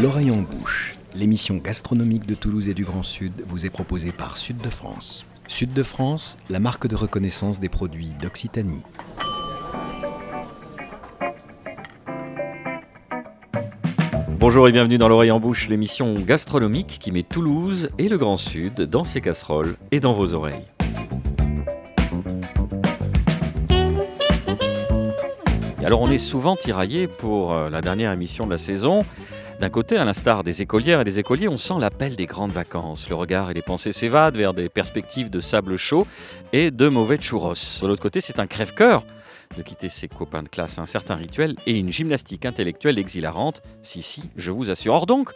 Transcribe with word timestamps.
L'oreille 0.00 0.30
en 0.30 0.42
bouche, 0.42 0.94
l'émission 1.16 1.56
gastronomique 1.56 2.24
de 2.24 2.36
Toulouse 2.36 2.68
et 2.68 2.74
du 2.74 2.84
Grand 2.84 3.02
Sud 3.02 3.32
vous 3.44 3.66
est 3.66 3.70
proposée 3.70 4.12
par 4.12 4.36
Sud 4.36 4.58
de 4.58 4.70
France. 4.70 5.26
Sud 5.48 5.72
de 5.72 5.82
France, 5.82 6.38
la 6.50 6.60
marque 6.60 6.86
de 6.86 6.94
reconnaissance 6.94 7.58
des 7.58 7.68
produits 7.68 8.12
d'Occitanie. 8.22 8.82
Bonjour 14.38 14.68
et 14.68 14.72
bienvenue 14.72 14.98
dans 14.98 15.08
l'oreille 15.08 15.32
en 15.32 15.40
bouche, 15.40 15.68
l'émission 15.68 16.14
gastronomique 16.14 16.98
qui 17.00 17.10
met 17.10 17.24
Toulouse 17.24 17.90
et 17.98 18.08
le 18.08 18.18
Grand 18.18 18.36
Sud 18.36 18.82
dans 18.82 19.02
ses 19.02 19.20
casseroles 19.20 19.74
et 19.90 19.98
dans 19.98 20.12
vos 20.12 20.32
oreilles. 20.32 20.66
Alors 25.84 26.02
on 26.02 26.10
est 26.10 26.18
souvent 26.18 26.54
tiraillé 26.54 27.08
pour 27.08 27.52
euh, 27.52 27.68
la 27.70 27.80
dernière 27.80 28.12
émission 28.12 28.46
de 28.46 28.52
la 28.52 28.58
saison. 28.58 29.04
D'un 29.60 29.70
côté, 29.70 29.96
à 29.96 30.04
l'instar 30.04 30.44
des 30.44 30.62
écolières 30.62 31.00
et 31.00 31.04
des 31.04 31.18
écoliers, 31.18 31.48
on 31.48 31.58
sent 31.58 31.74
l'appel 31.80 32.14
des 32.14 32.26
grandes 32.26 32.52
vacances. 32.52 33.08
Le 33.08 33.16
regard 33.16 33.50
et 33.50 33.54
les 33.54 33.62
pensées 33.62 33.90
s'évadent 33.90 34.36
vers 34.36 34.54
des 34.54 34.68
perspectives 34.68 35.30
de 35.30 35.40
sable 35.40 35.76
chaud 35.76 36.06
et 36.52 36.70
de 36.70 36.88
mauvais 36.88 37.18
churros. 37.18 37.54
De 37.82 37.88
l'autre 37.88 38.02
côté, 38.02 38.20
c'est 38.20 38.38
un 38.38 38.46
crève-cœur 38.46 39.04
de 39.56 39.62
quitter 39.62 39.88
ses 39.88 40.06
copains 40.06 40.44
de 40.44 40.48
classe, 40.48 40.78
un 40.78 40.86
certain 40.86 41.16
rituel 41.16 41.56
et 41.66 41.76
une 41.76 41.90
gymnastique 41.90 42.46
intellectuelle 42.46 43.00
exhilarante. 43.00 43.62
Si, 43.82 44.02
si, 44.02 44.22
je 44.36 44.52
vous 44.52 44.70
assure. 44.70 44.94
Or 44.94 45.06
donc, 45.06 45.32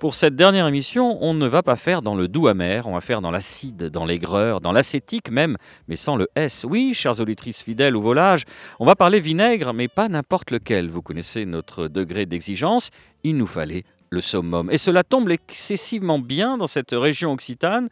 pour 0.00 0.14
cette 0.14 0.34
dernière 0.34 0.66
émission, 0.66 1.22
on 1.22 1.34
ne 1.34 1.46
va 1.46 1.62
pas 1.62 1.76
faire 1.76 2.00
dans 2.00 2.14
le 2.14 2.26
doux 2.26 2.48
amer, 2.48 2.86
on 2.86 2.94
va 2.94 3.02
faire 3.02 3.20
dans 3.20 3.30
l'acide, 3.30 3.90
dans 3.90 4.06
l'aigreur, 4.06 4.62
dans 4.62 4.72
l'acétique 4.72 5.30
même, 5.30 5.58
mais 5.88 5.96
sans 5.96 6.16
le 6.16 6.26
S. 6.36 6.64
Oui, 6.66 6.94
chères 6.94 7.20
auditrices 7.20 7.62
fidèles 7.62 7.94
au 7.94 8.00
volage, 8.00 8.44
on 8.78 8.86
va 8.86 8.96
parler 8.96 9.20
vinaigre, 9.20 9.74
mais 9.74 9.88
pas 9.88 10.08
n'importe 10.08 10.52
lequel. 10.52 10.88
Vous 10.88 11.02
connaissez 11.02 11.44
notre 11.44 11.86
degré 11.86 12.24
d'exigence, 12.24 12.88
il 13.22 13.36
nous 13.36 13.46
fallait 13.46 13.84
le 14.10 14.20
summum. 14.20 14.70
Et 14.72 14.78
cela 14.78 15.04
tombe 15.04 15.30
excessivement 15.30 16.18
bien 16.18 16.58
dans 16.58 16.66
cette 16.66 16.90
région 16.90 17.32
occitane 17.32 17.88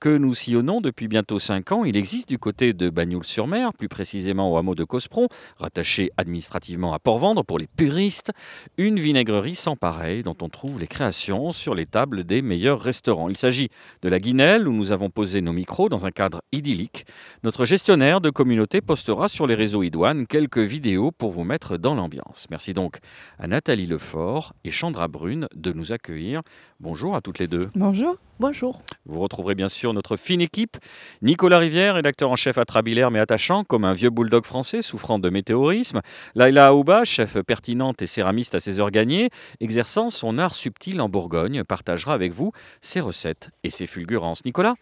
que 0.00 0.10
nous 0.10 0.34
sillonnons 0.34 0.82
depuis 0.82 1.08
bientôt 1.08 1.38
cinq 1.38 1.72
ans. 1.72 1.84
Il 1.84 1.96
existe 1.96 2.28
du 2.28 2.38
côté 2.38 2.74
de 2.74 2.90
Bagnoul-sur-Mer, 2.90 3.72
plus 3.72 3.88
précisément 3.88 4.52
au 4.52 4.58
hameau 4.58 4.74
de 4.74 4.84
Cospron, 4.84 5.28
rattaché 5.56 6.10
administrativement 6.18 6.92
à 6.92 6.98
Port-Vendre 6.98 7.42
pour 7.42 7.58
les 7.58 7.66
puristes, 7.66 8.32
une 8.76 9.00
vinaigrerie 9.00 9.54
sans 9.54 9.74
pareil 9.74 10.22
dont 10.22 10.36
on 10.42 10.50
trouve 10.50 10.78
les 10.78 10.86
créations 10.86 11.52
sur 11.52 11.74
les 11.74 11.86
tables 11.86 12.24
des 12.24 12.42
meilleurs 12.42 12.80
restaurants. 12.80 13.30
Il 13.30 13.38
s'agit 13.38 13.70
de 14.02 14.10
la 14.10 14.18
Guinelle 14.18 14.68
où 14.68 14.72
nous 14.72 14.92
avons 14.92 15.08
posé 15.08 15.40
nos 15.40 15.54
micros 15.54 15.88
dans 15.88 16.04
un 16.04 16.10
cadre 16.10 16.42
idyllique. 16.52 17.06
Notre 17.44 17.64
gestionnaire 17.64 18.20
de 18.20 18.28
communauté 18.28 18.82
postera 18.82 19.28
sur 19.28 19.46
les 19.46 19.54
réseaux 19.54 19.82
idoines 19.82 20.26
quelques 20.26 20.58
vidéos 20.58 21.12
pour 21.12 21.30
vous 21.30 21.44
mettre 21.44 21.78
dans 21.78 21.94
l'ambiance. 21.94 22.46
Merci 22.50 22.74
donc 22.74 22.98
à 23.38 23.46
Nathalie 23.46 23.86
Lefort 23.86 24.52
et 24.64 24.70
Chandra 24.70 25.08
Brune 25.08 25.48
nous 25.70 25.92
accueillir. 25.92 26.42
Bonjour 26.80 27.14
à 27.14 27.20
toutes 27.20 27.38
les 27.38 27.46
deux. 27.46 27.70
Bonjour. 27.76 28.16
Bonjour. 28.40 28.82
Vous 29.06 29.20
retrouverez 29.20 29.54
bien 29.54 29.68
sûr 29.68 29.92
notre 29.92 30.16
fine 30.16 30.40
équipe. 30.40 30.76
Nicolas 31.22 31.58
Rivière, 31.58 31.94
rédacteur 31.94 32.28
en 32.30 32.34
chef 32.34 32.58
atrabilaire 32.58 33.12
mais 33.12 33.20
attachant, 33.20 33.62
comme 33.62 33.84
un 33.84 33.92
vieux 33.92 34.10
bulldog 34.10 34.44
français 34.44 34.82
souffrant 34.82 35.20
de 35.20 35.30
météorisme. 35.30 36.00
Laila 36.34 36.68
Aouba, 36.68 37.04
chef 37.04 37.40
pertinente 37.42 38.02
et 38.02 38.06
céramiste 38.06 38.56
à 38.56 38.60
ses 38.60 38.80
heures 38.80 38.90
gagnées, 38.90 39.30
exerçant 39.60 40.10
son 40.10 40.38
art 40.38 40.56
subtil 40.56 41.00
en 41.00 41.08
Bourgogne, 41.08 41.62
partagera 41.62 42.14
avec 42.14 42.32
vous 42.32 42.50
ses 42.80 42.98
recettes 42.98 43.50
et 43.62 43.70
ses 43.70 43.86
fulgurances. 43.86 44.44
Nicolas, 44.44 44.74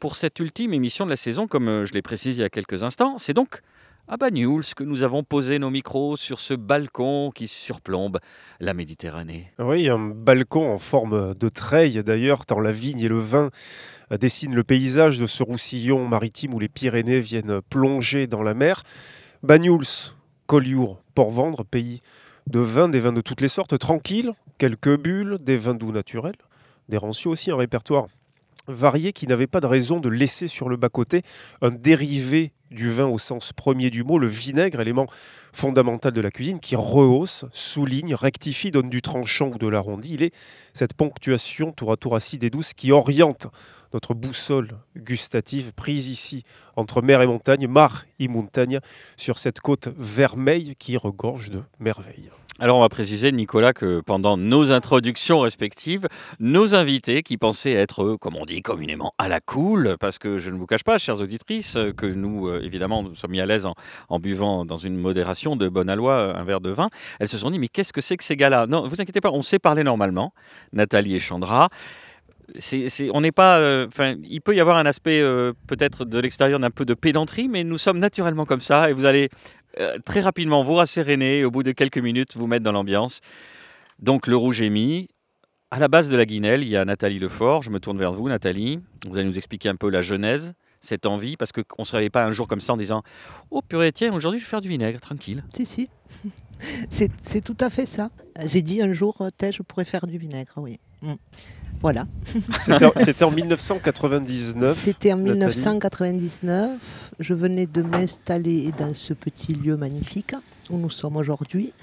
pour 0.00 0.16
cette 0.16 0.40
ultime 0.40 0.72
émission 0.72 1.04
de 1.04 1.10
la 1.10 1.16
saison, 1.16 1.46
comme 1.46 1.84
je 1.84 1.92
l'ai 1.92 2.02
précisé 2.02 2.38
il 2.38 2.42
y 2.42 2.46
a 2.46 2.50
quelques 2.50 2.82
instants, 2.82 3.18
c'est 3.18 3.34
donc 3.34 3.60
à 4.06 4.16
Banyuls 4.18 4.74
que 4.76 4.84
nous 4.84 5.02
avons 5.02 5.22
posé 5.22 5.58
nos 5.58 5.70
micros 5.70 6.16
sur 6.16 6.38
ce 6.38 6.52
balcon 6.54 7.30
qui 7.34 7.48
surplombe 7.48 8.18
la 8.60 8.74
Méditerranée. 8.74 9.50
Oui, 9.58 9.88
un 9.88 9.98
balcon 9.98 10.70
en 10.70 10.78
forme 10.78 11.34
de 11.34 11.48
treille 11.48 12.02
d'ailleurs, 12.04 12.44
tant 12.44 12.60
la 12.60 12.72
vigne 12.72 13.00
et 13.00 13.08
le 13.08 13.18
vin 13.18 13.50
dessinent 14.10 14.54
le 14.54 14.64
paysage 14.64 15.18
de 15.18 15.26
ce 15.26 15.42
roussillon 15.42 16.06
maritime 16.06 16.52
où 16.52 16.60
les 16.60 16.68
Pyrénées 16.68 17.20
viennent 17.20 17.62
plonger 17.62 18.26
dans 18.26 18.42
la 18.42 18.52
mer. 18.52 18.82
Banyuls, 19.42 20.12
Collioure, 20.46 21.00
Port-Vendre, 21.14 21.64
pays 21.64 22.02
de 22.46 22.60
vin, 22.60 22.90
des 22.90 23.00
vins 23.00 23.12
de 23.12 23.22
toutes 23.22 23.40
les 23.40 23.48
sortes, 23.48 23.78
tranquilles, 23.78 24.32
quelques 24.58 25.00
bulles, 25.00 25.38
des 25.40 25.56
vins 25.56 25.74
doux 25.74 25.92
naturels, 25.92 26.36
des 26.90 26.98
rancios 26.98 27.30
aussi, 27.30 27.50
un 27.50 27.56
répertoire 27.56 28.06
varié 28.66 29.12
qui 29.12 29.26
n'avait 29.26 29.46
pas 29.46 29.60
de 29.60 29.66
raison 29.66 30.00
de 30.00 30.08
laisser 30.08 30.48
sur 30.48 30.68
le 30.68 30.76
bas-côté 30.76 31.22
un 31.60 31.70
dérivé 31.70 32.52
du 32.74 32.90
vin 32.90 33.06
au 33.06 33.18
sens 33.18 33.52
premier 33.52 33.90
du 33.90 34.04
mot, 34.04 34.18
le 34.18 34.26
vinaigre, 34.26 34.80
élément 34.80 35.06
fondamental 35.52 36.12
de 36.12 36.20
la 36.20 36.30
cuisine, 36.30 36.60
qui 36.60 36.76
rehausse, 36.76 37.46
souligne, 37.52 38.14
rectifie, 38.14 38.70
donne 38.70 38.90
du 38.90 39.00
tranchant 39.00 39.48
ou 39.48 39.58
de 39.58 39.68
l'arrondi. 39.68 40.14
Il 40.14 40.22
est 40.22 40.34
cette 40.72 40.94
ponctuation 40.94 41.72
tour 41.72 41.92
à 41.92 41.96
tour 41.96 42.16
acide 42.16 42.44
et 42.44 42.50
douce 42.50 42.74
qui 42.74 42.92
oriente 42.92 43.46
notre 43.94 44.12
boussole 44.12 44.72
gustative 44.96 45.72
prise 45.72 46.08
ici 46.08 46.44
entre 46.76 47.00
mer 47.00 47.22
et 47.22 47.26
montagne, 47.26 47.68
mar 47.68 48.04
et 48.18 48.28
montagne, 48.28 48.80
sur 49.16 49.38
cette 49.38 49.60
côte 49.60 49.88
vermeille 49.96 50.74
qui 50.76 50.96
regorge 50.96 51.50
de 51.50 51.62
merveilles. 51.78 52.30
Alors 52.60 52.76
on 52.76 52.80
va 52.82 52.88
préciser, 52.88 53.32
Nicolas, 53.32 53.72
que 53.72 54.00
pendant 54.00 54.36
nos 54.36 54.70
introductions 54.70 55.40
respectives, 55.40 56.06
nos 56.38 56.76
invités 56.76 57.24
qui 57.24 57.36
pensaient 57.36 57.72
être, 57.72 58.14
comme 58.14 58.36
on 58.36 58.44
dit 58.44 58.62
communément, 58.62 59.12
à 59.18 59.26
la 59.26 59.40
cool, 59.40 59.96
parce 59.98 60.20
que 60.20 60.38
je 60.38 60.50
ne 60.50 60.56
vous 60.56 60.66
cache 60.66 60.84
pas, 60.84 60.96
chères 60.98 61.20
auditrices, 61.20 61.76
que 61.96 62.06
nous, 62.06 62.46
euh, 62.46 62.60
évidemment, 62.62 63.02
nous 63.02 63.16
sommes 63.16 63.32
mis 63.32 63.40
à 63.40 63.46
l'aise 63.46 63.66
en, 64.08 64.20
buvant 64.20 64.64
dans 64.64 64.76
une 64.76 64.96
modération 64.96 65.56
de 65.56 65.68
bonne 65.68 65.90
aloi 65.90 66.38
un 66.38 66.44
verre 66.44 66.60
de 66.60 66.70
vin, 66.70 66.90
elles 67.18 67.28
se 67.28 67.38
sont 67.38 67.50
dit, 67.50 67.58
mais 67.58 67.66
qu'est-ce 67.66 67.92
que 67.92 68.00
c'est 68.00 68.16
que 68.16 68.22
ces 68.22 68.36
gars-là? 68.36 68.68
Non, 68.68 68.86
vous 68.86 69.00
inquiétez 69.00 69.20
pas, 69.20 69.32
on 69.32 69.42
sait 69.42 69.58
parler 69.58 69.82
normalement, 69.82 70.32
Nathalie 70.72 71.16
et 71.16 71.20
Chandra. 71.20 71.70
on 73.12 73.20
n'est 73.20 73.32
pas. 73.32 73.58
Euh, 73.58 73.88
il 74.22 74.40
peut 74.40 74.54
y 74.54 74.60
avoir 74.60 74.76
un 74.76 74.86
aspect 74.86 75.20
euh, 75.20 75.54
peut-être 75.66 76.04
de 76.04 76.20
l'extérieur 76.20 76.60
d'un 76.60 76.70
peu 76.70 76.84
de 76.84 76.94
pédanterie, 76.94 77.48
mais 77.48 77.64
nous 77.64 77.78
sommes 77.78 77.98
naturellement 77.98 78.46
comme 78.46 78.60
ça, 78.60 78.90
et 78.90 78.92
vous 78.92 79.06
allez 79.06 79.28
euh, 79.80 79.98
très 80.04 80.20
rapidement 80.20 80.62
vous 80.64 80.74
rasséréner 80.74 81.38
et 81.38 81.44
au 81.44 81.50
bout 81.50 81.62
de 81.62 81.72
quelques 81.72 81.98
minutes 81.98 82.36
vous 82.36 82.46
mettre 82.46 82.64
dans 82.64 82.72
l'ambiance. 82.72 83.20
Donc 83.98 84.26
le 84.26 84.36
rouge 84.36 84.60
est 84.62 84.70
mis. 84.70 85.08
À 85.70 85.78
la 85.78 85.88
base 85.88 86.08
de 86.08 86.16
la 86.16 86.24
guinelle, 86.24 86.62
il 86.62 86.68
y 86.68 86.76
a 86.76 86.84
Nathalie 86.84 87.18
Lefort. 87.18 87.62
Je 87.62 87.70
me 87.70 87.80
tourne 87.80 87.98
vers 87.98 88.12
vous, 88.12 88.28
Nathalie. 88.28 88.78
Vous 89.08 89.16
allez 89.16 89.26
nous 89.26 89.38
expliquer 89.38 89.68
un 89.68 89.76
peu 89.76 89.90
la 89.90 90.02
genèse, 90.02 90.54
cette 90.80 91.06
envie, 91.06 91.36
parce 91.36 91.50
qu'on 91.50 91.62
ne 91.80 91.84
se 91.84 91.96
réveille 91.96 92.10
pas 92.10 92.24
un 92.24 92.30
jour 92.30 92.46
comme 92.46 92.60
ça 92.60 92.74
en 92.74 92.76
disant 92.76 93.02
Oh 93.50 93.60
purée, 93.60 93.90
tiens, 93.90 94.12
aujourd'hui 94.14 94.38
je 94.38 94.44
vais 94.44 94.50
faire 94.50 94.60
du 94.60 94.68
vinaigre, 94.68 95.00
tranquille. 95.00 95.42
Si, 95.50 95.66
si. 95.66 95.88
C'est 96.90 97.40
tout 97.42 97.56
à 97.58 97.70
fait 97.70 97.86
ça. 97.86 98.10
J'ai 98.46 98.62
dit 98.62 98.80
un 98.82 98.92
jour, 98.92 99.16
je 99.40 99.62
pourrais 99.62 99.84
faire 99.84 100.06
du 100.06 100.18
vinaigre, 100.18 100.54
oui. 100.58 100.78
Mm. 101.02 101.14
Voilà. 101.84 102.06
C'était 103.04 103.24
en 103.24 103.30
1999. 103.30 104.82
C'était 104.82 105.12
en 105.12 105.18
1999. 105.18 106.70
Je 107.20 107.34
venais 107.34 107.66
de 107.66 107.82
m'installer 107.82 108.72
dans 108.78 108.94
ce 108.94 109.12
petit 109.12 109.52
lieu 109.52 109.76
magnifique 109.76 110.32
où 110.70 110.78
nous 110.78 110.88
sommes 110.88 111.16
aujourd'hui 111.16 111.74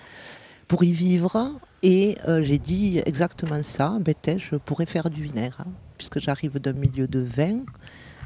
pour 0.68 0.84
y 0.84 0.92
vivre. 0.92 1.52
Et 1.84 2.18
euh, 2.28 2.42
j'ai 2.42 2.58
dit 2.58 3.00
exactement 3.06 3.62
ça. 3.62 3.96
Ben, 4.02 4.16
je 4.40 4.56
pourrais 4.56 4.88
faire 4.88 5.08
du 5.12 5.22
vinaigre, 5.22 5.58
hein, 5.60 5.70
puisque 6.00 6.20
j'arrive 6.20 6.58
d'un 6.58 6.74
milieu 6.74 7.06
de 7.06 7.20
vin. 7.20 7.60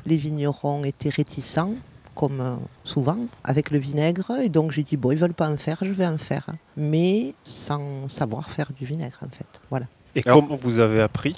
Les 0.05 0.15
vignerons 0.15 0.85
étaient 0.85 1.09
réticents, 1.09 1.73
comme 2.15 2.39
euh, 2.39 2.55
souvent, 2.85 3.19
avec 3.43 3.69
le 3.69 3.79
vinaigre. 3.79 4.31
Et 4.41 4.47
donc 4.47 4.71
j'ai 4.71 4.83
dit, 4.83 4.95
bon, 4.95 5.11
ils 5.11 5.17
veulent 5.17 5.33
pas 5.33 5.49
en 5.49 5.57
faire, 5.57 5.79
je 5.81 5.91
vais 5.91 6.07
en 6.07 6.17
faire. 6.17 6.45
Mais 6.77 7.33
sans 7.43 8.07
savoir 8.07 8.49
faire 8.49 8.71
du 8.79 8.85
vinaigre, 8.85 9.19
en 9.25 9.29
fait. 9.29 9.59
Voilà. 9.69 9.87
Et 10.15 10.23
comment 10.23 10.55
vous 10.55 10.79
avez 10.79 11.01
appris? 11.01 11.35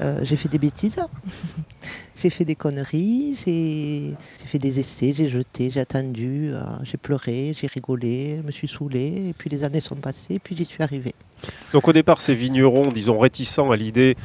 Euh, 0.00 0.20
j'ai 0.22 0.36
fait 0.36 0.48
des 0.48 0.58
bêtises, 0.58 1.00
j'ai 2.16 2.30
fait 2.30 2.44
des 2.44 2.54
conneries, 2.54 3.36
j'ai 3.44 4.14
fait 4.46 4.58
des 4.58 4.80
essais, 4.80 5.12
j'ai 5.12 5.28
jeté, 5.28 5.70
j'ai 5.70 5.80
attendu, 5.80 6.50
euh, 6.52 6.62
j'ai 6.84 6.96
pleuré, 6.96 7.54
j'ai 7.58 7.66
rigolé, 7.66 8.38
je 8.40 8.46
me 8.46 8.52
suis 8.52 8.68
saoulé, 8.68 9.28
et 9.28 9.34
puis 9.36 9.50
les 9.50 9.64
années 9.64 9.80
sont 9.80 9.96
passées, 9.96 10.34
et 10.34 10.38
puis 10.38 10.56
j'y 10.56 10.64
suis 10.64 10.82
arrivé. 10.82 11.14
Donc 11.72 11.88
au 11.88 11.92
départ, 11.92 12.20
ces 12.20 12.34
vignerons, 12.34 12.90
disons, 12.92 13.18
réticents 13.18 13.70
à 13.70 13.76
l'idée 13.76 14.16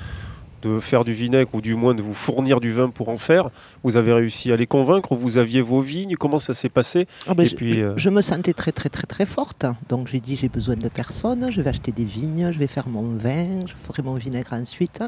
de 0.68 0.80
faire 0.80 1.04
du 1.04 1.14
vinaigre 1.14 1.50
ou 1.54 1.62
du 1.62 1.76
moins 1.76 1.96
de 1.96 2.02
vous 2.02 2.14
fournir 2.14 2.60
du 2.60 2.72
vin 2.72 2.90
pour 2.90 3.10
en 3.10 3.18
faire. 3.18 3.48
Vous 3.84 3.98
avez 3.98 4.14
réussi 4.14 4.52
à 4.52 4.56
les 4.56 4.68
convaincre, 4.68 5.16
vous 5.16 5.38
aviez 5.38 5.62
vos 5.62 5.82
vignes, 5.82 6.16
comment 6.16 6.40
ça 6.40 6.54
s'est 6.54 6.70
passé 6.70 7.08
ah 7.28 7.34
ben, 7.34 7.46
je, 7.46 7.56
puis, 7.56 7.82
euh, 7.82 7.94
je, 7.98 8.10
me 8.10 8.22
sentais 8.22 8.54
très 8.54 8.72
très 8.72 8.90
très 8.90 9.08
très 9.08 9.26
forte, 9.26 9.66
donc 9.90 10.08
j'ai 10.08 10.20
dit 10.20 10.36
j'ai 10.36 10.50
besoin 10.50 10.76
de 10.76 10.90
personne, 10.90 11.52
je 11.52 11.62
vais 11.62 11.70
acheter 11.70 11.92
des 11.92 12.06
vignes, 12.06 12.52
je 12.52 12.60
vais 12.60 12.68
faire 12.68 12.88
mon 12.88 13.16
vin, 13.16 13.66
je 13.66 13.74
ferai 13.86 14.02
mon 14.02 14.16
vinaigre 14.16 14.54
ensuite. 14.54 15.04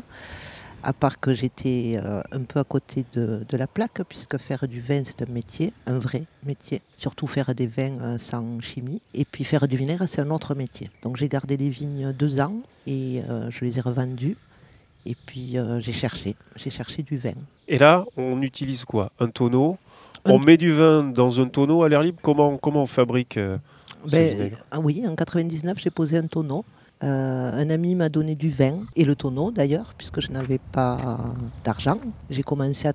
À 0.82 0.94
part 0.94 1.20
que 1.20 1.34
j'étais 1.34 2.00
euh, 2.02 2.22
un 2.32 2.44
peu 2.44 2.58
à 2.58 2.64
côté 2.64 3.04
de, 3.14 3.44
la 3.52 3.68
plaque, 3.68 4.02
puisque 4.08 4.38
faire 4.38 4.66
du 4.66 4.80
vin 4.80 5.04
c'est 5.06 5.22
un 5.22 5.32
métier, 5.32 5.74
un 5.88 6.00
vrai 6.00 6.24
métier. 6.46 6.82
Surtout 6.98 7.28
faire 7.28 7.54
des 7.54 7.68
vins 7.68 8.00
euh, 8.00 8.18
sans 8.18 8.62
chimie. 8.62 9.02
Et 9.14 9.26
puis 9.26 9.44
faire 9.44 9.68
du 9.68 9.76
vinaigre 9.76 10.06
c'est 10.08 10.22
un 10.22 10.30
autre 10.30 10.56
métier. 10.56 10.90
Donc 11.04 11.18
j'ai 11.18 11.28
gardé 11.28 11.58
les 11.58 11.70
vignes 11.70 12.14
deux 12.18 12.40
ans 12.40 12.56
et 12.88 13.22
je 13.52 13.66
les 13.66 13.78
ai 13.78 13.82
revendues 13.82 14.36
et 15.10 15.16
puis 15.26 15.58
euh, 15.58 15.80
j'ai 15.80 15.92
cherché, 15.92 16.36
j'ai 16.56 16.70
cherché 16.70 17.02
du 17.02 17.18
vin. 17.18 17.34
Et 17.68 17.78
là, 17.78 18.06
on 18.16 18.42
utilise 18.44 18.86
quoi? 18.86 19.12
Un 19.20 19.28
tonneau? 19.28 19.78
On 20.26 20.38
met 20.38 20.58
du 20.58 20.72
vin 20.72 21.04
dans 21.04 21.40
un 21.40 21.48
tonneau 21.48 21.82
à 21.84 21.90
l'air 21.90 22.04
libre? 22.04 22.20
Comment, 22.22 22.58
comment 22.58 22.84
on 22.84 22.86
fabrique 22.86 23.38
euh, 23.38 23.58
ce 24.06 24.12
ben, 24.12 24.52
ah 24.70 24.80
Oui, 24.80 25.04
en 25.08 25.16
99, 25.16 25.80
j'ai 25.80 25.90
posé 25.90 26.18
un 26.18 26.28
tonneau. 26.28 26.64
Euh, 27.01 27.51
un 27.54 27.69
ami 27.69 27.96
m'a 27.96 28.10
donné 28.10 28.36
du 28.36 28.50
vin 28.50 28.80
et 28.98 29.06
le 29.06 29.16
tonneau 29.16 29.51
d'ailleurs, 29.51 29.94
puisque 29.98 30.19
je 30.19 30.31
n'avais 30.31 30.57
pas 30.57 31.19
d'argent. 31.63 32.00
J'ai 32.30 32.44
commencé 32.44 32.88
à, 32.88 32.94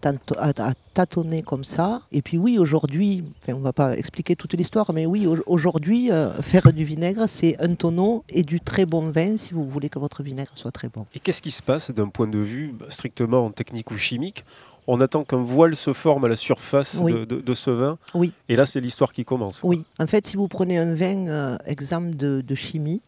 tâtonner 0.93 1.43
comme 1.43 1.65
ça. 1.65 2.03
Et 2.12 2.21
puis 2.21 2.37
oui, 2.37 2.59
aujourd'hui, 2.59 3.25
on 3.49 3.59
ne 3.59 3.62
va 3.62 3.73
pas 3.73 3.97
expliquer 3.97 4.37
toute 4.37 4.53
l'histoire, 4.53 4.93
mais 4.93 5.06
oui, 5.06 5.27
aujourd'hui, 5.47 6.12
euh, 6.12 6.31
faire 6.43 6.73
du 6.73 6.85
vinaigre, 6.85 7.25
c'est 7.29 7.61
un 7.61 7.75
tonneau 7.75 8.25
et 8.29 8.43
du 8.43 8.61
très 8.61 8.85
bon 8.85 9.11
vin 9.11 9.37
si 9.39 9.55
vous 9.55 9.67
voulez 9.69 9.89
que 9.89 9.99
votre 9.99 10.23
vinaigre 10.23 10.53
soit 10.55 10.71
très 10.71 10.89
bon. 10.89 11.06
Et 11.15 11.19
qu'est-ce 11.19 11.43
qui 11.43 11.51
se 11.51 11.62
passe 11.62 11.91
d'un 11.91 12.09
point 12.09 12.29
de 12.29 12.39
vue 12.39 12.75
bah, 12.79 12.87
strictement 12.91 13.51
technique 13.51 13.91
ou 13.91 13.97
chimique? 13.97 14.45
On 14.87 15.01
attend 15.01 15.25
qu'un 15.25 15.43
voile 15.43 15.77
se 15.77 15.95
forme 15.95 16.27
à 16.27 16.29
la 16.29 16.37
surface 16.37 17.01
de, 17.01 17.55
ce 17.55 17.71
vin. 17.71 17.97
Oui. 18.12 18.33
Et 18.51 18.56
là, 18.56 18.67
c'est 18.67 18.81
l'histoire 18.81 19.15
qui 19.15 19.25
commence. 19.25 19.62
Oui. 19.62 19.87
En 19.99 20.06
fait, 20.06 20.27
si 20.27 20.37
vous 20.37 20.47
prenez 20.47 20.77
un 20.77 20.95
vin 20.95 21.27
euh, 21.27 21.56
exemple 21.65 22.15
de 22.17 22.55
chimie, 22.55 23.01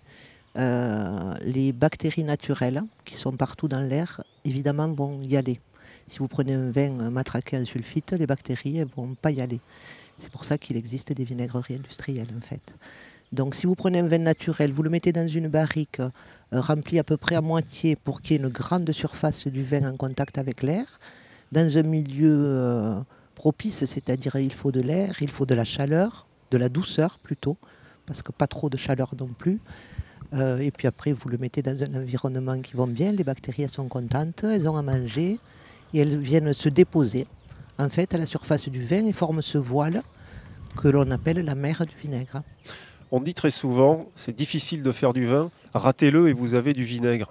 euh, 0.56 1.34
les 1.42 1.72
bactéries 1.72 2.24
naturelles 2.24 2.82
qui 3.04 3.14
sont 3.14 3.32
partout 3.32 3.68
dans 3.68 3.80
l'air, 3.80 4.22
évidemment, 4.44 4.88
vont 4.88 5.20
y 5.22 5.36
aller. 5.36 5.60
Si 6.08 6.18
vous 6.18 6.28
prenez 6.28 6.54
un 6.54 6.70
vin 6.70 7.10
matraqué 7.10 7.58
en 7.58 7.64
sulfite, 7.64 8.12
les 8.12 8.26
bactéries 8.26 8.78
ne 8.78 8.84
vont 8.84 9.14
pas 9.20 9.30
y 9.30 9.40
aller. 9.40 9.60
C'est 10.18 10.30
pour 10.30 10.44
ça 10.44 10.56
qu'il 10.56 10.76
existe 10.76 11.12
des 11.12 11.24
vinaigreries 11.24 11.74
industrielles, 11.74 12.28
en 12.36 12.40
fait. 12.40 12.62
Donc, 13.32 13.54
si 13.54 13.66
vous 13.66 13.74
prenez 13.74 13.98
un 13.98 14.06
vin 14.06 14.18
naturel, 14.18 14.72
vous 14.72 14.82
le 14.82 14.90
mettez 14.90 15.12
dans 15.12 15.28
une 15.28 15.48
barrique 15.48 16.00
euh, 16.00 16.10
remplie 16.52 16.98
à 16.98 17.04
peu 17.04 17.16
près 17.16 17.34
à 17.34 17.40
moitié 17.40 17.96
pour 17.96 18.22
qu'il 18.22 18.32
y 18.32 18.34
ait 18.38 18.42
une 18.42 18.48
grande 18.48 18.90
surface 18.92 19.48
du 19.48 19.64
vin 19.64 19.90
en 19.90 19.96
contact 19.96 20.38
avec 20.38 20.62
l'air, 20.62 20.86
dans 21.52 21.76
un 21.76 21.82
milieu 21.82 22.32
euh, 22.32 23.00
propice, 23.34 23.84
c'est-à-dire 23.84 24.36
il 24.36 24.52
faut 24.52 24.72
de 24.72 24.80
l'air, 24.80 25.20
il 25.20 25.30
faut 25.30 25.44
de 25.44 25.54
la 25.54 25.64
chaleur, 25.64 26.26
de 26.50 26.56
la 26.56 26.68
douceur 26.68 27.18
plutôt, 27.18 27.56
parce 28.06 28.22
que 28.22 28.32
pas 28.32 28.46
trop 28.46 28.70
de 28.70 28.76
chaleur 28.76 29.12
non 29.18 29.26
plus. 29.26 29.58
Euh, 30.36 30.58
et 30.58 30.70
puis 30.70 30.86
après, 30.86 31.12
vous 31.12 31.28
le 31.28 31.38
mettez 31.38 31.62
dans 31.62 31.82
un 31.82 31.94
environnement 31.94 32.60
qui 32.60 32.76
va 32.76 32.86
bien, 32.86 33.12
les 33.12 33.24
bactéries 33.24 33.62
elles 33.62 33.70
sont 33.70 33.88
contentes, 33.88 34.44
elles 34.44 34.68
ont 34.68 34.76
à 34.76 34.82
manger 34.82 35.38
et 35.94 35.98
elles 35.98 36.18
viennent 36.18 36.52
se 36.52 36.68
déposer 36.68 37.26
en 37.78 37.88
fait 37.88 38.14
à 38.14 38.18
la 38.18 38.26
surface 38.26 38.68
du 38.68 38.84
vin 38.84 39.06
et 39.06 39.12
forment 39.12 39.42
ce 39.42 39.58
voile 39.58 40.02
que 40.76 40.88
l'on 40.88 41.10
appelle 41.10 41.38
la 41.38 41.54
mer 41.54 41.84
du 41.86 41.94
vinaigre. 41.96 42.42
On 43.10 43.20
dit 43.20 43.34
très 43.34 43.50
souvent, 43.50 44.06
c'est 44.16 44.34
difficile 44.34 44.82
de 44.82 44.92
faire 44.92 45.12
du 45.12 45.26
vin, 45.26 45.50
ratez-le 45.74 46.28
et 46.28 46.32
vous 46.32 46.54
avez 46.54 46.74
du 46.74 46.84
vinaigre. 46.84 47.30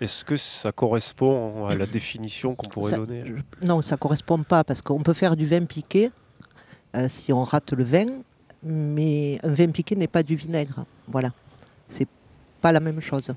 Est-ce 0.00 0.24
que 0.24 0.36
ça 0.36 0.70
correspond 0.70 1.66
à 1.66 1.74
la 1.74 1.86
définition 1.86 2.54
qu'on 2.54 2.68
pourrait 2.68 2.96
donner? 2.96 3.24
Non, 3.62 3.80
ça 3.80 3.94
ne 3.94 3.98
correspond 3.98 4.42
pas 4.42 4.64
parce 4.64 4.82
qu'on 4.82 5.02
peut 5.02 5.12
faire 5.12 5.36
du 5.36 5.46
vin 5.46 5.64
piqué 5.64 6.10
euh, 6.94 7.08
si 7.08 7.32
on 7.32 7.42
rate 7.42 7.72
le 7.72 7.84
vin, 7.84 8.06
mais 8.62 9.38
un 9.42 9.52
vin 9.52 9.68
piqué 9.68 9.96
n'est 9.96 10.08
pas 10.08 10.22
du 10.22 10.36
vinaigre. 10.36 10.84
Voilà. 11.08 11.32
C'est 11.88 12.08
la 12.72 12.80
même 12.80 13.00
chose. 13.00 13.34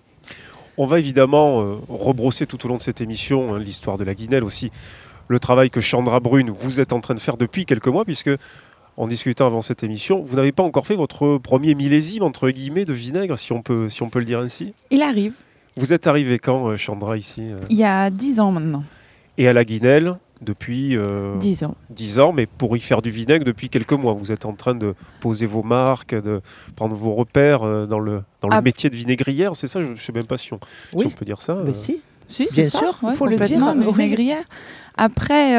On 0.78 0.86
va 0.86 1.00
évidemment 1.00 1.62
euh, 1.62 1.76
rebrosser 1.90 2.46
tout 2.46 2.64
au 2.66 2.70
long 2.70 2.78
de 2.78 2.82
cette 2.82 3.02
émission 3.02 3.56
hein, 3.56 3.60
l'histoire 3.60 3.98
de 3.98 4.04
la 4.04 4.14
guinelle 4.14 4.44
aussi, 4.44 4.72
le 5.28 5.40
travail 5.40 5.70
que 5.70 5.82
Chandra 5.82 6.20
Brune, 6.20 6.50
vous 6.52 6.80
êtes 6.80 6.94
en 6.94 7.00
train 7.00 7.16
de 7.16 7.20
faire 7.20 7.38
depuis 7.38 7.66
quelques 7.66 7.88
mois, 7.88 8.06
puisque 8.06 8.30
en 8.96 9.08
discutant 9.08 9.46
avant 9.46 9.62
cette 9.62 9.84
émission, 9.84 10.22
vous 10.22 10.36
n'avez 10.36 10.52
pas 10.52 10.64
encore 10.64 10.88
fait 10.88 10.96
votre 10.96 11.38
premier 11.38 11.76
millésime, 11.76 12.24
entre 12.24 12.50
guillemets, 12.50 12.86
de 12.86 12.94
vinaigre, 12.94 13.38
si 13.38 13.54
on 13.54 13.62
peut, 13.62 13.90
si 13.90 14.02
on 14.04 14.10
peut 14.10 14.20
le 14.20 14.26
dire 14.26 14.40
ainsi 14.40 14.74
Il 14.92 15.02
arrive. 15.02 15.34
Vous 15.76 15.94
êtes 15.94 16.08
arrivé 16.08 16.40
quand, 16.40 16.70
euh, 16.70 16.78
Chandra, 16.78 17.18
ici 17.18 17.42
euh 17.42 17.60
Il 17.70 17.78
y 17.78 17.84
a 17.84 18.10
dix 18.10 18.40
ans 18.40 18.52
maintenant. 18.52 18.84
Et 19.38 19.48
à 19.48 19.54
la 19.54 19.64
guinelle 19.64 20.16
depuis 20.42 20.90
10 20.90 20.96
euh, 20.98 21.66
ans. 21.66 21.76
10 21.90 22.20
ans, 22.20 22.34
mais 22.34 22.46
pour 22.46 22.76
y 22.78 22.80
faire 22.80 23.02
du 23.02 23.10
vinaigre 23.10 23.46
depuis 23.46 23.70
quelques 23.70 23.94
mois. 23.94 24.14
Vous 24.14 24.32
êtes 24.32 24.46
en 24.46 24.54
train 24.54 24.76
de 24.76 24.96
poser 25.20 25.46
vos 25.46 25.64
marques, 25.64 26.16
de 26.16 26.42
prendre 26.76 26.96
vos 26.96 27.14
repères 27.14 27.64
euh, 27.64 27.86
dans 27.86 28.00
le, 28.00 28.22
dans 28.42 28.50
le 28.50 28.56
ah. 28.56 28.62
métier 28.62 28.90
de 28.90 28.96
vinaigrière, 28.96 29.56
c'est 29.56 29.68
ça 29.68 29.82
Je 29.82 29.88
ne 29.88 29.96
sais 29.96 30.12
même 30.12 30.26
pas 30.26 30.38
si 30.38 30.54
on, 30.54 30.60
on 30.94 31.10
peut 31.10 31.26
dire 31.26 31.42
ça. 31.42 31.58
Mais 31.64 31.72
euh. 31.72 31.76
si. 31.76 32.02
Si, 32.30 32.46
Bien 32.52 32.70
sûr, 32.70 32.94
il 33.04 33.14
faut 33.14 33.26
le 33.26 33.38
dire. 33.38 33.74
Vinaigrière. 33.74 34.44
Après, 34.98 35.56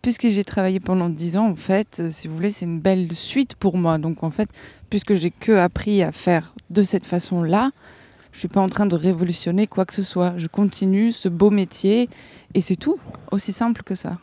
puisque 0.00 0.30
j'ai 0.30 0.44
travaillé 0.44 0.80
pendant 0.80 1.10
10 1.10 1.36
ans, 1.36 1.48
en 1.48 1.56
fait, 1.56 2.04
si 2.08 2.26
vous 2.26 2.34
voulez, 2.34 2.48
c'est 2.48 2.64
une 2.64 2.80
belle 2.80 3.12
suite 3.12 3.54
pour 3.54 3.76
moi. 3.76 3.98
Donc, 3.98 4.24
en 4.24 4.30
fait, 4.30 4.48
puisque 4.88 5.12
j'ai 5.12 5.30
que 5.30 5.52
appris 5.52 6.02
à 6.02 6.12
faire 6.12 6.54
de 6.70 6.82
cette 6.84 7.04
façon-là, 7.04 7.70
je 8.36 8.40
suis 8.40 8.48
pas 8.48 8.60
en 8.60 8.68
train 8.68 8.84
de 8.84 8.94
révolutionner 8.94 9.66
quoi 9.66 9.86
que 9.86 9.94
ce 9.94 10.02
soit. 10.02 10.34
Je 10.36 10.46
continue 10.46 11.10
ce 11.10 11.30
beau 11.30 11.50
métier 11.50 12.10
et 12.54 12.60
c'est 12.60 12.76
tout, 12.76 12.98
aussi 13.30 13.52
simple 13.52 13.82
que 13.82 13.94
ça. 13.94 14.18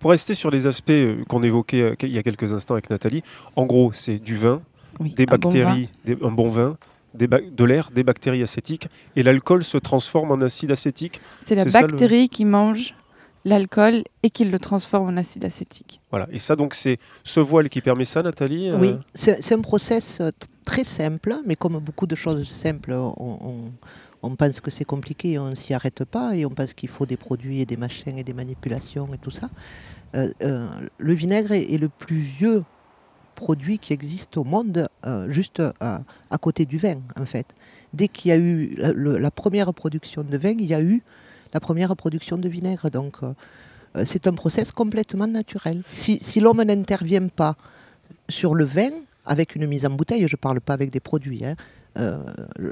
Pour 0.00 0.10
rester 0.10 0.34
sur 0.34 0.50
les 0.50 0.66
aspects 0.66 0.90
euh, 0.90 1.24
qu'on 1.28 1.42
évoquait 1.42 1.82
euh, 1.82 1.94
il 2.02 2.10
y 2.10 2.18
a 2.18 2.22
quelques 2.22 2.52
instants 2.52 2.74
avec 2.74 2.88
Nathalie, 2.90 3.22
en 3.56 3.66
gros, 3.66 3.92
c'est 3.92 4.18
du 4.18 4.36
vin, 4.36 4.62
des 5.00 5.26
bactéries, 5.26 5.88
un 6.22 6.30
bon 6.30 6.48
vin, 6.48 6.76
de 7.14 7.64
l'air, 7.64 7.90
des 7.92 8.04
bactéries 8.04 8.42
acétiques, 8.42 8.88
et 9.16 9.22
l'alcool 9.22 9.64
se 9.64 9.78
transforme 9.78 10.30
en 10.30 10.40
acide 10.40 10.70
acétique. 10.70 11.20
C'est 11.40 11.54
la 11.54 11.64
bactérie 11.64 12.28
qui 12.28 12.44
mange 12.44 12.94
l'alcool 13.44 14.04
et 14.22 14.30
qui 14.30 14.44
le 14.44 14.58
transforme 14.58 15.08
en 15.08 15.16
acide 15.16 15.44
acétique. 15.44 16.00
Voilà, 16.10 16.28
et 16.30 16.38
ça 16.38 16.54
donc 16.54 16.74
c'est 16.74 16.98
ce 17.24 17.40
voile 17.40 17.68
qui 17.68 17.80
permet 17.80 18.04
ça, 18.04 18.22
Nathalie 18.22 18.70
euh 18.70 18.78
Oui, 18.78 18.94
c'est 19.14 19.52
un 19.52 19.60
process 19.60 20.20
très 20.64 20.84
simple, 20.84 21.36
mais 21.46 21.56
comme 21.56 21.78
beaucoup 21.78 22.06
de 22.06 22.14
choses 22.14 22.48
simples, 22.48 22.92
on 22.92 23.14
on 23.18 23.54
pense 24.22 24.60
que 24.60 24.70
c'est 24.70 24.84
compliqué, 24.84 25.38
on 25.38 25.50
ne 25.50 25.54
s'y 25.54 25.74
arrête 25.74 26.04
pas, 26.04 26.34
et 26.34 26.44
on 26.44 26.50
pense 26.50 26.72
qu'il 26.72 26.88
faut 26.88 27.06
des 27.06 27.16
produits 27.16 27.60
et 27.60 27.66
des 27.66 27.76
machines 27.76 28.18
et 28.18 28.24
des 28.24 28.32
manipulations 28.32 29.08
et 29.14 29.18
tout 29.18 29.30
ça. 29.30 29.48
Euh, 30.14 30.32
euh, 30.42 30.66
le 30.98 31.12
vinaigre 31.12 31.52
est, 31.52 31.78
le 31.78 31.88
plus 31.88 32.18
vieux 32.18 32.64
produit 33.34 33.78
qui 33.78 33.92
existe 33.92 34.36
au 34.36 34.44
monde, 34.44 34.88
euh, 35.06 35.30
juste 35.30 35.62
à, 35.80 36.02
côté 36.40 36.64
du 36.64 36.78
vin, 36.78 36.98
en 37.18 37.26
fait. 37.26 37.46
Dès 37.92 38.08
qu'il 38.08 38.30
y 38.30 38.32
a 38.32 38.36
eu 38.36 38.76
la, 38.76 39.30
première 39.30 39.72
production 39.72 40.22
de 40.22 40.36
vin, 40.36 40.54
il 40.58 40.66
y 40.66 40.74
a 40.74 40.82
eu 40.82 41.02
la 41.54 41.60
première 41.60 41.94
production 41.96 42.36
de 42.36 42.48
vinaigre. 42.48 42.90
Donc, 42.90 43.16
c'est 44.04 44.26
un 44.26 44.34
process 44.34 44.72
complètement 44.72 45.26
naturel. 45.26 45.82
Si, 45.90 46.18
si 46.20 46.40
l'homme 46.40 46.62
n'intervient 46.62 47.28
pas 47.28 47.56
sur 48.28 48.54
le 48.54 48.64
vin, 48.64 48.90
avec 49.24 49.54
une 49.54 49.66
mise 49.66 49.86
en 49.86 49.90
bouteille, 49.90 50.26
je 50.26 50.36
ne 50.36 50.40
parle 50.40 50.60
pas 50.60 50.72
avec 50.74 50.90
des 50.90 51.00
produits, 51.00 51.44
hein, 51.44 51.54
euh, 51.96 52.18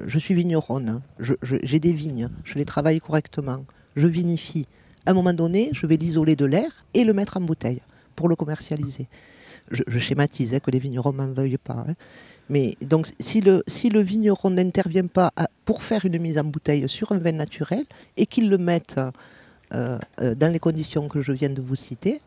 je 0.07 0.19
suis 0.19 0.35
vigneronne, 0.35 1.01
j'ai 1.43 1.79
des 1.79 1.93
vignes, 1.93 2.29
je 2.45 2.59
les 2.59 2.65
travaille 2.65 3.01
correctement, 3.01 3.61
je 3.97 4.07
vinifie. 4.07 4.67
À 5.05 5.13
un 5.13 5.15
moment 5.15 5.33
donné, 5.33 5.71
je 5.73 5.87
vais 5.87 5.97
l'isoler 5.97 6.37
de 6.37 6.45
l'air 6.45 6.85
et 6.95 7.05
le 7.05 7.13
mettre 7.13 7.37
en 7.37 7.41
bouteille 7.41 7.81
pour 8.15 8.29
le 8.29 8.37
commercialiser. 8.37 9.07
Je, 9.71 9.99
schématise, 9.99 10.55
hein, 10.55 10.61
que 10.61 10.71
les 10.71 10.79
vignerons 10.79 11.13
m'en 11.13 11.27
veuillent 11.27 11.59
pas. 11.59 11.85
Hein. 11.89 11.95
Mais 12.49 12.77
donc, 12.81 13.09
si 13.19 13.41
le, 13.41 13.65
si 13.67 13.89
le 13.89 14.01
vigneron 14.01 14.51
n'intervient 14.51 15.07
pas 15.07 15.33
pour 15.65 15.83
faire 15.83 16.05
une 16.05 16.19
mise 16.19 16.39
en 16.39 16.45
bouteille 16.45 16.89
sur 16.89 17.11
un 17.11 17.19
vin 17.19 17.33
naturel 17.33 17.85
et 18.17 18.27
qu'il 18.27 18.49
le 18.49 18.59
mette 18.59 19.01
euh, 19.75 19.99
euh, 20.21 20.35
dans 20.35 20.53
les 20.53 20.61
conditions 20.61 21.09
que 21.09 21.23
je 21.23 21.33
viens 21.33 21.51
de 21.51 21.61
vous 21.61 21.75
citer, 21.75 22.21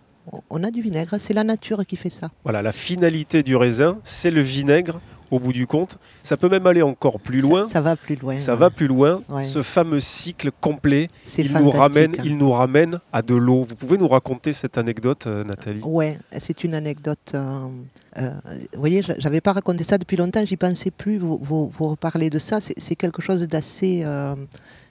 on 0.49 0.63
a 0.63 0.71
du 0.71 0.81
vinaigre. 0.81 1.15
C'est 1.19 1.33
la 1.33 1.45
nature 1.45 1.85
qui 1.85 1.95
fait 1.95 2.09
ça. 2.09 2.29
Voilà, 2.43 2.61
la 2.61 2.73
finalité 2.73 3.43
du 3.43 3.55
raisin, 3.55 3.97
c'est 4.03 4.31
le 4.31 4.41
vinaigre 4.41 4.99
au 5.31 5.39
bout 5.39 5.53
du 5.53 5.67
compte. 5.67 5.97
Ça 6.23 6.37
peut 6.37 6.49
même 6.49 6.65
aller 6.67 6.81
encore 6.81 7.19
plus 7.19 7.41
loin. 7.41 7.67
Ça, 7.67 7.81
va 7.81 7.95
plus 7.95 8.15
loin. 8.15 8.37
Ça 8.37 8.55
va 8.55 8.69
plus 8.69 8.87
loin. 8.87 9.21
Ce 9.43 9.61
fameux 9.61 9.99
cycle 9.99 10.51
complet, 10.51 11.09
il 11.37 11.51
nous, 11.53 11.69
ramène, 11.69 12.15
il 12.23 12.37
nous 12.37 12.51
ramène 12.51 12.99
à 13.13 13.21
de 13.21 13.35
l'eau. 13.35 13.63
Vous 13.63 13.75
pouvez 13.75 13.97
nous 13.97 14.07
raconter 14.07 14.53
cette 14.53 14.77
anecdote, 14.77 15.27
euh, 15.27 15.43
Nathalie? 15.43 15.81
Oui, 15.83 16.17
c'est 16.39 16.63
une 16.63 16.75
anecdote. 16.75 17.31
Euh, 17.33 17.67
euh, 18.17 18.31
vous 18.73 18.79
voyez, 18.79 19.03
j'avais 19.17 19.41
pas 19.41 19.53
raconté 19.53 19.83
ça 19.83 19.97
depuis 19.97 20.17
longtemps, 20.17 20.43
j'y 20.45 20.57
pensais 20.57 20.91
plus. 20.91 21.17
Vous, 21.17 21.37
vous, 21.37 21.87
reparlez 21.87 22.29
de 22.29 22.39
ça, 22.39 22.59
c'est 22.61 22.95
quelque 22.95 23.21
chose 23.21 23.41
d'assez 23.41 24.05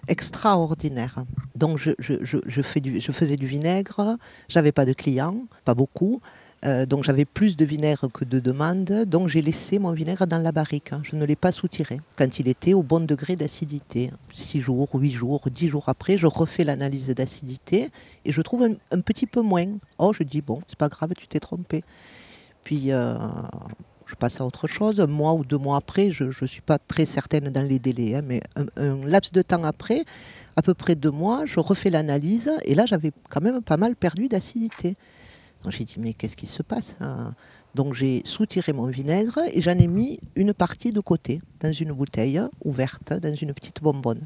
extraordinaire. 0.09 1.16
Donc, 1.54 1.78
je, 1.78 1.90
je, 1.99 2.14
je, 2.23 2.62
fais 2.62 2.80
du, 2.80 3.00
je 3.00 3.12
faisais 3.12 3.37
du 3.37 3.47
vinaigre, 3.47 4.16
j'avais 4.49 4.73
pas 4.73 4.87
de 4.87 4.92
clients, 4.92 5.37
pas 5.64 5.75
beaucoup. 5.75 6.21
Euh, 6.65 6.87
donc 6.87 7.05
j'avais 7.05 7.25
plus 7.25 7.57
de 7.57 7.65
vinaigre 7.65 8.09
que 8.12 8.25
de 8.25 8.41
demandes, 8.41 9.05
donc 9.07 9.29
j'ai 9.29 9.43
laissé 9.43 9.79
mon 9.79 9.93
vinaigre 9.93 10.27
dans 10.27 10.38
la 10.38 10.50
barrique. 10.50 10.91
Je 11.05 11.15
ne 11.15 11.25
l'ai 11.25 11.37
pas 11.37 11.53
soutiré 11.53 12.00
quand 12.17 12.41
il 12.41 12.49
était 12.49 12.75
au 12.75 12.83
bon 12.83 13.00
degré 13.00 13.37
d'acidité. 13.37 14.11
6 14.35 14.61
jours, 14.61 14.88
8 14.93 15.12
jours, 15.12 15.41
10 15.49 15.69
jours 15.69 15.85
après, 15.88 16.19
je 16.19 16.27
refais 16.27 16.65
l'analyse 16.65 17.07
d'acidité 17.07 17.91
et 18.25 18.33
je 18.33 18.43
trouve 18.43 18.69
un, 18.91 19.00
petit 19.00 19.27
peu 19.27 19.41
moins. 19.41 19.67
Oh, 19.99 20.12
je 20.12 20.25
dis, 20.25 20.41
bon, 20.41 20.61
c'est 20.69 20.79
pas 20.79 20.88
grave, 20.88 21.12
tu 21.17 21.29
t'es 21.29 21.38
trompé. 21.38 21.85
Puis 22.65 22.91
euh, 22.91 23.17
je 24.07 24.17
passe 24.17 24.41
à 24.41 24.45
autre 24.45 24.67
chose. 24.67 24.99
Un 24.99 25.07
mois 25.07 25.35
ou 25.35 25.45
deux 25.45 25.59
mois 25.59 25.77
après, 25.77 26.11
je 26.11 26.25
ne 26.25 26.47
suis 26.47 26.61
pas 26.61 26.79
très 26.79 27.07
certaine 27.07 27.50
dans 27.50 27.67
les 27.67 27.79
délais, 27.79 28.17
hein, 28.17 28.23
mais 28.27 28.43
un 28.77 28.97
laps 29.07 29.33
de 29.33 29.43
temps 29.43 29.62
après, 29.62 30.03
à 30.57 30.62
peu 30.62 30.75
près 30.75 30.97
deux 30.97 31.12
mois, 31.12 31.47
je 31.47 31.61
refais 31.61 31.88
l'analyse 31.88 32.50
et 32.65 32.75
là 32.75 32.85
j'avais 32.85 33.12
quand 33.29 33.41
même 33.41 33.62
pas 33.62 33.77
mal 33.77 33.95
perdu 33.95 34.27
d'acidité. 34.27 34.97
Donc 35.62 35.73
j'ai 35.73 35.85
dit, 35.85 35.97
mais 35.99 36.12
qu'est-ce 36.12 36.37
qui 36.37 36.47
se 36.47 36.62
passe 36.62 36.97
hein? 37.00 37.35
Donc 37.75 37.95
j'ai 37.95 38.23
soutiré 38.25 38.73
mon 38.73 38.87
vinaigre 38.87 39.38
et 39.53 39.61
j'en 39.61 39.79
ai 39.79 39.87
mis 39.87 40.19
une 40.35 40.55
partie 40.55 40.91
de 40.91 41.00
côté, 41.00 41.41
dans 41.61 41.73
une 41.73 41.93
bouteille 41.93 42.41
ouverte, 42.65 43.12
dans 43.12 43.35
une 43.35 43.53
petite 43.53 43.83
bonbonne. 43.83 44.23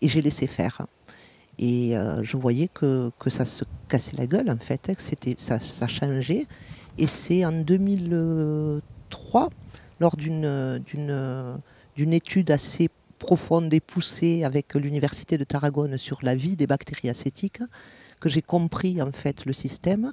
Et 0.00 0.08
j'ai 0.08 0.22
laissé 0.22 0.46
faire. 0.46 0.86
Et 1.58 1.96
euh, 1.96 2.22
je 2.24 2.36
voyais 2.36 2.68
que, 2.68 3.10
que, 3.18 3.30
ça 3.30 3.44
se 3.44 3.64
cassait 3.88 4.16
la 4.16 4.26
gueule, 4.26 4.50
en 4.50 4.56
fait, 4.56 4.94
que 4.96 5.02
c'était, 5.02 5.36
ça, 5.38 5.60
ça 5.60 5.86
changeait. 5.86 6.46
Et 6.98 7.06
c'est 7.06 7.44
en 7.44 7.52
2003, 7.52 9.50
lors 10.00 10.16
d'une, 10.16 10.82
d'une, 10.86 11.58
d'une 11.96 12.14
étude 12.14 12.50
assez 12.50 12.88
profonde 13.18 13.72
et 13.74 13.80
poussée 13.80 14.44
avec 14.44 14.74
l'Université 14.74 15.38
de 15.38 15.44
Tarragone 15.44 15.98
sur 15.98 16.20
la 16.22 16.34
vie 16.34 16.56
des 16.56 16.66
bactéries 16.66 17.10
acétiques 17.10 17.60
que 18.22 18.28
j'ai 18.28 18.40
compris 18.40 19.02
en 19.02 19.10
fait 19.12 19.44
le 19.44 19.52
système, 19.52 20.12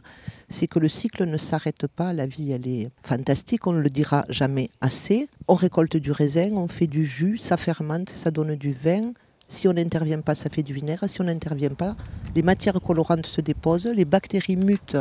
c'est 0.50 0.68
que 0.68 0.80
le 0.80 0.90
cycle 0.90 1.26
ne 1.26 1.38
s'arrête 1.38 1.86
pas, 1.88 2.12
la 2.12 2.26
vie 2.26 2.52
elle 2.52 2.68
est 2.68 2.90
fantastique, 3.04 3.68
on 3.68 3.72
ne 3.74 3.80
le 3.82 3.90
dira 3.90 4.26
jamais 4.30 4.68
assez. 4.82 5.30
On 5.48 5.54
récolte 5.54 5.96
du 5.96 6.12
raisin, 6.12 6.50
on 6.54 6.68
fait 6.68 6.88
du 6.88 7.06
jus, 7.06 7.38
ça 7.38 7.56
fermente, 7.56 8.10
ça 8.10 8.32
donne 8.32 8.56
du 8.56 8.74
vin. 8.74 9.14
Si 9.48 9.68
on 9.68 9.74
n'intervient 9.74 10.22
pas, 10.22 10.36
ça 10.36 10.50
fait 10.50 10.64
du 10.64 10.74
vinaigre. 10.74 11.08
Si 11.08 11.22
on 11.22 11.24
n'intervient 11.26 11.70
pas, 11.84 11.96
les 12.36 12.42
matières 12.42 12.80
colorantes 12.82 13.26
se 13.28 13.42
déposent, 13.42 13.86
les 13.86 14.06
bactéries 14.06 14.56
mutent 14.58 14.98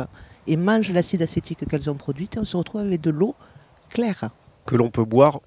et 0.47 0.55
mangent 0.57 0.91
l'acide 0.91 1.21
acétique 1.23 1.67
qu'elles 1.67 1.89
ont 1.89 1.95
produit 1.95 2.29
et 2.35 2.39
on 2.39 2.45
se 2.45 2.57
retrouve 2.57 2.81
avec 2.81 3.01
de 3.01 3.09
l'eau 3.09 3.35
claire. 3.89 4.29
Que 4.65 4.75
l'on 4.75 4.89
peut 4.91 5.03
boire 5.05 5.39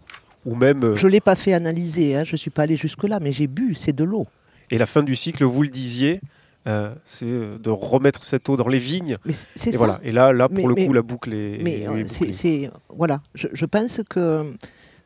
ou 0.45 0.55
même... 0.57 0.83
euh, 0.85 0.97
Je 0.97 1.07
ne 1.07 1.13
l'ai 1.13 1.21
pas 1.21 1.37
fait 1.37 1.53
analyser, 1.53 2.17
hein, 2.17 2.25
je 2.25 2.33
ne 2.33 2.37
suis 2.37 2.51
pas 2.51 2.63
allé 2.63 2.77
jusque-là, 2.77 3.21
mais 3.21 3.33
j'ai 3.33 3.47
bu, 3.47 3.75
c'est 3.77 3.93
de 3.95 4.05
l'eau. 4.05 4.27
Et 4.71 4.79
la 4.79 4.87
fin 4.87 5.03
du 5.03 5.15
cycle, 5.15 5.45
vous 5.45 5.63
le 5.63 5.69
disiez, 5.69 6.21
euh, 6.67 6.95
c'est 7.05 7.27
euh, 7.27 7.59
de 7.59 7.71
remettre 7.71 8.23
cette 8.23 8.49
eau 8.49 8.57
dans 8.57 8.69
les 8.69 8.79
vignes. 8.79 9.17
Mais 9.25 9.33
Et 9.33 9.73
ça. 9.73 9.77
voilà. 9.79 10.01
Et 10.03 10.13
là, 10.13 10.33
là 10.33 10.49
pour 10.49 10.57
Mais- 10.59 10.67
le 10.67 10.75
mais- 10.75 10.87
coup, 10.87 10.93
la 10.93 11.03
boucle 11.03 11.33
est, 11.33 11.59
Mais 11.63 11.87
euh, 11.89 12.05
c'est, 12.07 12.71
voilà, 12.95 13.21
je, 13.35 13.49
je 13.53 13.65
pense 13.67 14.01
que 14.09 14.53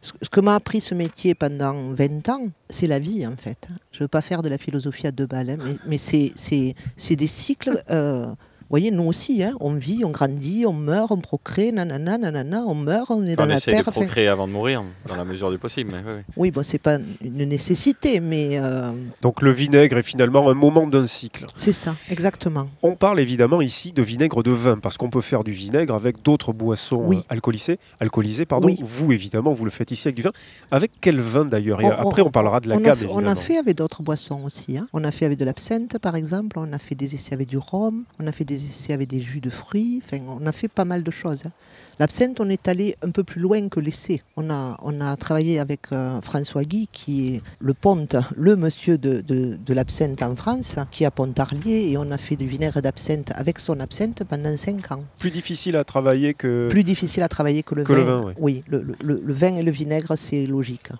ce 0.03 0.13
ce 0.23 0.29
que 0.29 0.41
m'a 0.41 0.55
appris 0.55 0.81
ce 0.81 0.95
métier 0.95 1.35
pendant 1.35 1.93
20 1.93 2.29
ans, 2.29 2.49
c'est 2.71 2.87
la 2.87 2.99
vie 2.99 3.27
en 3.27 3.37
fait. 3.37 3.67
Je 3.93 3.99
ne 3.99 4.05
veux 4.05 4.09
pas 4.09 4.21
faire 4.21 4.43
de 4.43 4.49
la 4.49 4.59
philosophie 4.59 5.07
à 5.07 5.11
deux 5.13 5.27
balles, 5.27 5.51
hein, 5.51 5.57
mais, 5.65 5.75
mais 5.87 5.99
c'est, 5.99 6.33
c'est, 6.37 6.75
c'est 6.97 7.17
des 7.17 7.27
cycles. 7.27 7.83
euh, 7.91 8.27
vous 8.69 8.71
voyez, 8.71 8.91
nous 8.91 9.05
aussi, 9.05 9.43
hein, 9.45 9.53
on 9.61 9.75
vit, 9.75 10.05
on 10.05 10.11
grandit, 10.11 10.65
on 10.67 10.73
meurt, 10.73 11.13
on 11.13 11.19
procrée, 11.19 11.71
nanana, 11.71 12.19
nanana, 12.19 12.65
on 12.67 12.75
meurt, 12.75 13.11
on 13.13 13.25
est 13.25 13.35
Enfin, 13.35 13.37
dans 13.37 13.45
on 13.45 13.47
la 13.47 13.55
essaie 13.57 13.71
terre. 13.71 13.85
de 13.85 13.89
enfin, 13.91 14.01
procréer 14.01 14.27
avant 14.27 14.49
de 14.49 14.53
mourir, 14.53 14.83
dans 15.09 15.15
la 15.15 15.25
mesure 15.25 15.51
du 15.53 15.59
possible. 15.59 15.93
Mais, 15.93 15.99
oui, 16.05 16.15
oui. 16.17 16.23
oui, 16.37 16.51
bon, 16.51 16.63
c'est 16.65 16.79
pas 16.79 16.99
une 17.25 17.45
nécessité, 17.45 18.19
mais 18.21 18.59
euh, 18.59 18.91
Donc 19.23 19.41
le 19.43 19.53
vinaigre 19.53 19.97
est 19.99 20.03
finalement 20.03 20.51
un 20.51 20.55
moment 20.55 20.87
d'un 20.87 21.07
cycle. 21.07 21.47
c'est 21.57 21.73
ça, 21.73 21.95
exactement. 22.11 22.69
On 22.83 22.97
parle 22.97 23.21
évidemment 23.21 23.61
ici 23.61 23.93
de 23.93 24.03
vinaigre 24.03 24.43
de 24.43 24.51
vin, 24.51 24.79
parce 24.79 24.97
qu'on 24.97 25.11
peut 25.11 25.21
faire 25.21 25.45
du 25.45 25.53
vinaigre 25.53 25.95
avec 25.95 26.23
d'autres 26.23 26.53
boissons 26.53 27.03
Oui. 27.07 27.19
euh, 27.19 27.21
alcoolisées. 27.35 27.79
alcoolisées 28.01 28.47
pardon. 28.47 28.67
Oui. 28.67 28.79
Vous, 28.83 29.13
évidemment, 29.13 29.53
vous 29.53 29.65
le 29.65 29.71
faites 29.71 29.91
ici 29.93 30.09
avec 30.09 30.17
du 30.17 30.23
vin. 30.23 30.33
Avec 30.73 30.91
quel 31.01 31.21
vin 31.21 31.45
d'ailleurs? 31.45 31.81
Et 31.81 31.85
On- 31.85 31.91
après, 32.09 32.23
on 32.23 32.31
parlera 32.31 32.61
de 32.61 32.69
la 32.69 32.77
on, 32.77 32.81
gamme, 32.81 32.99
on 33.11 33.25
a 33.27 33.35
fait 33.37 33.59
avec 33.59 33.77
d'autres 33.77 34.03
boissons 34.03 34.41
aussi. 34.45 34.77
hein. 34.77 34.89
On 34.93 35.05
a 35.05 35.11
fait 35.13 35.25
avec 35.25 35.39
de 35.39 35.45
l'absinthe, 35.45 35.99
par 35.99 36.17
exemple. 36.17 36.59
On 36.59 36.73
a 36.73 36.79
fait 36.79 36.95
des 36.97 37.15
essais 37.15 37.33
avec 37.35 37.49
du 37.49 37.59
rhum. 37.59 38.05
On 38.19 38.27
a 38.27 38.33
fait 38.33 38.45
des 38.45 38.56
essais 38.57 38.93
avec 38.93 39.09
des 39.09 39.21
jus 39.21 39.41
de 39.41 39.51
fruits. 39.51 40.03
Enfin, 40.05 40.19
on 40.29 40.47
a 40.47 40.53
fait 40.53 40.69
pas 40.69 40.85
mal 40.85 41.03
de 41.03 41.11
choses. 41.11 41.43
hein. 41.47 41.53
L'absinthe, 41.99 42.41
on 42.41 42.49
est 42.51 42.69
allé 42.69 42.95
un 43.03 43.11
peu 43.11 43.25
plus 43.25 43.41
loin 43.41 43.69
que 43.71 43.81
l'essai. 43.81 44.23
On 44.37 44.51
a, 44.51 44.77
on 44.83 45.01
a 45.01 45.17
travaillé 45.17 45.59
avec 45.59 45.81
euh, 45.93 46.21
François 46.21 46.65
Guy, 46.65 46.89
qui 46.93 47.29
est 47.37 47.43
le 47.59 47.73
ponte, 47.73 48.17
le 48.37 48.55
monsieur 48.57 48.99
de, 48.99 49.23
de, 49.23 49.57
de 49.57 49.75
l'absinthe 49.75 50.23
en 50.23 50.37
France, 50.37 50.77
qui 50.91 51.05
est 51.05 51.07
à 51.07 51.11
Pontarlier. 51.11 51.91
Et 51.91 51.97
on 51.97 52.11
a 52.11 52.19
fait 52.19 52.37
du 52.37 52.47
vinaigre 52.47 52.83
d'absinthe 52.83 53.33
avec 53.35 53.59
son 53.59 53.81
absinthe 53.81 54.25
pendant 54.25 54.55
5 54.57 54.93
ans. 54.93 55.05
Plus 55.19 55.31
difficile 55.31 55.77
à 55.77 55.85
travailler 55.85 56.35
que... 56.35 56.69
Plus 56.69 56.85
difficile 56.85 57.23
à 57.23 57.29
travailler 57.29 57.63
que 57.63 57.75
le 57.75 57.85
Que 57.85 57.93
vin. 57.95 57.99
le 57.99 58.05
vin, 58.05 58.23
ouais. 58.25 58.35
Oui, 58.39 58.63
le- 58.69 58.85
le 59.03 59.33
vin 59.33 59.55
et 59.55 59.63
le 59.63 59.71
vinaigre, 59.73 60.17
c'est 60.17 60.47
logique. 60.47 60.91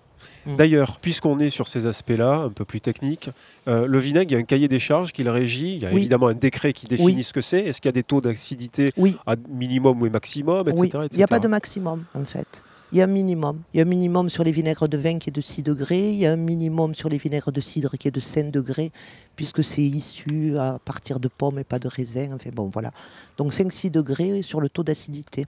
D'ailleurs, 0.55 0.99
puisqu'on 1.01 1.39
est 1.39 1.49
sur 1.49 1.67
ces 1.67 1.85
aspects-là, 1.85 2.35
un 2.37 2.49
peu 2.49 2.63
plus 2.65 2.79
techniques, 2.81 3.29
euh, 3.67 3.85
le 3.85 3.99
vinaigre, 3.99 4.31
il 4.31 4.33
y 4.33 4.37
a 4.37 4.39
un 4.39 4.43
cahier 4.43 4.67
des 4.67 4.79
charges 4.79 5.11
qui 5.11 5.23
le 5.23 5.31
régit. 5.31 5.75
Il 5.75 5.83
y 5.83 5.85
a 5.85 5.89
Oui. 5.89 5.97
évidemment 6.01 6.27
un 6.27 6.33
décret 6.33 6.73
qui 6.73 6.87
définit 6.87 7.15
Oui. 7.15 7.23
ce 7.23 7.33
que 7.33 7.41
c'est. 7.41 7.59
Est-ce 7.59 7.81
qu'il 7.81 7.89
y 7.89 7.93
a 7.93 7.93
des 7.93 8.03
taux 8.03 8.21
d'acidité 8.21 8.91
Oui. 8.97 9.15
à 9.25 9.35
minimum 9.49 10.01
ou 10.01 10.09
maximum, 10.09 10.69
etc. 10.69 11.07
il 11.11 11.17
n'y 11.17 11.23
a 11.23 11.27
pas 11.27 11.39
de 11.39 11.47
maximum 11.47 12.05
en 12.13 12.23
fait. 12.25 12.47
Il 12.93 12.97
y 12.97 13.01
a 13.01 13.03
un 13.03 13.07
minimum. 13.07 13.59
Il 13.73 13.77
y 13.77 13.79
a 13.81 13.83
un 13.83 13.89
minimum 13.89 14.29
sur 14.29 14.45
les 14.45 14.51
vinaigres 14.51 14.87
de 14.87 14.97
vin 14.97 15.19
qui 15.19 15.29
est 15.29 15.33
de 15.33 15.41
6 15.41 15.61
degrés. 15.61 16.09
Il 16.11 16.15
y 16.19 16.25
a 16.25 16.31
un 16.31 16.37
minimum 16.37 16.95
sur 16.95 17.09
les 17.09 17.17
vinaigres 17.17 17.51
de 17.51 17.59
cidre 17.59 17.97
qui 17.97 18.07
est 18.07 18.11
de 18.11 18.21
5 18.21 18.49
degrés, 18.49 18.91
puisque 19.35 19.61
c'est 19.61 19.81
issu 19.81 20.57
à 20.57 20.79
partir 20.85 21.19
de 21.19 21.27
pommes 21.27 21.59
et 21.59 21.65
pas 21.65 21.79
de 21.79 21.89
raisins. 21.89 22.31
Enfin 22.33 22.49
bon, 22.53 22.69
voilà. 22.71 22.91
Donc 23.37 23.51
5-6 23.51 23.91
degrés 23.91 24.41
sur 24.41 24.61
le 24.61 24.69
taux 24.69 24.83
d'acidité. 24.83 25.47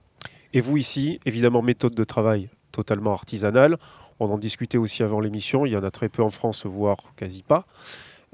Et 0.52 0.60
vous 0.60 0.76
ici, 0.76 1.18
évidemment, 1.24 1.62
méthode 1.62 1.94
de 1.94 2.04
travail 2.04 2.50
totalement 2.72 3.12
artisanale. 3.12 3.78
On 4.20 4.30
en 4.30 4.38
discutait 4.38 4.78
aussi 4.78 5.02
avant 5.02 5.18
l'émission. 5.20 5.66
Il 5.66 5.72
y 5.72 5.76
en 5.76 5.82
a 5.82 5.90
très 5.90 6.08
peu 6.08 6.22
en 6.22 6.30
France, 6.30 6.66
voire 6.66 6.98
quasi 7.16 7.42
pas. 7.42 7.66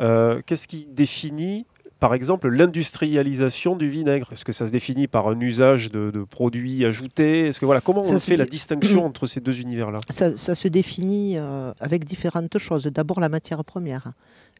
Euh, 0.00 0.42
Qu'est-ce 0.44 0.68
qui 0.68 0.86
définit, 0.90 1.64
par 2.00 2.12
exemple, 2.12 2.48
l'industrialisation 2.48 3.76
du 3.76 3.88
vinaigre? 3.88 4.28
Est-ce 4.32 4.44
que 4.44 4.52
ça 4.52 4.66
se 4.66 4.72
définit 4.72 5.06
par 5.06 5.28
un 5.28 5.40
usage 5.40 5.90
de, 5.90 6.10
de 6.10 6.24
produits 6.24 6.84
ajoutés? 6.84 7.46
Est-ce 7.46 7.60
que 7.60 7.66
voilà, 7.66 7.80
comment 7.80 8.04
Ça 8.04 8.16
on 8.16 8.18
fait 8.18 8.36
la 8.36 8.44
distinction 8.46 9.06
entre 9.06 9.26
ces 9.26 9.40
deux 9.40 9.60
univers-là? 9.60 10.00
Ça, 10.10 10.36
ça 10.36 10.54
se 10.54 10.68
définit 10.68 11.38
euh, 11.38 11.72
avec 11.80 12.04
différentes 12.04 12.58
choses. 12.58 12.84
D'abord 12.86 13.20
la 13.20 13.28
matière 13.28 13.64
première. 13.64 14.12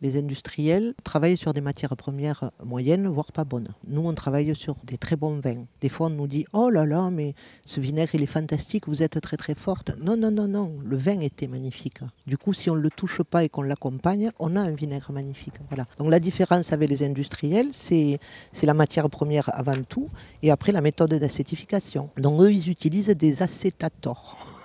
Les 0.02 0.18
industriels 0.18 0.94
travaillent 1.04 1.38
sur 1.38 1.54
des 1.54 1.62
matières 1.62 1.96
premières 1.96 2.50
moyennes, 2.62 3.08
voire 3.08 3.32
pas 3.32 3.44
bonnes. 3.44 3.68
Nous, 3.88 4.06
on 4.06 4.12
travaille 4.12 4.54
sur 4.54 4.76
des 4.84 4.98
très 4.98 5.16
bons 5.16 5.40
vins. 5.40 5.64
Des 5.80 5.88
fois, 5.88 6.08
on 6.08 6.10
nous 6.10 6.26
dit 6.26 6.44
Oh 6.52 6.68
là 6.68 6.84
là, 6.84 7.08
mais 7.10 7.34
ce 7.64 7.80
vinaigre, 7.80 8.14
il 8.14 8.22
est 8.22 8.26
fantastique, 8.26 8.88
vous 8.88 9.02
êtes 9.02 9.18
très 9.20 9.38
très 9.38 9.54
forte. 9.54 9.92
Non, 9.98 10.16
non, 10.16 10.30
non, 10.30 10.48
non, 10.48 10.76
le 10.84 10.98
vin 10.98 11.20
était 11.20 11.46
magnifique. 11.46 12.00
Du 12.26 12.36
coup, 12.36 12.52
si 12.52 12.68
on 12.68 12.76
ne 12.76 12.80
le 12.80 12.90
touche 12.90 13.22
pas 13.22 13.44
et 13.44 13.48
qu'on 13.48 13.62
l'accompagne, 13.62 14.30
on 14.38 14.54
a 14.56 14.60
un 14.60 14.72
vinaigre 14.72 15.12
magnifique. 15.12 15.54
Voilà. 15.70 15.86
Donc, 15.96 16.10
la 16.10 16.20
différence 16.20 16.72
avec 16.72 16.90
les 16.90 17.02
industriels, 17.02 17.70
c'est 17.72 18.18
la 18.62 18.74
matière 18.74 19.08
première 19.08 19.48
avant 19.58 19.82
tout, 19.88 20.10
et 20.42 20.50
après 20.50 20.72
la 20.72 20.82
méthode 20.82 21.14
d'acétification. 21.14 22.10
Donc, 22.18 22.42
eux, 22.42 22.52
ils 22.52 22.68
utilisent 22.68 23.08
des 23.08 23.42
acétators. 23.42 24.55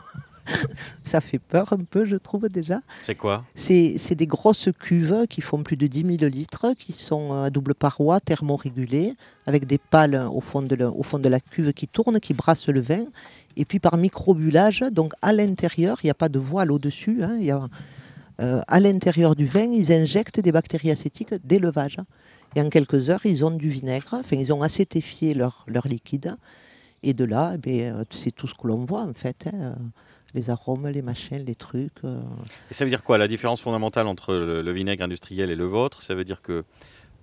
Ça 1.04 1.22
fait 1.22 1.40
peur 1.40 1.74
un 1.74 1.84
peu, 1.84 2.06
je 2.06 2.16
trouve 2.16 2.50
déjà. 2.50 2.82
C'est 3.04 3.16
quoi 3.16 3.44
C'est 3.56 4.16
des 4.16 4.28
grosses 4.28 4.70
cuves 4.80 5.26
qui 5.30 5.42
font 5.42 5.64
plus 5.64 5.78
de 5.78 5.88
10 5.88 6.18
000 6.20 6.32
litres, 6.32 6.74
qui 6.78 6.94
sont 6.94 7.34
à 7.44 7.50
double 7.50 7.76
paroi, 7.76 8.20
thermorégulées, 8.20 9.14
avec 9.46 9.66
des 9.66 9.78
pales 9.78 10.16
au 10.32 10.42
fond, 10.42 10.62
de 10.62 10.76
la, 10.76 10.90
au 10.90 11.04
fond 11.04 11.20
de 11.20 11.30
la 11.30 11.40
cuve 11.40 11.74
qui 11.74 11.88
tournent, 11.88 12.20
qui 12.20 12.34
brassent 12.34 12.68
le 12.68 12.82
vin. 12.82 13.06
Et 13.58 13.66
puis 13.66 13.80
par 13.80 13.98
microbulage, 13.98 14.84
donc 14.92 15.14
à 15.22 15.34
l'intérieur, 15.34 15.98
il 16.04 16.08
n'y 16.08 16.12
a 16.12 16.16
pas 16.16 16.30
de 16.30 16.40
voile 16.40 16.72
au-dessus, 16.72 17.24
hein, 17.24 17.68
euh, 18.42 18.62
à 18.68 18.80
l'intérieur 18.80 19.36
du 19.36 19.46
vin, 19.46 19.72
ils 19.72 19.92
injectent 19.92 20.40
des 20.40 20.52
bactéries 20.52 20.92
acétiques 20.92 21.34
d'élevage. 21.46 21.98
Et 22.56 22.62
en 22.62 22.70
quelques 22.70 23.10
heures, 23.10 23.26
ils 23.26 23.46
ont 23.46 23.52
du 23.52 23.70
vinaigre, 23.70 24.14
enfin, 24.14 24.36
ils 24.38 24.52
ont 24.52 24.62
acétifié 24.62 25.34
leur, 25.34 25.66
leur 25.68 25.88
liquide. 25.88 26.36
Et 27.04 27.14
de 27.14 27.24
là, 27.24 27.56
eh 27.66 27.90
euh, 27.90 28.04
c'est 28.10 28.32
tout 28.32 28.48
ce 28.48 28.54
que 28.54 28.68
l'on 28.68 28.86
voit 28.86 29.04
en 29.04 29.14
fait. 29.14 29.48
hein, 29.52 29.76
les 30.34 30.50
arômes, 30.50 30.88
les 30.88 31.02
machins, 31.02 31.44
les 31.46 31.56
trucs. 31.56 31.92
euh. 32.04 32.20
Et 32.70 32.74
ça 32.74 32.84
veut 32.86 32.90
dire 32.92 33.04
quoi 33.04 33.18
La 33.18 33.28
différence 33.28 33.62
fondamentale 33.62 34.08
entre 34.08 34.34
le, 34.34 34.62
le 34.62 34.72
vinaigre 34.72 35.04
industriel 35.04 35.50
et 35.52 35.56
le 35.56 35.66
vôtre, 35.66 36.02
ça 36.02 36.16
veut 36.16 36.24
dire 36.26 36.42
que 36.42 36.64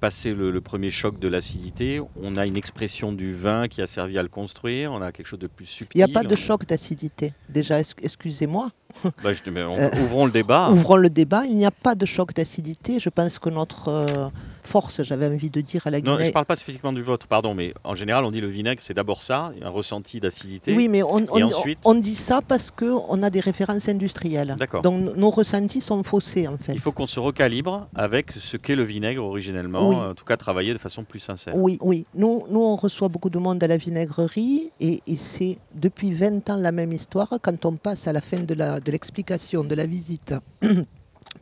passé 0.00 0.33
le, 0.33 0.53
le 0.53 0.61
premier 0.61 0.91
choc 0.91 1.19
de 1.19 1.27
l'acidité, 1.27 2.00
on 2.23 2.37
a 2.37 2.47
une 2.47 2.57
expression 2.57 3.12
du 3.12 3.33
vin 3.33 3.67
qui 3.67 3.83
a 3.83 3.87
servi 3.88 4.17
à 4.17 4.23
le 4.23 4.29
construire, 4.29 4.93
on 4.93 5.03
a 5.03 5.11
quelque 5.11 5.27
chose 5.27 5.41
de 5.41 5.49
plus 5.49 5.65
Il 5.65 5.69
subtil. 5.69 5.99
n'y 5.99 6.05
a 6.05 6.09
pas 6.09 6.23
de 6.23 6.37
choc 6.37 6.67
d'acidité. 6.67 7.33
Déjà, 7.49 7.81
excusez-moi, 7.81 8.71
Bah, 9.25 9.31
Euh, 9.49 9.91
ouvrons 10.05 10.25
le 10.27 10.31
débat. 10.31 10.71
ouvrons 10.71 10.97
le 10.97 11.11
débat. 11.11 11.45
Il 11.47 11.57
n'y 11.57 11.67
a 11.67 11.73
pas 11.73 11.97
de 11.97 12.07
choc 12.07 12.33
d'acidité. 12.33 13.00
Je 13.00 13.09
pense 13.09 13.41
que 13.41 13.50
notre 13.50 13.88
euh, 13.88 14.29
force, 14.68 15.02
j'avais 15.02 15.26
envie 15.26 15.50
de 15.50 15.60
dire 15.60 15.87
à 15.87 15.90
la 15.90 16.00
Non, 16.00 16.12
Guinée. 16.12 16.25
je 16.25 16.28
ne 16.28 16.32
parle 16.32 16.46
pas 16.46 16.56
spécifiquement 16.56 16.92
du 16.92 17.02
vôtre, 17.02 17.26
pardon, 17.26 17.54
mais 17.54 17.72
en 17.84 17.94
général, 17.94 18.25
on 18.25 18.30
dit 18.30 18.40
le 18.40 18.48
vinaigre, 18.48 18.82
c'est 18.82 18.94
d'abord 18.94 19.22
ça, 19.22 19.52
un 19.62 19.68
ressenti 19.70 20.20
d'acidité. 20.20 20.75
Oui, 20.75 20.88
mais 20.88 21.02
on, 21.02 21.16
on- 21.30 21.42
ensuite 21.42 21.78
on 21.84 21.94
dit 21.94 22.14
ça 22.14 22.40
parce 22.46 22.70
qu'on 22.70 23.22
a 23.22 23.30
des 23.30 23.40
références 23.40 23.88
industrielles. 23.88 24.54
D'accord. 24.58 24.82
Donc 24.82 25.16
nos 25.16 25.30
ressentis 25.30 25.80
sont 25.80 26.02
faussés 26.02 26.46
en 26.46 26.58
fait. 26.58 26.72
Il 26.75 26.80
faut 26.80 26.92
qu'on 26.92 27.06
se 27.06 27.18
recalibre 27.20 27.88
avec 27.94 28.32
ce 28.32 28.56
qu'est 28.56 28.76
le 28.76 28.82
vinaigre 28.84 29.25
originellement, 29.25 29.88
Oui. 29.88 29.96
en 29.96 30.14
tout 30.14 30.25
cas 30.25 30.37
travailler 30.37 30.72
de 30.75 30.78
façon 30.78 31.04
plus 31.04 31.20
sincère. 31.20 31.54
Oui, 31.56 31.78
oui. 31.80 32.04
Nous, 32.14 32.44
nous, 32.50 32.60
on 32.62 32.76
reçoit 32.76 33.08
beaucoup 33.08 33.30
de 33.30 33.38
monde 33.38 33.62
à 33.62 33.66
la 33.66 33.76
vinaigrerie 33.78 34.70
et, 34.80 35.00
et 35.06 35.16
c'est 35.16 35.58
depuis 35.75 36.12
20 36.12 36.50
ans 36.50 36.56
la 36.56 36.72
même 36.72 36.92
histoire 36.92 37.28
quand 37.40 37.64
on 37.64 37.72
passe 37.72 38.06
à 38.06 38.12
la 38.12 38.20
fin 38.20 38.38
de 38.40 38.54
l'explication, 38.90 39.64
de, 39.64 39.75
la 39.75 39.87
visite. 39.87 40.34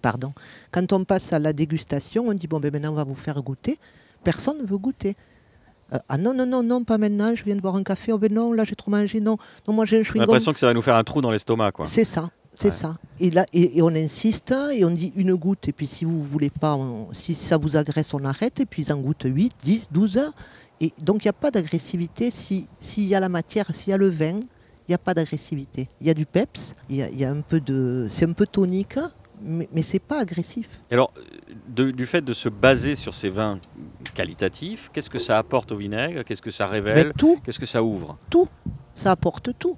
Pardon. 0.07 0.33
Quand 0.71 0.93
on 0.93 1.05
passe 1.05 1.33
à 1.33 1.41
la 1.41 1.53
dégustation, 1.53 2.29
on 2.29 2.33
dit 2.33 2.47
bon, 2.47 2.61
ben 2.61 2.71
maintenant 2.73 2.93
on 2.93 2.95
va 2.95 3.03
vous 3.03 3.17
faire 3.17 3.43
goûter. 3.43 3.77
Personne 4.23 4.59
ne 4.63 4.65
veut 4.65 4.79
goûter. 4.79 5.17
Euh, 5.93 5.99
ah 6.09 6.17
non, 6.17 6.33
non, 6.33 6.47
non, 6.47 6.63
non, 6.63 6.85
pas 6.85 6.97
maintenant, 6.97 7.35
je 7.35 7.43
viens 7.43 7.57
de 7.57 7.61
boire 7.61 7.75
un 7.75 7.83
café. 7.83 8.13
Oh 8.13 8.19
ben 8.19 8.33
non, 8.33 8.53
là 8.53 8.63
j'ai 8.63 8.77
trop 8.77 8.93
mangé. 8.93 9.19
Non, 9.21 9.37
non 9.67 9.75
moi 9.75 9.85
j'ai 9.85 9.99
un 9.99 10.03
chewing-gum. 10.03 10.21
l'impression 10.21 10.53
que 10.53 10.61
ça 10.61 10.69
va 10.69 10.75
nous 10.75 10.83
faire 10.83 10.95
un 10.95 11.03
trou 11.03 11.21
dans 11.21 11.33
l'estomac, 11.33 11.73
quoi. 11.73 11.87
C'est 11.87 12.05
ça, 12.05 12.31
c'est 12.55 12.67
Ouais. 12.69 12.71
ça. 12.71 12.97
Et 13.19 13.33
là, 13.33 13.47
et, 13.53 13.79
et 13.79 13.83
on 13.83 13.89
insiste 13.89 14.55
et 14.73 14.85
on 14.85 14.91
dit 14.91 15.13
une 15.17 15.35
goutte. 15.35 15.67
Et 15.67 15.73
puis 15.73 15.89
si 15.89 16.05
vous 16.05 16.23
voulez 16.23 16.51
pas, 16.51 16.77
on- 16.77 17.09
si 17.13 17.35
ça 17.35 17.57
vous 17.57 17.77
agresse, 17.77 18.15
on 18.15 18.25
arrête. 18.25 18.61
Et 18.61 18.67
puis 18.67 18.83
ils 18.85 18.93
en 18.93 18.99
goûtent 18.99 19.25
8, 19.27 19.55
10, 19.65 19.89
12 19.91 20.19
heures. 20.19 20.35
Et 20.81 20.93
donc 21.03 21.25
il 21.25 21.27
n'y 21.27 21.31
a 21.31 21.41
pas 21.45 21.51
d'agressivité. 21.51 22.31
Si- 22.31 22.69
S'il 22.79 23.07
y 23.09 23.17
a 23.17 23.19
la 23.19 23.29
matière, 23.29 23.67
s'il 23.75 23.91
y 23.91 23.93
a 23.93 23.97
le 23.97 24.09
vin, 24.09 24.37
il 24.89 24.91
n'y 24.91 24.95
a 24.95 24.99
pas 24.99 25.15
d'agressivité. 25.15 25.89
Il 26.01 26.07
y 26.07 26.11
a 26.11 26.15
du 26.15 26.27
peps, 26.27 26.75
il 26.89 26.95
y 26.97 27.03
a, 27.03 27.09
il 27.09 27.19
y 27.19 27.25
a 27.25 27.31
un 27.31 27.41
peu 27.41 27.59
de. 27.61 28.07
C'est 28.09 28.25
un 28.25 28.33
peu 28.33 28.47
tonique, 28.47 28.99
mais, 29.47 29.69
mais 29.73 29.83
c'est 29.83 29.99
pas 29.99 30.21
agressif. 30.21 30.69
Et 30.91 30.95
alors, 30.95 31.13
de- 31.69 31.91
du 31.91 32.07
fait 32.07 32.23
de 32.23 32.33
se 32.33 32.49
baser 32.49 32.95
sur 32.95 33.15
ces 33.15 33.29
vins 33.31 33.59
qualitatifs, 34.15 34.91
qu'est-ce 34.93 35.11
que 35.11 35.19
ça 35.19 35.39
apporte 35.39 35.73
au 35.73 35.77
vinaigre? 35.77 36.23
Qu'est-ce 36.25 36.43
que 36.43 36.51
ça 36.51 36.67
Mais 36.67 36.73
révèle 36.73 37.13
tout, 37.17 37.39
Qu'est-ce 37.45 37.59
que 37.59 37.67
ça 37.67 37.83
ouvre? 37.83 38.17
Tout, 38.31 38.49
ça 38.95 39.11
apporte 39.13 39.51
tout. 39.59 39.77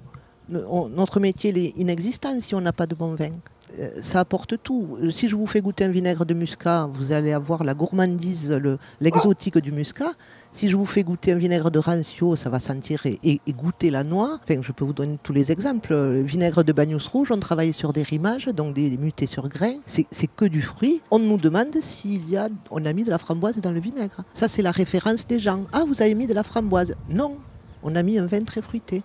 On- 0.51 0.89
notre 0.89 1.19
métier 1.19 1.51
il 1.51 1.57
est 1.59 1.77
inexistant 1.77 2.39
si 2.41 2.55
on 2.55 2.61
n'a 2.61 2.73
pas 2.73 2.87
de 2.87 2.95
bon 2.95 3.13
vin. 3.15 3.29
euh, 3.77 4.01
ça 4.01 4.21
apporte 4.21 4.55
tout. 4.63 4.97
Euh, 4.99 5.11
Si 5.11 5.27
je 5.27 5.35
vous 5.35 5.45
fais 5.45 5.61
goûter 5.61 5.83
un 5.85 5.89
vinaigre 5.89 6.25
de 6.25 6.33
muscat, 6.33 6.89
vous 6.91 7.11
allez 7.11 7.31
avoir 7.33 7.63
la 7.63 7.75
gourmandise, 7.75 8.49
le- 8.49 8.79
l'exotique 8.99 9.59
du 9.59 9.71
muscat. 9.71 10.13
Si 10.59 10.67
je 10.67 10.75
vous 10.75 10.85
fais 10.85 11.03
goûter 11.03 11.31
un 11.31 11.37
vinaigre 11.37 11.71
de 11.71 11.79
rancio, 11.79 12.35
ça 12.35 12.49
va 12.49 12.59
sentir 12.59 13.05
et, 13.05 13.39
goûter 13.47 13.89
la 13.91 14.03
noix. 14.03 14.41
Je 14.49 14.73
peux 14.73 14.83
vous 14.83 14.91
donner 14.91 15.17
tous 15.23 15.31
les 15.31 15.53
exemples. 15.53 15.93
Le 15.93 16.21
vinaigre 16.21 16.65
de 16.65 16.73
bagnous 16.73 17.07
rouge, 17.07 17.31
on 17.31 17.39
travaille 17.39 17.71
sur 17.71 17.93
des 17.93 18.03
rimages, 18.03 18.47
donc 18.47 18.73
des, 18.73 18.89
des 18.89 18.97
mutés 18.97 19.25
sur 19.25 19.47
grains. 19.47 19.77
C'est 19.87 20.27
que 20.27 20.43
du 20.43 20.61
fruit. 20.61 21.01
On 21.11 21.19
nous 21.19 21.37
demande 21.37 21.73
s'il 21.81 22.29
y 22.29 22.35
a, 22.35 22.49
on 22.71 22.83
a 22.83 22.91
mis 22.91 23.05
de 23.05 23.09
la 23.09 23.19
framboise 23.19 23.55
dans 23.61 23.71
le 23.71 23.79
vinaigre. 23.79 24.25
Ça, 24.33 24.49
c'est 24.49 24.61
la 24.61 24.71
référence 24.71 25.25
des 25.25 25.39
gens. 25.39 25.63
Ah, 25.71 25.85
vous 25.87 26.01
avez 26.01 26.13
mis 26.13 26.27
de 26.27 26.33
la 26.33 26.43
framboise 26.43 26.93
Non, 27.07 27.37
on 27.83 27.95
a 27.95 28.03
mis 28.03 28.17
un 28.17 28.25
vin 28.25 28.43
très 28.43 28.61
fruité. 28.61 29.01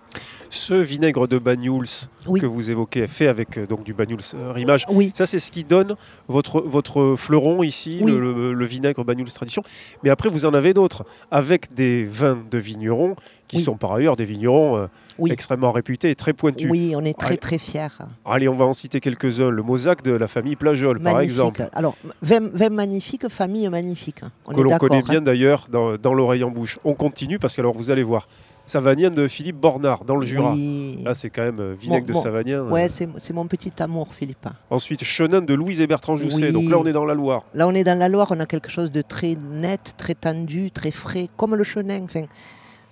Ce 0.49 0.73
vinaigre 0.73 1.27
de 1.27 1.37
Banyuls 1.37 1.87
Oui. 2.27 2.39
que 2.39 2.45
vous 2.45 2.71
évoquez 2.71 3.01
est 3.01 3.07
fait 3.07 3.27
avec 3.27 3.57
euh, 3.57 3.65
donc 3.67 3.83
du 3.83 3.93
Banyuls 3.93 4.19
euh, 4.35 4.51
rimage. 4.51 4.85
Oui, 4.89 5.11
Ça, 5.15 5.25
c'est 5.25 5.39
ce 5.39 5.51
qui 5.51 5.63
donne 5.63 5.95
votre, 6.27 6.61
votre 6.61 7.15
fleuron 7.17 7.63
ici, 7.63 7.99
Oui. 8.01 8.13
le, 8.17 8.33
le- 8.33 8.53
le 8.53 8.65
vinaigre 8.65 9.03
Banyuls 9.03 9.27
Tradition. 9.29 9.63
Mais 10.03 10.09
après, 10.09 10.29
vous 10.29 10.45
en 10.45 10.53
avez 10.53 10.73
d'autres, 10.73 11.05
avec 11.31 11.73
des 11.73 12.03
vins 12.05 12.39
de 12.49 12.57
vignerons, 12.57 13.15
qui 13.47 13.61
sont 13.61 13.77
par 13.77 13.93
ailleurs 13.93 14.15
des 14.15 14.25
vignerons 14.25 14.75
euh, 14.77 14.87
extrêmement 15.27 15.71
réputés 15.71 16.09
et 16.09 16.15
très 16.15 16.33
pointus. 16.33 16.67
Oui, 16.69 16.93
on 16.95 17.05
est 17.05 17.17
très 17.17 17.27
Allez. 17.29 17.37
très 17.37 17.57
fiers. 17.59 17.87
Allez, 18.25 18.47
on 18.47 18.55
va 18.55 18.65
en 18.65 18.73
citer 18.73 18.99
quelques-uns. 18.99 19.49
Le 19.49 19.61
Mosaque 19.61 20.01
de 20.03 20.11
la 20.13 20.27
famille 20.27 20.55
Plajol, 20.55 20.99
par 20.99 21.19
exemple. 21.19 21.67
Alors, 21.73 21.95
vin, 22.23 22.39
vin 22.53 22.69
magnifique, 22.69 23.27
famille 23.29 23.69
magnifique. 23.69 24.21
On 24.47 24.53
que 24.53 24.61
l'on 24.61 24.77
connaît 24.77 25.03
bien 25.03 25.19
hein. 25.19 25.21
d'ailleurs 25.21 25.67
dans, 25.71 25.95
dans 25.95 26.13
l'oreille 26.13 26.43
en 26.43 26.49
bouche. 26.49 26.79
On 26.85 26.93
continue 26.93 27.37
parce 27.39 27.55
que 27.55 27.61
alors 27.61 27.75
vous 27.75 27.91
allez 27.91 28.03
voir, 28.03 28.27
Savagnin 28.65 29.11
de 29.11 29.27
Philippe 29.27 29.57
Bornard 29.57 30.05
dans 30.05 30.15
le 30.15 30.25
Jura. 30.25 30.53
Oui. 30.53 30.99
Là, 31.03 31.13
c'est 31.13 31.29
quand 31.29 31.43
même 31.43 31.59
euh, 31.59 31.75
vinaigre 31.79 32.07
de 32.07 32.13
bon. 32.13 32.21
Savagnin. 32.21 32.61
euh. 32.65 32.69
Ouais, 32.69 32.89
c'est 32.89 33.07
c'est 33.17 33.33
mon 33.33 33.45
petit 33.45 33.71
amour, 33.79 34.07
Philippe. 34.13 34.47
Ensuite, 34.69 35.03
Chenin 35.03 35.41
de 35.41 35.53
Louise 35.53 35.81
et 35.81 35.87
Bertrand 35.87 36.15
Jousset. 36.15 36.47
Oui. 36.47 36.51
Donc 36.51 36.69
là, 36.69 36.77
on 36.79 36.85
est 36.85 36.91
dans 36.91 37.05
la 37.05 37.13
Loire. 37.13 37.43
Là, 37.53 37.67
on 37.67 37.71
est 37.75 37.83
dans 37.83 37.97
la 37.97 38.09
Loire, 38.09 38.27
on 38.31 38.39
a 38.39 38.45
quelque 38.45 38.69
chose 38.69 38.91
de 38.91 39.01
très 39.01 39.35
net, 39.35 39.93
très 39.97 40.15
tendu, 40.15 40.71
très 40.71 40.91
frais, 40.91 41.27
comme 41.37 41.53
le 41.55 41.63
chenin. 41.63 42.01
Enfin, 42.03 42.23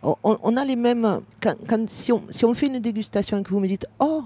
on, 0.03 0.15
on 0.23 0.55
a 0.57 0.63
les 0.65 0.75
mêmes. 0.75 1.21
Quand, 1.41 1.55
quand- 1.67 1.89
si, 1.89 2.11
on, 2.11 2.21
si 2.29 2.45
on 2.45 2.53
fait 2.53 2.67
une 2.67 2.79
dégustation 2.79 3.37
et 3.37 3.43
que 3.43 3.49
vous 3.49 3.59
me 3.59 3.67
dites 3.67 3.87
Oh, 3.99 4.23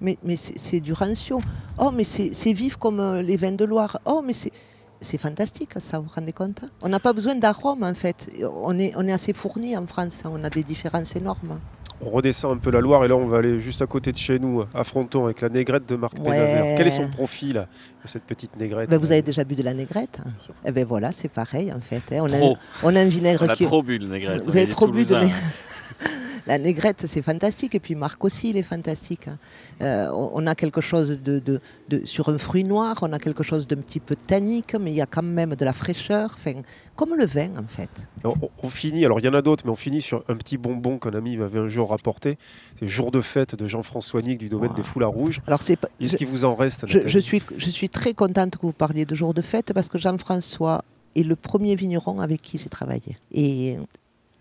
mais, 0.00 0.16
mais 0.24 0.36
c'est 0.36 0.80
du 0.80 0.92
rancio. 0.92 1.40
Oh, 1.78 1.90
mais 1.92 2.04
c'est 2.04 2.30
c'est 2.32 2.52
vif 2.52 2.76
comme 2.76 3.00
euh, 3.00 3.22
les 3.22 3.36
vins 3.36 3.52
de 3.52 3.64
Loire. 3.64 3.98
Oh, 4.06 4.22
mais 4.24 4.32
c'est. 4.32 4.52
C'est 5.00 5.18
fantastique, 5.18 5.70
ça, 5.78 5.98
vous 5.98 6.04
vous 6.06 6.12
rendez 6.14 6.32
compte? 6.32 6.60
On 6.82 6.88
n'a 6.88 6.98
pas 7.00 7.12
besoin 7.12 7.34
d'arômes, 7.34 7.82
en 7.82 7.94
fait. 7.94 8.30
On 8.64 8.78
est, 8.78 8.92
on 8.96 9.06
est 9.06 9.12
assez 9.12 9.32
fourni 9.32 9.76
en 9.76 9.86
France, 9.86 10.20
hein. 10.24 10.30
on 10.32 10.42
a 10.42 10.50
des 10.50 10.62
différences 10.62 11.14
énormes. 11.16 11.60
On 12.00 12.10
redescend 12.10 12.52
un 12.56 12.58
peu 12.58 12.70
la 12.70 12.80
Loire 12.80 13.04
et 13.04 13.08
là, 13.08 13.16
on 13.16 13.26
va 13.26 13.38
aller 13.38 13.58
juste 13.60 13.80
à 13.80 13.86
côté 13.86 14.12
de 14.12 14.18
chez 14.18 14.38
nous, 14.38 14.64
à 14.74 14.84
Fronton, 14.84 15.24
avec 15.26 15.40
la 15.40 15.48
négrette 15.48 15.86
de 15.88 15.96
Marc 15.96 16.14
Ouais. 16.14 16.24
Pénavert. 16.24 16.76
Quel 16.76 16.86
est 16.86 16.90
son 16.90 17.08
profil, 17.08 17.66
cette 18.04 18.24
petite 18.24 18.56
négrette? 18.58 18.90
Ben, 18.90 18.98
vous 18.98 19.12
avez 19.12 19.22
déjà 19.22 19.44
bu 19.44 19.54
de 19.54 19.62
la 19.62 19.72
négrette 19.74 20.18
Eh 20.66 20.72
ben 20.72 20.84
voilà, 20.84 21.12
c'est 21.12 21.28
pareil, 21.30 21.72
en 21.72 21.80
fait. 21.80 22.02
hein. 22.12 22.20
On, 22.22 22.32
a, 22.32 22.54
on 22.82 22.94
a 22.96 23.00
un 23.00 23.04
vinaigre 23.06 23.42
On 23.46 23.48
a 23.48 23.56
qui. 23.56 23.64
trop 23.64 23.82
bu 23.82 23.98
le 23.98 24.08
négrette. 24.08 24.44
Vous 24.44 24.52
on 24.52 24.56
avez 24.56 24.68
trop 24.68 24.88
bu 24.88 25.04
de 25.04 25.08
Toulousains. 25.08 25.30
La 26.46 26.58
négrette, 26.58 27.06
c'est 27.08 27.22
fantastique. 27.22 27.74
Et 27.74 27.80
puis 27.80 27.94
Marc 27.94 28.24
aussi, 28.24 28.50
il 28.50 28.56
est 28.56 28.62
fantastique. 28.62 29.28
hein. 29.28 29.38
Euh, 29.82 30.10
on 30.14 30.46
a 30.46 30.54
quelque 30.54 30.80
chose 30.80 31.10
de, 31.22 31.38
de- 31.38 31.60
de- 31.88 32.04
sur 32.06 32.28
un 32.28 32.38
fruit 32.38 32.64
noir, 32.64 32.98
on 33.02 33.12
a 33.12 33.18
quelque 33.18 33.42
chose 33.42 33.66
d'un 33.66 33.76
petit 33.76 34.00
peu 34.00 34.16
tannique, 34.16 34.74
mais 34.80 34.90
il 34.92 34.96
y 34.96 35.00
a 35.02 35.06
quand 35.06 35.22
même 35.22 35.54
de 35.54 35.64
la 35.64 35.72
fraîcheur. 35.72 36.32
Enfin, 36.34 36.62
comme 36.94 37.14
le 37.14 37.26
vin, 37.26 37.50
en 37.58 37.66
fait. 37.68 37.90
on, 38.24 38.30
on- 38.42 38.50
on 38.62 38.68
finit, 38.70 39.04
alors 39.04 39.20
il 39.20 39.26
y 39.26 39.28
en 39.28 39.34
a 39.34 39.42
d'autres, 39.42 39.64
mais 39.66 39.72
on 39.72 39.76
finit 39.76 40.00
sur 40.00 40.24
un 40.28 40.36
petit 40.36 40.56
bonbon 40.56 40.98
qu'un 40.98 41.14
ami 41.14 41.36
m'avait 41.36 41.58
un 41.58 41.68
jour 41.68 41.90
rapporté. 41.90 42.38
C'est 42.78 42.86
Jour 42.86 43.10
de 43.10 43.20
fête 43.20 43.54
de 43.54 43.66
Jean-François 43.66 44.22
Nick 44.22 44.38
du 44.38 44.48
domaine 44.48 44.70
Wow. 44.70 44.76
des 44.76 44.82
Foulards 44.82 45.10
Rouges. 45.10 45.40
Alors, 45.46 45.62
c'est 45.62 45.78
Est-ce 46.00 46.12
je- 46.12 46.16
qu'il 46.18 46.26
vous 46.28 46.44
en 46.44 46.54
reste 46.54 46.86
je 46.86 47.18
suis, 47.18 47.42
je 47.56 47.70
suis 47.70 47.88
très 47.88 48.14
contente 48.14 48.56
que 48.56 48.62
vous 48.62 48.72
parliez 48.72 49.04
de 49.04 49.14
jour 49.14 49.34
de 49.34 49.42
fête 49.42 49.72
parce 49.74 49.88
que 49.88 49.98
Jean-François 49.98 50.82
est 51.16 51.22
le 51.22 51.36
premier 51.36 51.74
vigneron 51.76 52.20
avec 52.20 52.40
qui 52.42 52.58
j'ai 52.58 52.68
travaillé. 52.68 53.16
Et 53.32 53.76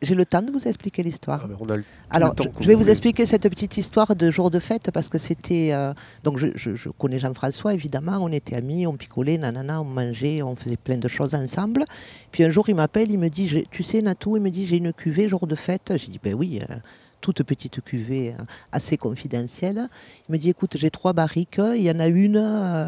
j'ai 0.01 0.13
le 0.15 0.25
temps 0.25 0.41
de 0.41 0.51
vous 0.51 0.67
expliquer 0.67 1.03
l'histoire. 1.03 1.41
Ah, 1.43 1.47
mais 1.49 1.55
on 1.59 1.67
a 1.69 1.77
le- 1.77 1.83
Alors, 2.09 2.29
le 2.29 2.35
temps 2.35 2.51
je, 2.59 2.67
vais 2.67 2.75
vous 2.75 2.89
expliquer 2.89 3.25
cette 3.25 3.47
petite 3.49 3.77
histoire 3.77 4.15
de 4.15 4.29
jour 4.29 4.51
de 4.51 4.59
fête 4.59 4.91
parce 4.91 5.09
que 5.09 5.17
c'était. 5.17 5.69
euh, 5.73 5.93
donc, 6.23 6.37
je, 6.37 6.47
je- 6.55 6.75
je 6.75 6.89
connais 6.89 7.17
Jean-François, 7.19 7.73
évidemment. 7.73 8.17
On 8.21 8.31
était 8.31 8.55
amis, 8.55 8.85
on 8.85 8.93
picolait, 8.97 9.37
nanana, 9.37 9.81
on 9.81 9.85
mangeait, 9.85 10.41
on 10.41 10.55
faisait 10.55 10.77
plein 10.77 10.97
de 10.97 11.07
choses 11.07 11.33
ensemble. 11.33 11.85
Puis 12.31 12.43
un 12.43 12.49
jour, 12.51 12.67
il 12.69 12.75
m'appelle, 12.75 13.09
il 13.11 13.17
me 13.19 13.29
dit 13.29 13.65
Tu 13.71 13.83
sais, 13.83 14.01
Natou, 14.01 14.37
il 14.37 14.43
me 14.43 14.49
dit 14.51 14.65
J'ai 14.67 14.77
une 14.77 14.93
cuvée 14.93 15.27
jour 15.27 15.47
de 15.47 15.55
fête. 15.55 15.93
J'ai 15.95 16.07
dit 16.11 16.19
Ben 16.21 16.33
oui, 16.33 16.61
euh, 16.69 16.75
toute 17.21 17.41
petite 17.43 17.81
cuvée, 17.81 18.33
euh, 18.37 18.43
assez 18.71 18.97
confidentielle. 18.97 19.87
Il 20.29 20.33
me 20.33 20.37
dit 20.37 20.49
Écoute, 20.49 20.75
j'ai 20.77 20.91
trois 20.91 21.13
barriques. 21.13 21.59
Il 21.75 21.81
y 21.81 21.89
en 21.89 21.99
a 21.99 22.07
une, 22.07 22.35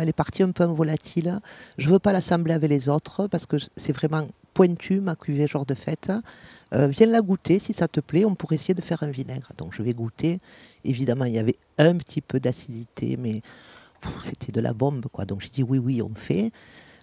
elle 0.02 0.10
est 0.10 0.14
partie 0.14 0.44
un 0.44 0.52
peu 0.52 0.66
en 0.66 0.74
volatile. 0.74 1.40
Je 1.78 1.90
veux 1.90 2.00
pas 2.00 2.12
l'assembler 2.14 2.54
avec 2.54 2.70
les 2.70 2.90
autres 2.90 3.28
parce 3.28 3.46
que 3.46 3.56
c'est 3.78 3.94
vraiment 3.94 4.28
pointu, 4.54 5.00
ma 5.00 5.16
cuvée 5.16 5.48
jour 5.48 5.66
de 5.66 5.76
fête. 5.76 6.12
Euh, 6.74 6.88
viens 6.88 7.08
la 7.08 7.22
goûter, 7.22 7.60
si 7.60 7.74
ça 7.74 7.88
te 7.88 8.00
plaît, 8.00 8.26
on 8.26 8.36
pourrait 8.36 8.56
essayer 8.56 8.74
de 8.74 8.82
faire 8.82 9.04
un 9.04 9.08
vinaigre. 9.08 9.52
Donc 9.58 9.74
je 9.74 9.82
vais 9.82 9.94
goûter. 9.94 10.40
Évidemment, 10.84 11.26
il 11.26 11.34
y 11.34 11.40
avait 11.40 11.56
un 11.78 11.96
petit 11.96 12.22
peu 12.22 12.40
d'acidité, 12.40 13.18
mais 13.18 13.42
c'était 14.22 14.52
de 14.52 14.62
la 14.62 14.74
bombe. 14.74 15.06
quoi. 15.12 15.26
Donc 15.26 15.42
j'ai 15.42 15.50
dit 15.50 15.64
oui, 15.64 15.78
oui, 15.78 16.02
on 16.02 16.14
fait. 16.14 16.52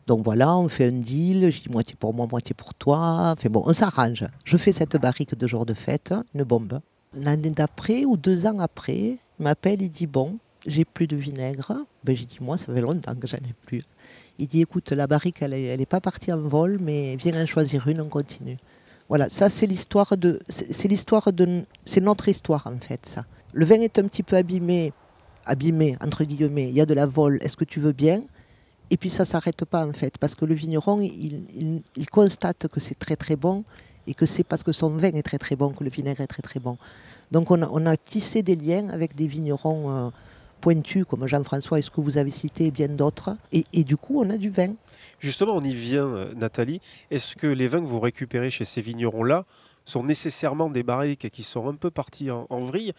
Donc 0.07 0.23
voilà, 0.23 0.55
on 0.57 0.69
fait 0.69 0.89
un 0.89 0.93
deal. 0.93 1.51
Je 1.51 1.63
dis 1.63 1.71
moitié 1.71 1.97
pour 1.99 2.13
moi, 2.13 2.27
moitié 2.31 2.55
pour 2.55 2.75
toi. 2.75 3.35
Enfin 3.37 3.49
bon, 3.49 3.63
on 3.67 3.73
s'arrange. 3.73 4.27
Je 4.45 4.57
fais 4.57 4.73
cette 4.73 4.97
barrique 4.97 5.37
de 5.37 5.47
jour 5.47 5.65
de 5.65 5.75
fête, 5.75 6.15
une 6.35 6.45
bombe. 6.45 6.81
L'année 7.15 7.51
d'après 7.51 8.05
ou 8.05 8.17
deux 8.17 8.47
ans 8.47 8.59
après, 8.59 8.97
il 8.99 9.19
m'appelle, 9.39 9.81
il 9.81 9.91
dit 9.91 10.07
bon, 10.07 10.39
j'ai 10.67 10.85
plus 10.85 11.07
de 11.07 11.17
vinaigre. 11.17 11.73
Ben, 12.03 12.15
j'ai 12.15 12.27
dit 12.27 12.39
moi, 12.41 12.59
ça 12.59 12.73
fait 12.73 12.81
longtemps 12.81 13.15
que 13.15 13.27
j'en 13.27 13.39
ai 13.39 13.55
plus. 13.67 13.85
Il 14.39 14.49
dit 14.49 14.61
écoute, 14.61 14.91
la 14.91 15.07
barrique, 15.07 15.43
elle 15.43 15.53
n'est 15.53 15.87
pas 15.87 16.01
partie 16.01 16.33
en 16.33 16.39
vol, 16.39 16.79
mais 16.81 17.17
viens 17.17 17.41
en 17.41 17.47
choisir 17.47 17.87
une, 17.89 18.01
on 18.01 18.09
continue. 18.09 18.59
Voilà, 19.09 19.29
ça 19.29 19.51
c'est 19.51 19.67
l'histoire 19.67 20.17
de, 20.17 20.41
c'est 20.49 20.89
l'histoire 20.89 21.33
de, 21.33 21.65
c'est 21.85 22.01
notre 22.01 22.29
histoire 22.29 22.67
en 22.67 22.79
fait 22.81 23.05
ça. 23.07 23.25
Le 23.53 23.65
vin 23.65 23.81
est 23.81 23.99
un 23.99 24.05
petit 24.05 24.23
peu 24.23 24.37
abîmé, 24.37 24.93
abîmé 25.47 25.97
entre 26.01 26.25
guillemets. 26.25 26.69
Il 26.69 26.75
y 26.75 26.81
a 26.81 26.87
de 26.87 26.95
la 26.95 27.07
vol. 27.07 27.39
Est-ce 27.43 27.57
que 27.57 27.65
tu 27.65 27.81
veux 27.81 27.93
bien? 27.93 28.23
Et 28.91 28.97
puis 28.97 29.11
ça 29.11 29.25
s'arrête 29.25 29.65
pas 29.65 29.87
en 29.87 29.93
fait, 29.93 30.19
parce 30.19 30.35
que 30.35 30.45
le 30.45 30.55
vigneron, 30.55 31.01
il, 31.01 31.83
constate 32.11 32.69
que 32.69 32.81
c'est 32.81 32.99
très 32.99 33.17
très 33.17 33.37
bon 33.37 33.65
et 34.07 34.15
que 34.15 34.27
c'est 34.27 34.45
parce 34.45 34.63
que 34.63 34.73
son 34.73 34.91
vin 34.91 35.13
est 35.13 35.23
très 35.23 35.39
très 35.39 35.57
bon 35.57 35.71
que 35.71 35.85
le 35.85 35.91
vinaigre 35.91 36.21
est 36.21 36.27
très 36.27 36.43
très 36.43 36.61
bon. 36.61 36.77
Donc 37.33 37.51
on 37.51 37.87
a, 37.87 37.97
tissé 37.97 38.43
des 38.43 38.57
liens 38.57 38.89
avec 38.89 39.15
des 39.15 39.27
vignerons 39.27 39.91
euh, 39.91 40.11
pointus 40.61 41.05
comme 41.09 41.27
Jean-François 41.27 41.79
et 41.79 41.83
ce 41.83 41.91
que 41.91 42.01
vous 42.01 42.19
avez 42.19 42.31
cité 42.31 42.67
et 42.67 42.71
bien 42.71 42.89
d'autres. 42.89 43.37
Et 43.53 43.85
du 43.85 43.97
coup, 43.97 44.21
on 44.21 44.31
a 44.31 44.37
du 44.37 44.51
vin. 44.51 44.75
Justement, 45.25 45.55
on 45.57 45.65
y 45.65 45.75
vient, 45.75 46.07
euh, 46.07 46.35
Nathalie. 46.35 46.81
Est-ce 47.11 47.35
que 47.35 47.47
les 47.47 47.67
vins 47.67 47.81
que 47.81 47.87
vous 47.87 48.01
récupérez 48.01 48.51
chez 48.51 48.65
ces 48.67 48.81
vignerons-là 48.81 49.45
sont 49.87 50.03
nécessairement 50.03 50.69
des 50.71 50.83
barriques 50.83 51.31
qui 51.31 51.43
sont 51.43 51.67
un 51.69 51.75
peu 51.75 51.91
partis 51.91 52.31
en, 52.31 52.47
en 52.51 52.61
vrille 52.61 52.93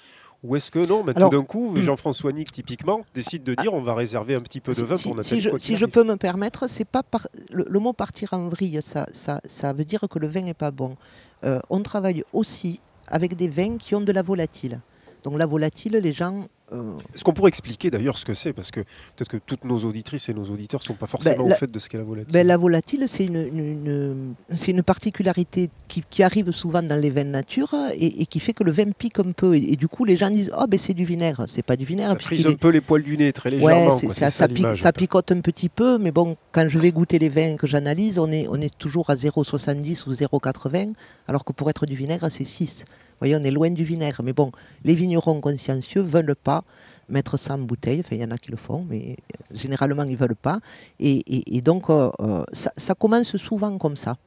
Ou 0.44 0.56
est-ce 0.56 0.70
que 0.72 0.86
non, 0.86 1.04
mais 1.04 1.16
Alors, 1.16 1.30
tout 1.30 1.38
d'un 1.38 1.44
coup, 1.44 1.72
hmm. 1.72 1.82
Jean-François 1.82 2.32
Nick, 2.32 2.52
typiquement, 2.52 3.02
décide 3.14 3.44
de 3.44 3.54
dire 3.56 3.74
on 3.74 3.82
va 3.82 3.94
réserver 3.96 4.36
un 4.36 4.42
petit 4.42 4.60
peu 4.60 4.74
de 4.74 4.82
vin 4.84 4.98
si, 4.98 5.04
pour 5.04 5.12
si 5.14 5.18
Nathalie 5.18 5.42
je, 5.42 5.50
quoi 5.52 5.60
si 5.60 5.78
je 5.78 5.86
peux 5.86 6.04
me 6.04 6.16
permettre, 6.16 6.68
c'est 6.68 6.86
pas 6.86 7.04
par- 7.04 7.28
le, 7.52 7.66
le 7.68 7.80
mot 7.80 7.94
partir 7.94 8.34
en 8.34 8.48
vrille, 8.50 8.80
ça, 8.82 9.08
ça, 9.14 9.42
ça 9.46 9.74
veut 9.74 9.86
dire 9.86 10.02
que 10.10 10.20
le 10.20 10.28
vin 10.28 10.42
n'est 10.42 10.54
pas 10.54 10.72
bon. 10.72 10.96
Euh, 11.44 11.60
on 11.70 11.82
travaille 11.82 12.24
aussi 12.34 12.80
avec 13.08 13.36
des 13.36 13.48
vins 13.48 13.78
qui 13.78 13.94
ont 13.96 14.02
de 14.02 14.12
la 14.12 14.22
volatile. 14.24 14.80
Donc 15.24 15.38
la 15.38 15.46
volatile, 15.48 15.94
les 15.94 16.14
gens. 16.14 16.48
Est-ce 16.72 17.24
qu'on 17.24 17.34
pourrait 17.34 17.50
expliquer 17.50 17.92
d'ailleurs 17.92 18.18
ce 18.18 18.26
que 18.26 18.34
c'est? 18.34 18.52
Parce 18.54 18.72
que 18.72 18.80
peut-être 18.82 19.30
que 19.30 19.38
toutes 19.38 19.66
nos 19.66 19.78
auditrices 19.80 20.30
et 20.30 20.34
nos 20.34 20.46
auditeurs 20.46 20.80
ne 20.82 20.86
sont 20.86 20.94
pas 20.96 21.06
forcément 21.06 21.44
Ben, 21.44 21.50
la- 21.50 21.56
au 21.56 21.58
fait 21.58 21.72
de 21.72 21.78
ce 21.80 21.88
qu'est 21.90 21.98
la 22.00 22.04
volatile. 22.04 22.34
ben, 22.34 22.46
la 22.48 22.58
volatile, 22.58 23.06
c'est 23.08 23.26
une, 23.26 23.36
une- 23.36 23.86
une- 23.88 24.34
c'est 24.56 24.72
une 24.72 24.82
particularité 24.84 25.70
qui, 25.88 26.04
qui 26.10 26.24
arrive 26.24 26.52
souvent 26.52 26.82
dans 26.82 27.00
les 27.00 27.10
vins 27.12 27.24
nature 27.24 27.74
et, 27.94 28.22
et 28.22 28.26
qui 28.26 28.40
fait 28.40 28.54
que 28.54 28.64
le 28.64 28.72
vin 28.72 28.92
pique 28.98 29.20
un 29.20 29.32
peu. 29.32 29.56
Et, 29.56 29.74
et 29.74 29.76
du 29.76 29.88
coup, 29.88 30.06
les 30.06 30.18
gens 30.18 30.30
disent 30.30 30.52
Oh, 30.58 30.66
ben 30.68 30.80
c'est 30.80 30.94
du 30.96 31.06
vinaigre. 31.06 31.46
C'est 31.48 31.62
pas 31.64 31.76
du 31.78 31.86
vinaigre. 31.86 32.10
ça 32.14 32.18
frise 32.20 32.46
un 32.48 32.52
est- 32.52 32.56
peu 32.60 32.70
les 32.70 32.82
poils 32.82 33.04
du 33.04 33.16
nez, 33.18 33.32
très 33.32 33.52
légèrement. 33.52 34.00
quoi, 34.00 34.14
ça, 34.14 34.48
pique- 34.48 34.80
ça 34.82 34.92
picote 34.92 35.32
un 35.32 35.42
petit 35.42 35.70
peu, 35.70 35.98
mais 36.00 36.12
bon, 36.12 36.36
quand 36.52 36.68
je 36.68 36.80
vais 36.80 36.92
goûter 36.92 37.20
les 37.20 37.30
vins 37.30 37.56
que 37.58 37.68
j'analyse, 37.68 38.18
on 38.18 38.32
est, 38.32 38.48
on 38.50 38.56
est 38.56 38.76
toujours 38.78 39.10
à 39.12 39.16
0,70 39.16 40.08
ou 40.08 40.14
0,80, 40.14 40.94
alors 41.28 41.46
que 41.46 41.54
pour 41.54 41.70
être 41.70 41.86
du 41.86 41.96
vinaigre, 41.96 42.28
c'est 42.30 42.44
6. 42.46 42.86
Voyez, 43.20 43.36
on 43.36 43.44
est 43.44 43.52
loin 43.52 43.70
du 43.70 43.84
vinaigre. 43.84 44.22
Mais 44.24 44.34
bon, 44.34 44.52
les 44.84 44.96
vignerons 44.96 45.42
consciencieux 45.42 46.02
ne 46.02 46.08
veulent 46.08 46.36
pas 46.36 46.64
mettre 47.10 47.38
ça 47.38 47.56
en 47.56 47.60
bouteille. 47.60 48.02
Enfin, 48.02 48.16
il 48.16 48.22
y 48.22 48.26
en 48.26 48.32
a 48.32 48.38
qui 48.38 48.52
le 48.52 48.58
font, 48.58 48.86
mais 48.88 49.12
euh, 49.12 49.56
généralement, 49.56 50.04
ils 50.04 50.12
ne 50.12 50.18
veulent 50.18 50.36
pas. 50.36 50.60
Et, 51.00 51.62
donc, 51.62 51.90
euh, 51.90 52.12
euh, 52.20 52.44
ça, 52.54 52.96
commence 52.96 53.38
souvent 53.38 53.78
comme 53.78 53.96
ça. 53.96 54.18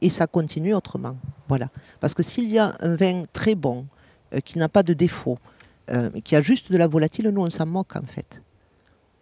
Et 0.00 0.08
ça 0.08 0.26
continue 0.26 0.74
autrement. 0.74 1.16
Voilà. 1.48 1.68
Parce 2.00 2.14
que 2.14 2.22
s'il 2.22 2.48
y 2.48 2.58
a 2.58 2.74
un 2.80 2.96
vin 2.96 3.24
très 3.32 3.54
bon, 3.54 3.86
qui 4.44 4.58
n'a 4.58 4.68
pas 4.68 4.84
de 4.84 4.94
défaut, 4.94 5.38
qui 6.22 6.36
a 6.36 6.40
juste 6.40 6.70
de 6.70 6.76
la 6.76 6.86
volatile, 6.86 7.28
nous, 7.30 7.42
on 7.42 7.50
s'en 7.50 7.66
moque, 7.66 7.96
en 7.96 8.06
fait. 8.06 8.40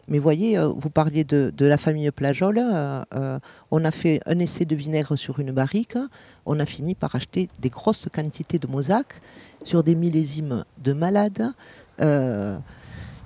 Mais 0.09 0.18
voyez, 0.18 0.59
euh, 0.59 0.68
vous 0.68 0.88
parliez 0.88 1.25
de, 1.25 1.53
la 1.59 1.77
famille 1.77 2.11
Plajol. 2.11 2.59
euh, 2.59 3.03
euh, 3.14 3.38
on 3.71 3.85
a 3.85 3.90
fait 3.90 4.21
un 4.27 4.38
essai 4.38 4.64
de 4.64 4.75
vinaigre 4.75 5.16
sur 5.16 5.38
une 5.38 5.53
barrique. 5.53 5.99
On 6.47 6.59
a 6.61 6.66
fini 6.66 6.94
par 6.94 7.14
acheter 7.14 7.49
des 7.59 7.68
grosses 7.68 8.09
quantités 8.12 8.59
de 8.59 8.66
mosaques 8.66 9.21
sur 9.64 9.85
des 9.85 9.94
millésimes 9.94 10.64
de 10.79 10.92
malades. 10.94 11.53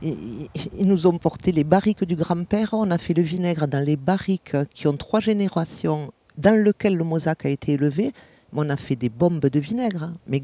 Ils, 0.05 0.49
ils 0.77 0.89
nous 0.89 1.07
ont 1.07 1.17
porté 1.19 1.53
les 1.53 1.63
barriques 1.63 2.03
du 2.03 2.17
grand-père. 2.17 2.71
On 2.73 2.91
a 2.91 2.99
fait 2.99 3.15
le 3.15 3.23
vinaigre 3.23 3.69
dans 3.69 3.85
les 3.85 3.97
barriques 3.97 4.57
qui 4.75 4.89
ont 4.89 4.97
trois 4.97 5.21
générations 5.21 6.13
dans 6.37 6.61
lesquelles 6.61 6.97
le 6.97 7.05
mosaque 7.05 7.47
a 7.47 7.49
été 7.49 7.73
élevé. 7.73 8.13
On 8.55 8.69
a 8.69 8.77
fait 8.77 8.97
des 8.97 9.09
bombes 9.09 9.41
de 9.47 9.61
vinaigre, 9.61 10.03
hein. 10.03 10.15
mais 10.27 10.43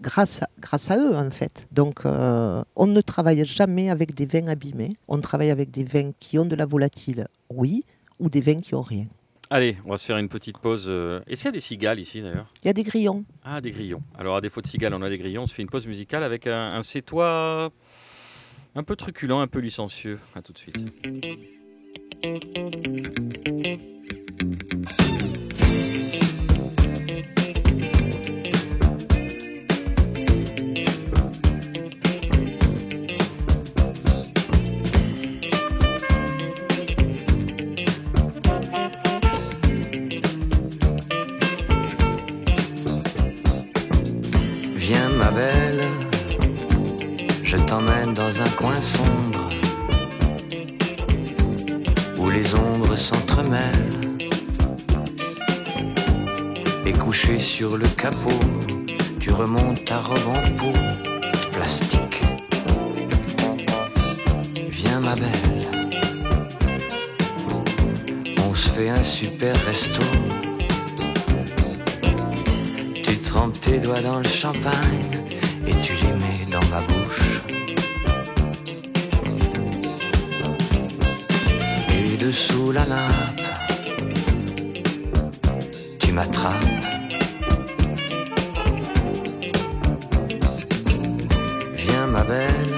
grâce, 0.00 0.42
à, 0.42 0.48
grâce 0.58 0.90
à 0.90 0.96
eux 0.96 1.14
en 1.14 1.30
fait. 1.30 1.66
Donc 1.70 2.06
euh, 2.06 2.62
on 2.76 2.86
ne 2.86 3.00
travaille 3.02 3.44
jamais 3.44 3.90
avec 3.90 4.14
des 4.14 4.26
vins 4.26 4.48
abîmés. 4.48 4.96
On 5.08 5.18
travaille 5.20 5.50
avec 5.50 5.70
des 5.70 5.84
vins 5.84 6.12
qui 6.18 6.38
ont 6.38 6.46
de 6.46 6.54
la 6.54 6.64
volatile, 6.66 7.28
oui, 7.50 7.84
ou 8.18 8.30
des 8.30 8.40
vins 8.40 8.60
qui 8.60 8.74
ont 8.74 8.82
rien. 8.82 9.04
Allez, 9.50 9.76
on 9.84 9.90
va 9.90 9.98
se 9.98 10.06
faire 10.06 10.16
une 10.16 10.30
petite 10.30 10.56
pause. 10.56 10.86
euh. 10.88 11.20
Est-ce 11.26 11.42
qu'il 11.42 11.48
y 11.48 11.50
a 11.50 11.52
des 11.52 11.60
cigales 11.60 12.00
ici 12.00 12.22
d'ailleurs? 12.22 12.50
Il 12.62 12.68
y 12.68 12.70
a 12.70 12.72
des 12.72 12.84
grillons. 12.84 13.22
Ah, 13.44 13.60
des 13.60 13.70
grillons. 13.70 14.00
Alors, 14.18 14.36
à 14.36 14.40
défaut 14.40 14.62
de 14.62 14.66
cigales, 14.66 14.94
on 14.94 15.02
a 15.02 15.10
des 15.10 15.18
grillons. 15.18 15.42
On 15.42 15.46
se 15.46 15.52
fait 15.52 15.60
une 15.60 15.68
pause 15.68 15.86
musicale 15.86 16.24
avec 16.24 16.46
un, 16.46 16.72
un 16.72 16.82
sétois 16.82 17.70
un 18.74 18.82
peu 18.82 18.96
truculent, 18.96 19.40
un 19.40 19.46
peu 19.48 19.58
licencieux. 19.58 20.18
À 20.34 20.40
tout 20.40 20.54
de 20.54 20.58
suite. 20.58 20.78
Je 47.42 47.56
t'emmène 47.56 48.12
dans 48.14 48.40
un 48.40 48.48
coin 48.56 48.80
sombre 48.80 49.50
où 52.18 52.30
les 52.30 52.54
ombres 52.54 52.96
s'entremêlent. 52.96 53.90
Et 56.84 56.92
couché 56.92 57.38
sur 57.38 57.76
le 57.76 57.86
capot, 57.86 58.40
tu 59.20 59.30
remontes 59.32 59.84
ta 59.84 60.00
robe 60.00 60.28
en 60.28 61.52
plastique. 61.52 62.22
Viens 64.68 65.00
ma 65.00 65.14
belle, 65.14 65.66
on 68.38 68.54
se 68.54 68.68
fait 68.68 68.90
un 68.90 69.04
super 69.04 69.54
resto. 69.66 70.02
Tes 73.62 73.78
doigts 73.78 74.00
dans 74.00 74.18
le 74.18 74.28
champagne 74.28 75.12
et 75.66 75.74
tu 75.82 75.92
les 75.94 76.12
mets 76.22 76.50
dans 76.50 76.66
ma 76.70 76.80
bouche. 76.80 77.42
Et 81.90 82.16
dessous 82.24 82.72
la 82.72 82.84
nappe, 82.86 83.42
tu 86.00 86.12
m'attrapes. 86.12 86.56
Viens 91.76 92.06
ma 92.08 92.24
belle, 92.24 92.76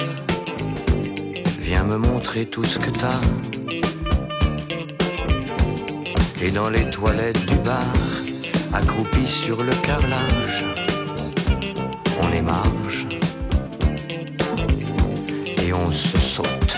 viens 1.61 1.85
me 1.85 1.97
montrer 1.97 2.45
tout 2.47 2.65
ce 2.65 2.79
que 2.79 2.91
t'as. 2.91 3.21
Et 6.43 6.51
dans 6.51 6.69
les 6.69 6.91
toilettes 6.91 7.47
du 7.47 7.57
bar, 7.57 7.95
accroupi 8.75 9.27
sur 9.27 9.63
le 9.63 9.73
carrelage, 9.83 10.65
on 12.21 12.33
émarge 12.33 13.07
et 15.63 15.73
on 15.73 15.93
se 15.93 16.19
saute 16.19 16.77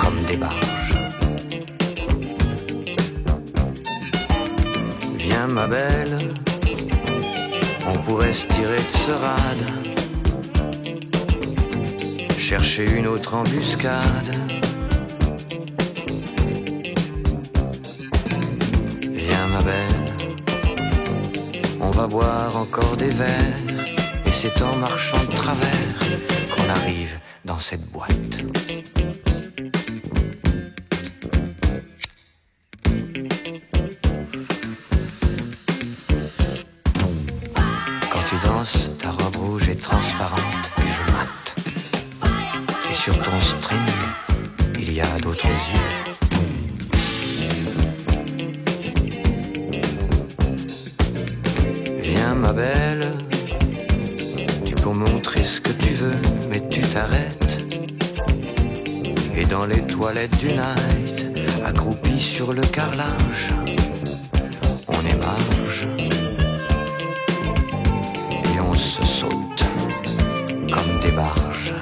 comme 0.00 0.18
des 0.26 0.36
barges. 0.36 0.94
Viens 5.18 5.46
ma 5.48 5.66
belle, 5.66 6.34
on 7.92 7.98
pourrait 7.98 8.32
se 8.32 8.46
tirer 8.46 8.76
de 8.76 8.96
ce 9.06 9.10
rade, 9.12 9.66
chercher 12.38 12.90
une 12.90 13.06
autre 13.06 13.34
embuscade. 13.34 14.34
Et 23.20 24.30
c'est 24.32 24.60
en 24.62 24.76
marchant 24.76 25.22
de 25.24 25.36
travers 25.36 25.98
qu'on 26.54 26.68
arrive 26.68 27.18
dans 27.44 27.58
cette 27.58 27.84
boîte. 27.90 28.08
Quand 38.10 38.24
tu 38.28 38.36
danses, 38.46 38.90
ta 38.98 39.10
robe 39.10 39.36
rouge 39.36 39.68
est 39.68 39.80
transparente, 39.80 40.70
et 40.78 40.82
je 40.82 41.12
mate. 41.12 41.54
Et 42.90 42.94
sur 42.94 43.16
ton 43.22 43.40
string, 43.40 43.78
il 44.76 44.92
y 44.92 45.00
a 45.00 45.18
d'autres 45.20 45.46
yeux. 45.46 45.93
Ma 52.44 52.52
belle, 52.52 53.14
tu 54.66 54.74
peux 54.74 54.90
montrer 54.90 55.42
ce 55.42 55.62
que 55.62 55.72
tu 55.72 55.94
veux, 55.94 56.20
mais 56.50 56.62
tu 56.68 56.82
t'arrêtes. 56.82 57.56
Et 59.34 59.46
dans 59.46 59.64
les 59.64 59.80
toilettes 59.80 60.36
du 60.38 60.48
night, 60.48 61.16
accroupi 61.64 62.20
sur 62.20 62.52
le 62.52 62.60
carrelage, 62.60 63.46
on 64.88 65.02
émarge. 65.16 65.86
Et 68.52 68.60
on 68.60 68.74
se 68.74 69.02
saute 69.02 69.64
comme 70.74 70.92
des 71.02 71.12
barges. 71.22 71.74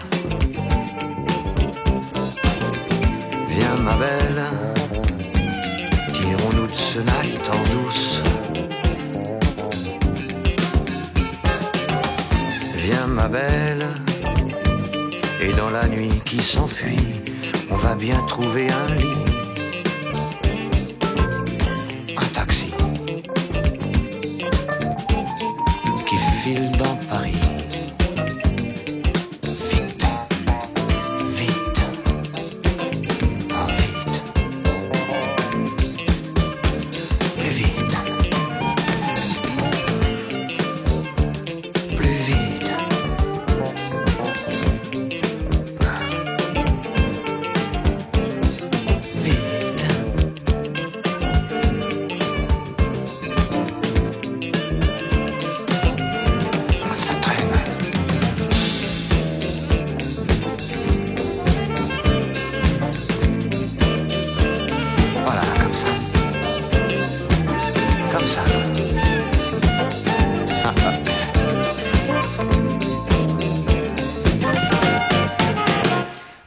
Viens 3.48 3.76
ma 3.88 3.96
belle, 4.04 4.42
tirons-nous 6.14 6.68
de 6.68 6.78
ce 6.90 7.00
night 7.00 7.50
dans 15.56 15.70
la 15.70 15.86
nuit 15.88 16.20
qui 16.24 16.40
s'enfuit, 16.40 16.98
on 17.70 17.76
va 17.76 17.94
bien 17.94 18.20
trouver 18.26 18.68
un 18.70 18.94
lit, 18.94 19.31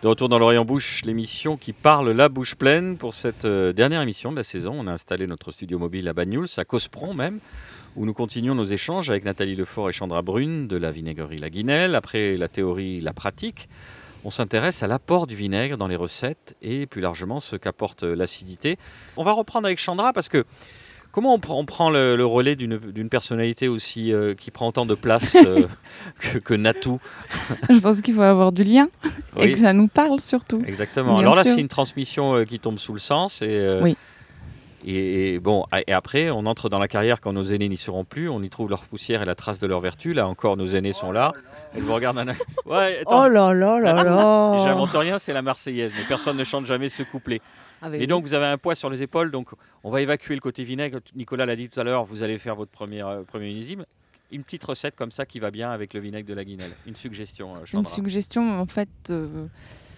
De 0.06 0.10
retour 0.10 0.30
dans 0.30 0.38
l'Orient 0.38 0.66
Bouche, 0.66 1.02
l'émission 1.04 1.58
qui 1.58 1.74
parle 1.74 2.12
la 2.12 2.30
bouche 2.30 2.54
pleine 2.54 2.96
pour 2.96 3.16
cette 3.16 3.46
euh, 3.46 3.74
dernière 3.74 4.04
émission 4.04 4.32
de 4.32 4.36
la 4.36 4.44
saison. 4.44 4.76
On 4.78 4.86
a 4.86 4.92
installé 4.92 5.26
notre 5.26 5.50
studio 5.50 5.80
mobile 5.80 6.08
à 6.08 6.14
Banyuls, 6.14 6.46
à 6.58 6.64
Cospron 6.64 7.16
même, 7.16 7.40
où 7.96 8.06
nous 8.06 8.14
continuons 8.14 8.54
nos 8.54 8.66
échanges 8.66 9.10
avec 9.10 9.26
Nathalie 9.26 9.56
Lefort 9.56 9.90
et 9.90 9.94
Chandra 9.94 10.22
Brune 10.22 10.68
de 10.68 10.78
la 10.78 10.92
vinaigrerie 10.92 11.40
La 11.40 11.50
Guinelle. 11.50 11.96
Après 11.96 12.38
la 12.38 12.48
théorie, 12.48 13.02
la 13.02 13.14
pratique, 13.14 13.68
on 14.24 14.30
s'intéresse 14.30 14.84
à 14.84 14.88
l'apport 14.88 15.26
du 15.26 15.36
vinaigre 15.36 15.76
dans 15.76 15.88
les 15.88 15.96
recettes 15.96 16.56
et 16.62 16.86
plus 16.86 17.02
largement 17.02 17.40
ce 17.40 17.56
qu'apporte 17.56 18.04
l'acidité. 18.04 18.78
On 19.18 19.24
va 19.24 19.32
reprendre 19.32 19.66
avec 19.66 19.80
Chandra 19.80 20.14
parce 20.14 20.30
que 20.30 20.46
Comment 21.16 21.34
on, 21.34 21.40
prend- 21.40 21.58
on 21.58 21.64
prend 21.64 21.90
le, 21.90 22.18
le 22.18 22.26
relais 22.26 22.58
d'une 22.58 23.08
personnalité 23.10 23.70
aussi 23.70 24.12
euh, 24.12 24.34
qui 24.34 24.52
prend 24.52 24.68
autant 24.68 24.86
de 24.86 24.96
place 24.96 25.34
euh, 25.38 25.66
que, 26.20 26.40
que 26.40 26.54
Natou? 26.54 27.00
Je 27.70 27.78
pense 27.80 28.02
qu'il 28.02 28.14
faut 28.14 28.22
avoir 28.22 28.52
du 28.52 28.64
lien 28.66 28.90
et 29.40 29.54
que 29.54 29.58
ça 29.60 29.72
nous 29.72 29.88
parle 29.88 30.20
surtout. 30.20 30.62
exactement. 30.68 31.14
Bien 31.14 31.22
Alors 31.22 31.36
là, 31.38 31.46
c'est 31.46 31.62
une 31.62 31.70
transmission 31.70 32.36
euh, 32.36 32.44
qui 32.44 32.60
tombe 32.60 32.80
sous 32.80 32.92
le 32.92 33.00
sens. 33.00 33.42
Et, 33.42 33.48
euh, 33.50 33.80
Oui. 33.82 33.96
et, 34.86 35.36
et 35.36 35.40
bon, 35.40 35.64
et 35.88 35.94
après, 35.94 36.30
on 36.32 36.46
entre 36.48 36.68
dans 36.68 36.80
la 36.80 36.90
carrière 36.90 37.22
quand 37.22 37.32
nos 37.32 37.44
aînés 37.44 37.70
n'y 37.70 37.78
seront 37.78 38.04
plus. 38.04 38.28
On 38.28 38.44
y 38.44 38.50
trouve 38.50 38.70
leur 38.70 38.82
poussière 38.82 39.22
et 39.22 39.26
la 39.26 39.36
trace 39.36 39.58
de 39.60 39.68
leur 39.68 39.80
vertu. 39.80 40.12
Là 40.12 40.28
encore, 40.28 40.58
nos 40.58 40.68
aînés 40.68 40.92
sont 40.92 41.14
là. 41.14 41.32
Je 41.78 41.80
vous 41.80 41.94
regarde 41.94 42.18
un. 42.18 42.26
Ouais, 42.66 43.00
attends. 43.02 43.24
Oh 43.24 43.28
là 43.30 43.54
là 43.54 43.80
là 43.80 44.04
là 44.04 44.56
J'invente 44.66 44.92
rien, 44.92 45.18
c'est 45.18 45.32
la 45.32 45.42
Marseillaise, 45.42 45.94
mais 45.98 46.04
personne 46.10 46.36
ne 46.36 46.44
chante 46.44 46.66
jamais 46.66 46.90
ce 46.90 47.04
couplet. 47.04 47.40
Avec 47.86 48.02
Et 48.02 48.08
donc 48.08 48.24
vous 48.26 48.34
avez 48.34 48.48
un 48.48 48.58
poids 48.58 48.74
sur 48.76 48.90
les 48.90 49.02
épaules, 49.04 49.30
donc 49.32 49.50
on 49.84 49.92
va 49.92 50.02
évacuer 50.02 50.34
le 50.36 50.42
côté 50.42 50.64
vinaigre. 50.64 51.00
Nicolas 51.16 51.46
l'a 51.46 51.56
dit 51.56 51.70
tout 51.70 51.80
à 51.80 51.84
l'heure, 51.84 52.04
vous 52.06 52.24
allez 52.24 52.38
faire 52.40 52.56
votre 52.56 52.72
premier, 52.72 53.02
euh, 53.04 53.22
premier 53.24 53.46
millésime. 53.48 53.86
Une 54.32 54.44
petite 54.44 54.64
recette 54.64 54.96
comme 54.96 55.12
ça 55.12 55.26
qui 55.26 55.40
va 55.40 55.52
bien 55.52 55.70
avec 55.70 55.94
le 55.94 56.00
vinaigre 56.00 56.28
de 56.28 56.34
la 56.34 56.44
guinelle. 56.44 56.72
Une 56.88 56.96
suggestion, 56.96 57.56
euh, 57.58 57.60
Une 57.78 57.86
suggestion, 57.86 58.60
en 58.60 58.66
fait. 58.66 58.90
euh, 59.12 59.46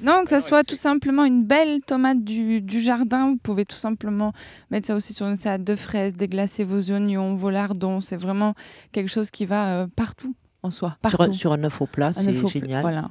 Non, 0.02 0.24
que 0.26 0.30
ça 0.30 0.36
ouais, 0.36 0.42
soit 0.42 0.64
tout 0.66 0.76
simplement 0.76 1.24
une 1.24 1.46
belle 1.46 1.80
tomate 1.88 2.22
du, 2.24 2.60
du 2.62 2.82
jardin. 2.82 3.30
Vous 3.30 3.38
pouvez 3.38 3.64
tout 3.66 3.78
simplement 3.78 4.34
mettre 4.70 4.88
ça 4.88 4.96
aussi 4.96 5.14
sur 5.14 5.28
une 5.28 5.38
salade 5.38 5.64
de 5.64 5.76
fraises, 5.78 6.14
déglacer 6.14 6.66
vos 6.66 6.92
oignons, 6.92 7.36
vos 7.36 7.50
lardons. 7.50 8.02
C'est 8.02 8.18
vraiment 8.18 8.54
quelque 8.92 9.10
chose 9.10 9.32
qui 9.32 9.46
va 9.46 9.70
euh, 9.84 9.88
partout 9.96 10.36
en 10.62 10.72
soi. 10.72 10.90
sur, 10.90 11.00
Partout. 11.00 11.24
un, 11.24 11.34
sur 11.34 11.54
un 11.54 11.64
œuf 11.64 11.82
au 11.82 11.88
plat, 11.88 12.12
c'est 12.14 12.34
plat, 12.34 12.50
génial. 12.50 12.82
Voilà. 12.82 13.10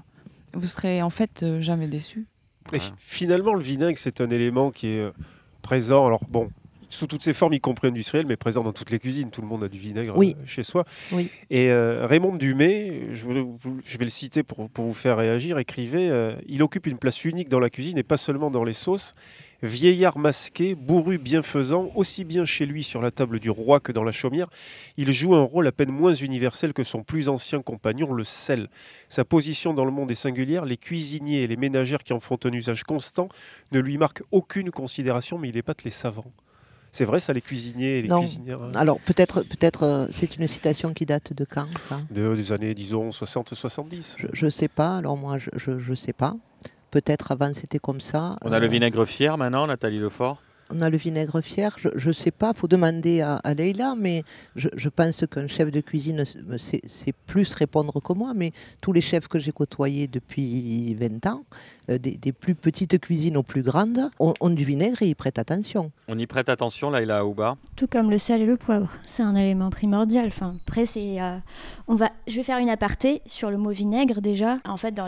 Vous 0.52 0.66
serez 0.68 1.00
en 1.02 1.10
fait 1.10 1.42
euh, 1.42 1.60
jamais 1.62 1.88
déçu. 1.88 2.26
Finalement, 2.98 3.54
le 3.54 3.62
vinaigre, 3.62 3.98
c'est 3.98 4.20
un 4.20 4.30
élément 4.30 4.70
qui 4.70 4.88
est 4.88 5.00
euh, 5.00 5.10
présent. 5.62 6.06
Alors 6.06 6.24
bon, 6.28 6.50
sous 6.90 7.06
toutes 7.06 7.22
ses 7.22 7.32
formes, 7.32 7.54
y 7.54 7.60
compris 7.60 7.88
industrielles, 7.88 8.26
mais 8.26 8.36
présent 8.36 8.62
dans 8.62 8.72
toutes 8.72 8.90
les 8.90 8.98
cuisines. 8.98 9.30
Tout 9.30 9.40
le 9.42 9.46
monde 9.46 9.64
a 9.64 9.68
du 9.68 9.78
vinaigre 9.78 10.16
Oui. 10.16 10.36
euh, 10.38 10.46
chez 10.46 10.62
soi. 10.62 10.84
Oui. 11.12 11.28
Et 11.50 11.70
euh, 11.70 12.06
Raymond 12.06 12.36
Dumay, 12.36 13.08
je, 13.12 13.26
vais 13.26 14.04
le 14.04 14.10
citer 14.10 14.42
pour, 14.42 14.68
pour 14.68 14.84
vous 14.84 14.94
faire 14.94 15.16
réagir, 15.16 15.58
écrivait 15.58 16.08
euh, 16.08 16.34
Il 16.46 16.62
occupe 16.62 16.86
une 16.86 16.98
place 16.98 17.24
unique 17.24 17.48
dans 17.48 17.60
la 17.60 17.70
cuisine 17.70 17.98
et 17.98 18.02
pas 18.02 18.16
seulement 18.16 18.50
dans 18.50 18.64
les 18.64 18.72
sauces. 18.72 19.14
Vieillard 19.62 20.18
masqué, 20.18 20.74
bourru 20.74 21.16
bienfaisant, 21.16 21.90
aussi 21.94 22.24
bien 22.24 22.44
chez 22.44 22.66
lui 22.66 22.82
sur 22.82 23.00
la 23.00 23.10
table 23.10 23.40
du 23.40 23.48
roi 23.48 23.80
que 23.80 23.90
dans 23.90 24.04
la 24.04 24.12
chaumière, 24.12 24.48
il 24.98 25.10
joue 25.12 25.34
un 25.34 25.42
rôle 25.42 25.66
à 25.66 25.72
peine 25.72 25.90
moins 25.90 26.12
universel 26.12 26.74
que 26.74 26.84
son 26.84 27.02
plus 27.02 27.30
ancien 27.30 27.62
compagnon, 27.62 28.12
le 28.12 28.22
sel. 28.22 28.68
Sa 29.08 29.24
position 29.24 29.72
dans 29.72 29.86
le 29.86 29.90
monde 29.90 30.10
est 30.10 30.14
singulière, 30.14 30.66
les 30.66 30.76
cuisiniers 30.76 31.42
et 31.42 31.46
les 31.46 31.56
ménagères 31.56 32.04
qui 32.04 32.12
en 32.12 32.20
font 32.20 32.38
un 32.44 32.52
usage 32.52 32.84
constant 32.84 33.30
ne 33.72 33.80
lui 33.80 33.96
marquent 33.96 34.22
aucune 34.30 34.70
considération, 34.70 35.38
mais 35.38 35.48
il 35.48 35.56
épate 35.56 35.84
les 35.84 35.90
savants. 35.90 36.30
C'est 36.96 37.04
vrai 37.04 37.20
ça, 37.20 37.34
les 37.34 37.42
cuisiniers 37.42 37.98
et 37.98 38.02
les 38.02 38.08
Non. 38.08 38.20
cuisinières 38.20 38.62
hein, 38.62 38.70
Alors 38.74 38.98
peut-être, 39.00 39.42
peut-être, 39.42 39.82
euh, 39.82 40.06
c'est 40.10 40.38
une 40.38 40.46
citation 40.48 40.94
qui 40.94 41.04
date 41.04 41.34
de 41.34 41.44
quand 41.44 41.66
ça? 41.90 42.00
De- 42.10 42.34
des 42.34 42.52
années, 42.52 42.72
disons, 42.74 43.10
60-70. 43.10 44.16
Je 44.32 44.44
ne 44.46 44.50
sais 44.50 44.68
pas. 44.68 44.96
Alors 44.96 45.18
moi, 45.18 45.36
je 45.38 45.78
je 45.78 45.94
sais 45.94 46.14
pas. 46.14 46.34
Peut-être 46.90 47.32
avant 47.32 47.52
c'était 47.52 47.78
comme 47.78 48.00
ça. 48.00 48.36
On 48.42 48.50
a 48.50 48.58
le 48.58 48.64
Euh, 48.64 48.68
vinaigre 48.70 49.04
fier 49.04 49.36
maintenant, 49.36 49.66
Nathalie 49.66 49.98
Lefort? 49.98 50.40
On 50.70 50.80
a 50.80 50.90
le 50.90 50.96
vinaigre 50.96 51.40
fier. 51.40 51.74
Je 51.78 52.08
ne 52.08 52.12
sais 52.12 52.30
pas. 52.30 52.52
faut 52.54 52.68
demander 52.68 53.20
à, 53.20 53.36
à 53.36 53.54
Leïla, 53.54 53.94
mais 53.96 54.24
je, 54.56 54.68
je 54.76 54.88
pense 54.88 55.24
qu'un 55.30 55.46
chef 55.48 55.70
de 55.70 55.80
cuisine 55.80 56.24
sait, 56.58 56.80
sait 56.86 57.14
plus 57.26 57.52
répondre 57.52 58.00
que 58.00 58.12
moi. 58.12 58.32
Mais 58.34 58.52
tous 58.80 58.92
les 58.92 59.00
chefs 59.00 59.28
que 59.28 59.38
j'ai 59.38 59.52
côtoyés 59.52 60.06
depuis 60.08 60.94
20 60.94 61.26
ans, 61.26 61.44
euh, 61.90 61.98
des, 61.98 62.16
des 62.16 62.32
plus 62.32 62.54
petites 62.54 62.98
cuisines 63.00 63.36
aux 63.36 63.42
plus 63.42 63.62
grandes, 63.62 64.10
ont, 64.18 64.34
ont 64.40 64.50
du 64.50 64.64
vinaigre 64.64 65.02
et 65.02 65.08
ils 65.08 65.14
prêtent 65.14 65.38
attention. 65.38 65.92
On 66.08 66.18
y 66.18 66.26
prête 66.26 66.48
attention, 66.48 66.90
là, 66.90 67.02
il 67.02 67.10
a 67.10 67.18
Aouba. 67.20 67.56
Tout 67.76 67.86
comme 67.86 68.10
le 68.10 68.18
sel 68.18 68.42
et 68.42 68.46
le 68.46 68.56
poivre, 68.56 68.88
c'est 69.06 69.22
un 69.22 69.36
élément 69.36 69.70
primordial. 69.70 70.26
Enfin, 70.28 70.56
après, 70.66 70.86
c'est, 70.86 71.20
euh, 71.20 71.36
on 71.86 71.94
va, 71.94 72.10
je 72.26 72.36
vais 72.36 72.42
faire 72.42 72.58
une 72.58 72.70
aparté 72.70 73.22
sur 73.26 73.50
le 73.50 73.56
mot 73.56 73.70
vinaigre 73.70 74.20
déjà. 74.20 74.58
En 74.64 74.76
fait, 74.76 74.92
dans 74.92 75.06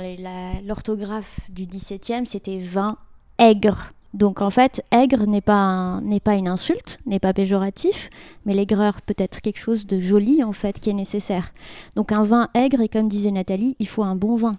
l'orthographe 0.64 1.40
du 1.51 1.64
17e, 1.64 2.27
c'était 2.27 2.59
vin 2.59 2.97
aigre. 3.38 3.92
Donc 4.14 4.40
en 4.40 4.49
fait, 4.49 4.83
aigre 4.90 5.27
n'est 5.27 5.42
pas, 5.42 6.01
pas 6.25 6.35
une 6.35 6.49
insulte, 6.49 6.99
n'est 7.05 7.18
pas 7.18 7.35
péjoratif, 7.35 8.09
mais 8.47 8.55
l'aigreur 8.55 9.03
peut 9.03 9.14
être 9.18 9.40
quelque 9.42 9.61
chose 9.61 9.87
de 9.87 10.01
joli 10.01 10.42
en 10.42 10.53
fait 10.53 10.81
qui 10.81 10.88
est 10.88 10.94
nécessaire. 10.94 11.53
Donc 11.94 12.11
un 12.11 12.23
vin 12.23 12.49
aigre, 12.55 12.81
et 12.81 12.88
comme 12.88 13.09
disait 13.09 13.31
Nathalie, 13.31 13.77
il 13.79 13.87
faut 13.87 14.03
un 14.03 14.16
bon 14.16 14.37
vin. 14.37 14.59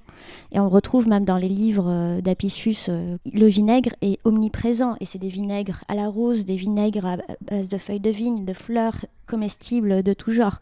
Et 0.52 0.60
on 0.60 0.70
retrouve 0.70 1.08
même 1.08 1.26
dans 1.26 1.38
les 1.38 1.50
livres 1.50 1.90
euh, 1.90 2.22
d'Apicius, 2.22 2.88
euh, 2.90 3.18
le 3.34 3.48
vinaigre 3.48 3.92
est 4.02 4.20
omniprésent. 4.24 4.96
Et 5.00 5.06
c'est 5.06 5.20
des 5.20 5.30
vinaigres 5.30 5.82
à 5.88 5.96
la 5.96 6.08
rose, 6.08 6.46
des 6.46 6.56
vinaigres 6.56 7.06
à 7.06 7.18
base 7.50 7.70
de 7.70 7.78
feuilles 7.78 8.00
de 8.00 8.12
vigne, 8.12 8.46
de 8.46 8.54
fleurs 8.54 9.06
comestibles 9.26 10.04
de 10.04 10.14
tout 10.14 10.32
genre. 10.32 10.60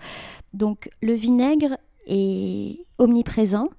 Donc 0.54 0.90
le 1.02 1.14
vinaigre 1.14 1.78
est 2.08 2.86
omniprésent. 2.98 3.70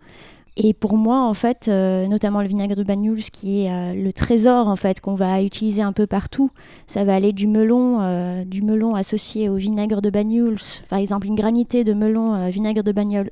Et 0.61 0.75
pour 0.75 0.97
moi, 0.97 1.23
en 1.23 1.35
fait, 1.35 1.69
euh, 1.69 2.09
notamment 2.09 2.43
le 2.43 2.49
vinaigre 2.49 2.75
de 2.75 2.83
Banyuls, 2.83 3.23
qui 3.31 3.63
est 3.63 3.73
euh, 3.73 3.95
le 3.95 4.13
trésor 4.13 4.67
en 4.67 4.75
fait 4.75 5.01
qu'on 5.01 5.15
va 5.15 5.41
utiliser 5.41 5.83
un 5.83 5.93
peu 5.93 6.09
partout, 6.09 6.51
ça 6.89 7.05
va 7.05 7.15
aller 7.15 7.33
du 7.33 7.47
melon, 7.47 8.01
euh, 8.01 8.45
du 8.45 8.63
melon 8.63 8.97
associé 8.97 9.49
au 9.49 9.55
vinaigre 9.55 10.03
de 10.03 10.11
Banyuls, 10.11 10.59
par 10.89 10.99
exemple 10.99 11.29
une 11.29 11.37
granité 11.37 11.85
de 11.85 11.93
melon, 11.93 12.51
vinaigre 12.51 12.83
de 12.83 12.91
Banyuls 12.91 13.29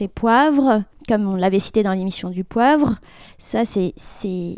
et 0.00 0.06
poivre, 0.06 0.84
comme 1.08 1.26
on 1.26 1.34
l'avait 1.34 1.58
cité 1.58 1.82
dans 1.82 1.94
l'émission 1.94 2.30
du 2.30 2.44
poivre. 2.44 2.94
Ça, 3.38 3.64
c'est 3.64 3.92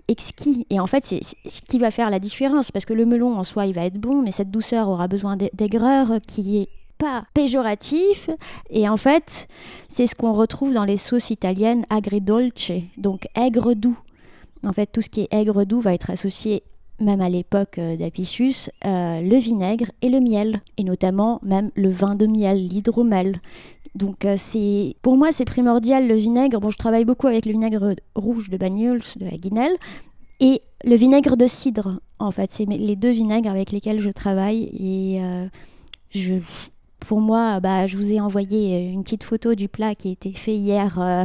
exquis. 0.09 0.67
Et 0.69 0.79
en 0.79 0.87
fait, 0.87 1.07
c'est 1.07 1.23
ce 1.23 1.63
qui 1.63 1.79
va 1.79 1.91
faire 1.91 2.11
la 2.11 2.19
différence, 2.19 2.71
parce 2.71 2.85
que 2.85 2.93
le 2.93 3.07
melon 3.07 3.39
en 3.39 3.45
soi, 3.45 3.65
il 3.65 3.75
va 3.75 3.87
être 3.87 3.99
bon, 3.99 4.21
mais 4.21 4.33
cette 4.33 4.51
douceur 4.51 4.91
aura 4.91 5.09
besoin 5.09 5.39
d'ai- 5.39 5.51
d'aigreur 5.55 6.19
qui 6.27 6.59
est 6.59 6.69
pas 7.01 7.25
péjoratif 7.35 8.29
et 8.69 8.89
en 8.89 8.99
fait 8.99 9.49
c'est 9.89 10.07
ce 10.07 10.15
qu'on 10.15 10.35
retrouve 10.35 10.75
dans 10.75 10.85
les 10.85 10.99
sauces 10.99 11.31
italiennes 11.31 11.87
agridolce 11.89 12.73
donc 12.99 13.27
aigre 13.35 13.75
doux 13.75 13.99
en 14.63 14.73
fait 14.73 14.87
tout 14.87 15.01
ce 15.01 15.09
qui 15.09 15.23
est 15.23 15.33
aigre 15.33 15.65
doux 15.65 15.81
va 15.81 15.95
être 15.95 16.11
associé 16.11 16.63
même 17.01 17.21
à 17.21 17.29
l'époque 17.29 17.79
euh, 17.79 17.97
d'Apicius, 17.97 18.71
euh, 18.85 19.21
le 19.21 19.37
vinaigre 19.37 19.91
et 20.03 20.09
le 20.09 20.21
miel, 20.21 20.61
et 20.77 20.85
notamment 20.85 21.41
même 21.43 21.71
le 21.75 21.89
vin 21.89 22.15
de 22.15 22.27
miel, 22.27 22.69
l'hydromel. 22.69 23.41
Donc 23.95 24.25
euh, 24.25 24.37
c'est 24.39 24.95
pour 25.03 25.17
moi 25.17 25.33
c'est 25.33 25.45
primordial 25.45 26.07
le 26.07 26.15
vinaigre. 26.15 26.61
Bon, 26.61 26.71
je 26.71 26.79
travaille 26.79 27.05
beaucoup 27.05 27.27
avec 27.27 27.47
le 27.47 27.53
vinaigre 27.53 27.95
rouge 28.15 28.51
de 28.51 28.57
Banyuls, 28.57 29.03
de 29.17 29.25
la 29.25 29.37
Guinelle, 29.37 29.77
et 30.41 30.63
le 30.85 30.95
vinaigre 30.95 31.37
de 31.37 31.47
cidre. 31.47 32.01
En 32.19 32.31
fait, 32.31 32.51
c'est 32.53 32.67
les 32.67 32.97
deux 32.97 33.11
vinaigres 33.11 33.51
avec 33.51 33.73
lesquels 33.73 34.01
je 34.01 34.11
travaille 34.11 34.65
et 34.79 35.21
je 36.11 36.35
pour 37.11 37.21
moi, 37.21 37.59
bah, 37.59 37.89
je 37.89 37.97
vous 37.97 38.13
ai 38.13 38.21
envoyé 38.21 38.77
euh, 38.77 38.93
une 38.93 39.03
petite 39.03 39.25
photo 39.25 39.57
du 39.57 39.67
plat 39.67 39.97
qui 39.97 40.11
a 40.11 40.13
été 40.13 40.33
fait 40.33 40.55
hier. 40.55 40.97
euh, 41.01 41.25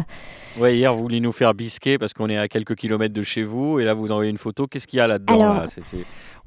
Ouais, 0.60 0.76
hier, 0.76 0.92
vous 0.96 1.04
vouliez 1.04 1.20
nous 1.20 1.32
faire 1.32 1.54
bisquer 1.54 2.00
parce 2.00 2.12
qu'on 2.12 2.28
est 2.28 2.38
à 2.40 2.48
quelques 2.48 2.74
kilomètres 2.74 3.14
de 3.14 3.22
chez 3.22 3.44
vous. 3.44 3.80
Et 3.80 3.84
là, 3.84 3.94
vous 3.94 4.12
envoyez 4.12 4.32
une 4.32 4.40
photo. 4.40 4.66
Qu'est-ce 4.66 4.88
qu'il 4.88 4.98
y 4.98 5.00
a 5.02 5.06
là-dedans 5.06 5.36
Alors, 5.36 5.54
là? 5.54 5.68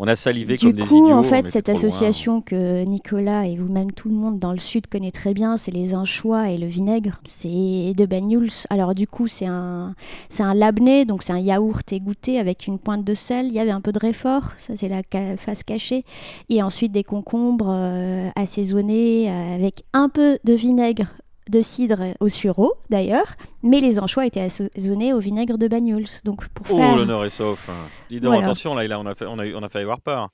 On 0.01 0.07
a 0.07 0.15
salivé 0.15 0.57
Du 0.57 0.67
comme 0.67 0.73
des 0.77 0.85
coup, 0.85 1.05
idiots. 1.05 1.17
en 1.17 1.23
fait, 1.25 1.49
cette 1.51 1.67
loin. 1.69 1.77
association 1.77 2.41
que 2.41 2.85
Nicolas 2.85 3.47
et 3.47 3.57
vous-même 3.57 3.91
tout 3.91 4.09
le 4.09 4.15
monde 4.15 4.39
dans 4.39 4.53
le 4.53 4.59
sud 4.61 4.87
connaît 4.87 5.11
très 5.11 5.35
bien, 5.35 5.57
c'est 5.57 5.73
les 5.73 5.93
anchois 5.93 6.51
et 6.51 6.57
le 6.59 6.67
vinaigre. 6.69 7.21
C'est 7.29 7.49
de 7.97 8.07
Banyuls. 8.07 8.51
Alors 8.71 8.95
du 8.95 9.09
coup, 9.09 9.27
c'est 9.27 9.47
un, 9.47 9.95
c'est 10.29 10.45
un 10.45 10.55
labné, 10.55 11.05
donc 11.05 11.25
c'est 11.25 11.33
un 11.33 11.41
yaourt 11.41 11.93
égoutté 11.93 12.39
avec 12.39 12.69
une 12.69 12.79
pointe 12.79 13.05
de 13.05 13.13
sel. 13.15 13.47
Il 13.47 13.53
y 13.55 13.59
avait 13.59 13.73
un 13.73 13.81
peu 13.81 13.91
de 13.91 13.99
réfort, 13.99 14.53
ça 14.57 14.75
c'est 14.77 14.89
la 14.89 15.03
face 15.37 15.65
cachée, 15.65 16.05
et 16.49 16.63
ensuite 16.63 16.93
des 16.93 17.03
concombres 17.05 17.71
euh, 17.71 18.29
assaisonnés 18.37 19.28
euh, 19.29 19.55
avec 19.55 19.85
un 19.93 20.09
peu 20.09 20.39
de 20.45 20.53
vinaigre 20.55 21.07
de 21.51 21.63
cidre 21.63 22.01
au 22.21 22.29
sureau 22.29 22.75
d'ailleurs, 22.91 23.37
mais 23.63 23.81
les 23.81 23.99
anchois 23.99 24.27
étaient 24.27 24.41
assaisonnés 24.43 25.13
au 25.15 25.19
vinaigre 25.19 25.57
de 25.57 25.67
Banyuls. 25.69 26.07
Donc 26.25 26.47
pour 26.49 26.67
Oh, 26.71 26.77
faire 26.77 26.97
l'honneur 26.97 27.25
est 27.25 27.31
sauf. 27.31 27.71
Dis 28.11 28.21
donc, 28.21 28.33
Voilà. 28.33 28.47
attention, 28.47 28.75
là, 28.75 28.87
là, 28.87 29.01
on 29.01 29.07
a, 29.07 29.15
fait, 29.15 29.25
on, 29.27 29.39
a, 29.39 29.47
eu- 29.47 29.55
on 29.55 29.63
a 29.63 29.69
failli 29.71 29.85
avoir 29.85 30.01
peur. 30.01 30.29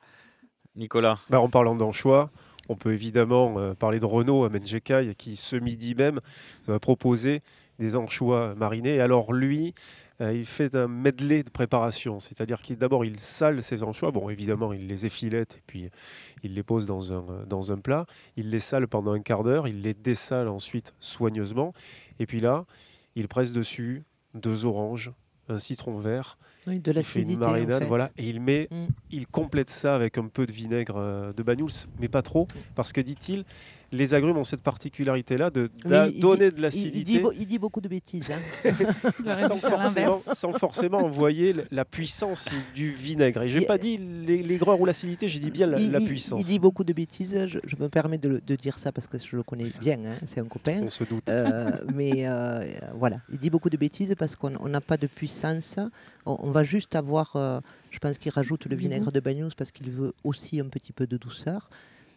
Nicolas. 0.77 1.19
Bah, 1.31 1.41
en 1.41 1.49
parlant 1.49 1.77
d'anchois, 1.77 2.31
on 2.69 2.75
peut 2.75 2.93
évidemment 2.93 3.55
euh, 3.59 3.75
parler 3.75 4.01
de 4.01 4.07
Renaud 4.07 4.45
à 4.45 4.49
Menjekai 4.49 5.15
qui 5.17 5.37
ce 5.37 5.55
midi 5.57 5.95
même 5.95 6.21
va 6.67 6.81
proposer 6.81 7.43
des 7.79 7.95
anchois 7.95 8.55
marinés. 8.57 9.01
Alors 9.01 9.33
lui, 9.33 9.69
euh, 9.69 9.73
il 10.21 10.47
fait 10.47 10.75
un 10.77 10.87
medley 10.87 11.43
de 11.43 11.51
préparation, 11.51 12.21
c'est-à-dire 12.21 12.61
qu'il 12.63 12.77
d'abord 12.79 13.05
il 13.05 13.19
sale 13.19 13.63
ses 13.63 13.83
anchois. 13.83 14.11
Bon, 14.13 14.29
évidemment, 14.31 14.73
il 14.73 14.87
les 14.87 15.07
effilette 15.07 15.57
et 15.57 15.63
puis 15.67 15.91
il 16.43 16.55
les 16.55 16.63
pose 16.63 16.87
dans 16.87 17.13
un, 17.13 17.17
euh, 17.31 17.45
dans 17.47 17.73
un 17.73 17.79
plat. 17.79 18.07
Il 18.37 18.51
les 18.51 18.61
sale 18.61 18.87
pendant 18.87 19.13
un 19.13 19.21
quart 19.21 19.43
d'heure, 19.43 19.67
il 19.67 19.83
les 19.83 19.95
dessale 19.95 20.49
ensuite 20.49 20.95
soigneusement. 21.01 21.73
Et 22.21 22.27
puis 22.27 22.41
là, 22.41 22.65
il 23.17 23.27
presse 23.29 23.53
dessus 23.53 24.05
deux 24.35 24.65
oranges, 24.65 25.13
un 25.49 25.59
citron 25.59 25.99
vert, 25.99 26.39
Oui, 26.67 26.79
de 26.79 26.93
il 26.93 27.05
fait 27.05 27.23
une 27.23 27.37
en 27.37 27.39
marinade, 27.49 27.83
fait. 27.83 27.89
voilà, 27.89 28.11
et 28.17 28.29
il 28.29 28.41
met, 28.41 28.69
Mm. 28.71 28.87
il 29.11 29.27
complète 29.27 29.69
ça 29.69 29.95
avec 29.95 30.17
un 30.17 30.27
peu 30.29 30.47
de 30.47 30.53
vinaigre 30.53 30.95
euh, 30.97 31.33
de 31.33 31.43
Banyuls, 31.43 31.71
mais 32.01 32.09
pas 32.09 32.23
trop, 32.23 32.49
parce 32.75 32.93
que 32.93 33.01
dit-il, 33.01 33.45
les 33.95 34.13
agrumes 34.15 34.37
ont 34.37 34.45
cette 34.45 34.63
particularité-là 34.63 35.51
de 35.51 35.71
Oui, 35.85 35.91
d'a- 35.91 36.09
il 36.09 36.21
donner 36.21 36.51
dit- 36.51 36.57
de 36.57 36.63
l'acidité 36.63 36.99
il 36.99 37.05
dit, 37.05 37.19
beau- 37.21 37.33
il 37.33 37.47
dit 37.47 37.59
beaucoup 37.59 37.81
de 37.81 37.89
bêtises. 37.89 38.31
hein. 38.31 38.41
Sans 39.49 39.57
forcément, 39.57 40.21
sans 40.35 40.53
forcément 40.53 40.99
envoyer 40.99 41.55
la 41.71 41.85
puissance 41.85 42.49
du 42.75 42.91
vinaigre. 42.91 43.43
Et 43.43 43.49
j'ai 43.49 43.61
Il- 43.61 43.67
pas 43.67 43.79
dit 43.79 43.97
l'ai- 43.99 44.43
l'aigreur 44.43 44.81
ou 44.81 44.85
l'acidité, 44.87 45.29
j'ai 45.29 45.39
dit 45.39 45.51
bien 45.51 45.67
la, 45.67 45.79
il, 45.81 45.91
la 45.93 46.01
il- 46.01 46.07
puissance. 46.07 46.41
il 46.41 46.45
dit 46.47 46.59
beaucoup 46.59 46.85
de 46.85 46.93
bêtises. 46.93 47.47
Je, 47.47 47.59
je 47.65 47.77
me 47.77 47.89
permets 47.89 48.19
de, 48.19 48.29
le- 48.29 48.41
de 48.41 48.57
dire 48.57 48.79
ça 48.79 48.93
parce 48.93 49.07
que 49.07 49.19
je 49.19 49.37
le 49.37 49.43
connais 49.43 49.71
bien. 49.81 49.99
hein, 50.05 50.15
C'est 50.27 50.41
un 50.41 50.45
copain. 50.45 50.81
On 50.83 50.91
se 50.91 51.05
doute. 51.05 51.29
Euh, 51.29 51.71
mais 51.95 52.27
euh, 52.27 52.65
voilà, 52.95 53.19
il 53.33 53.39
dit 53.39 53.51
beaucoup 53.51 53.71
de 53.71 53.77
bêtises 53.77 54.15
parce 54.19 54.37
qu'on 54.37 54.55
on 54.61 54.69
n'a 54.69 54.81
pas 54.81 54.97
de 54.97 55.07
puissance. 55.07 55.77
On, 56.27 56.37
on 56.41 56.51
va 56.51 56.65
juste 56.65 56.95
avoir, 56.97 57.37
euh, 57.37 57.61
je 57.91 57.99
pense 57.99 58.19
qu'il 58.19 58.33
rajoute 58.33 58.65
le 58.67 58.71
Du 58.77 58.83
vinaigre 58.83 59.13
de 59.13 59.21
Bagnous 59.21 59.51
parce 59.57 59.71
qu'il 59.71 59.91
veut 59.91 60.13
aussi 60.25 60.61
un 60.61 60.67
petit 60.67 60.93
peu 60.93 61.07
de 61.07 61.17
douceur. 61.17 61.69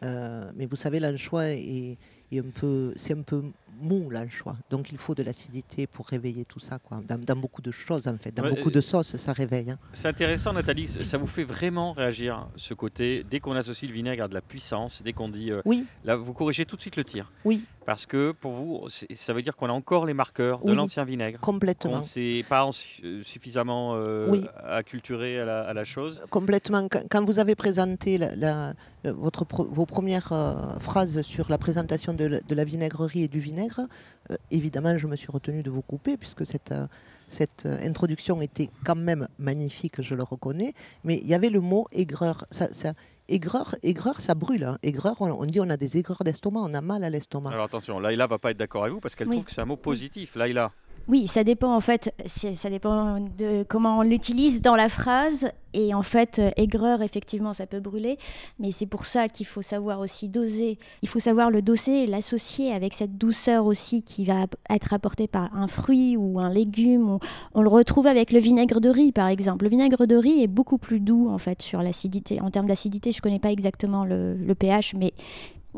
Euh, 0.04 0.52
mais 0.56 0.66
vous 0.66 0.76
savez, 0.76 1.00
l'anchois 1.00 1.48
est, 1.50 1.98
est 2.32 2.40
un 2.40 2.52
peu, 2.54 2.94
c'est 2.96 3.14
un 3.14 3.22
peu 3.24 3.44
mou 3.80 4.10
l'anchois, 4.10 4.56
donc 4.70 4.92
il 4.92 4.98
faut 4.98 5.16
de 5.16 5.24
l'acidité 5.24 5.88
pour 5.88 6.08
réveiller 6.08 6.46
tout 6.46 6.60
ça, 6.60 6.80
quoi. 6.80 7.02
Dans, 7.08 7.18
dans 7.20 7.36
beaucoup 7.36 7.62
de 7.62 7.72
choses 7.72 8.08
en 8.08 8.18
fait, 8.18 8.32
dans 8.36 8.44
Ouais, 8.44 8.50
beaucoup 8.56 8.72
de 8.72 8.82
sauces, 8.82 9.16
ça 9.18 9.34
réveille. 9.34 9.72
hein. 9.72 9.78
C'est 9.94 10.08
intéressant, 10.08 10.54
Nathalie. 10.54 10.88
Ça 10.88 11.18
vous 11.18 11.28
fait 11.28 11.44
vraiment 11.44 11.94
réagir 11.94 12.48
ce 12.56 12.74
côté 12.74 13.24
dès 13.30 13.40
qu'on 13.40 13.54
associe 13.56 13.90
le 13.90 13.96
vinaigre 13.96 14.24
à 14.24 14.28
de 14.28 14.34
la 14.34 14.42
puissance, 14.42 15.02
dès 15.04 15.14
qu'on 15.14 15.30
dit 15.30 15.52
euh, 15.52 15.62
Oui, 15.66 15.86
là, 16.04 16.16
vous 16.16 16.34
corrigez 16.34 16.66
tout 16.66 16.76
de 16.76 16.82
suite 16.82 16.96
le 16.96 17.04
tir. 17.04 17.32
oui, 17.46 17.64
Parce 17.86 18.06
que 18.06 18.32
pour 18.32 18.52
vous, 18.54 18.88
ça 18.90 19.34
veut 19.34 19.42
dire 19.42 19.56
qu'on 19.56 19.68
a 19.70 19.72
encore 19.74 20.06
les 20.06 20.14
marqueurs 20.14 20.60
de 20.64 20.72
Oui. 20.72 20.76
l'ancien 20.76 21.04
vinaigre. 21.06 21.40
complètement. 21.40 21.94
On 21.94 21.98
ne 22.00 22.02
s'est 22.04 22.44
pas 22.50 22.68
euh, 23.04 23.22
suffisamment 23.24 23.94
euh, 23.96 24.28
Oui. 24.30 24.46
acculturé 24.66 25.40
à 25.40 25.46
la, 25.46 25.62
à 25.64 25.74
la 25.74 25.84
chose. 25.84 26.22
Complètement. 26.30 26.88
Quand, 27.10 27.24
vous 27.26 27.40
avez 27.40 27.56
présenté 27.56 28.18
la- 28.18 28.36
la- 28.36 28.74
votre 29.04 29.46
vos 29.64 29.86
premières 29.86 30.34
euh, 30.34 30.80
phrases 30.80 31.22
sur 31.22 31.50
la 31.50 31.58
présentation 31.58 32.14
de, 32.14 32.42
de 32.46 32.56
la 32.56 32.64
vinaigrerie 32.66 33.24
et 33.24 33.28
du 33.30 33.40
vinaigre, 33.40 33.67
euh, 33.80 34.36
évidemment, 34.52 34.98
je 34.98 35.08
me 35.08 35.16
suis 35.16 35.32
retenu 35.32 35.64
de 35.64 35.70
vous 35.70 35.82
couper 35.82 36.18
puisque 36.18 36.46
cette, 36.46 36.72
euh, 36.72 36.88
cette 37.28 37.66
euh, 37.66 37.78
introduction 37.86 38.42
était 38.42 38.70
quand 38.86 38.96
même 38.96 39.28
magnifique, 39.40 40.02
je 40.02 40.16
le 40.16 40.24
reconnais. 40.24 40.74
Mais 41.04 41.16
il 41.18 41.28
y 41.28 41.34
avait 41.34 41.50
le 41.50 41.60
mot 41.62 41.86
aigreur. 41.92 42.46
Ça, 42.52 42.74
ça- 42.74 42.94
aigreur, 43.30 43.76
aigreur, 43.84 44.22
ça 44.22 44.36
brûle. 44.36 44.64
hein. 44.64 44.78
Aigreur, 44.84 45.16
on, 45.22 45.30
on 45.32 45.46
dit 45.46 45.60
on 45.60 45.70
a 45.70 45.78
des 45.78 45.98
aigreurs 45.98 46.24
d'estomac, 46.24 46.62
on 46.62 46.74
a 46.74 46.82
mal 46.82 47.04
à 47.04 47.10
l'estomac. 47.10 47.52
Alors 47.52 47.66
attention, 47.66 48.00
Laïla 48.00 48.26
va 48.28 48.40
pas 48.40 48.52
être 48.52 48.58
d'accord 48.58 48.84
avec 48.84 48.94
vous 48.94 49.02
parce 49.02 49.16
qu'elle 49.16 49.28
Oui. 49.28 49.36
trouve 49.36 49.46
que 49.46 49.52
c'est 49.52 49.62
un 49.62 49.66
mot 49.66 49.76
positif. 49.78 50.36
Laïla. 50.36 50.72
Oui, 51.08 51.28
ça 51.28 51.46
dépend 51.46 51.74
en 51.74 51.80
fait, 51.80 52.14
ça 52.26 52.70
dépend 52.70 53.22
de 53.38 53.64
comment 53.64 54.00
on 54.00 54.02
l'utilise 54.02 54.62
dans 54.62 54.76
la 54.76 54.90
phrase. 54.90 55.50
Et 55.74 55.94
en 55.94 56.02
fait, 56.02 56.40
euh, 56.40 56.50
aigreur, 56.58 57.02
effectivement, 57.02 57.54
ça 57.54 57.68
peut 57.68 57.80
brûler, 57.80 58.18
mais 58.60 58.72
c'est 58.72 58.88
pour 58.88 59.06
ça 59.06 59.30
qu'il 59.30 59.46
faut 59.46 59.62
savoir 59.62 60.00
aussi 60.00 60.28
doser. 60.28 60.80
Il 61.04 61.08
faut 61.08 61.20
savoir 61.20 61.52
le 61.52 61.62
doser 61.62 62.04
et 62.04 62.08
l'associer 62.08 62.74
avec 62.74 62.94
cette 62.94 63.18
douceur 63.18 63.66
aussi 63.66 64.02
qui 64.02 64.26
va 64.26 64.48
être 64.70 64.94
apportée 64.94 65.28
par 65.28 65.56
un 65.56 65.68
fruit 65.68 66.18
ou 66.18 66.40
un 66.40 66.50
légume. 66.50 67.20
On 67.54 67.62
le 67.62 67.70
retrouve 67.70 68.08
avec 68.08 68.32
le 68.32 68.40
vinaigre 68.40 68.82
de 68.82 68.90
riz, 68.90 69.12
par 69.12 69.28
exemple. 69.28 69.66
Le 69.66 69.70
vinaigre 69.70 70.08
de 70.08 70.16
riz 70.16 70.42
est 70.42 70.48
beaucoup 70.48 70.78
plus 70.78 71.00
doux 71.00 71.30
en 71.30 71.38
fait 71.38 71.62
sur 71.62 71.82
l'acidité. 71.82 72.42
En 72.42 72.50
termes 72.50 72.68
d'acidité, 72.68 73.12
je 73.12 73.22
connais 73.22 73.40
pas 73.40 73.52
exactement 73.52 74.04
le, 74.04 74.34
le 74.34 74.56
pH, 74.56 74.96
mais 74.96 75.14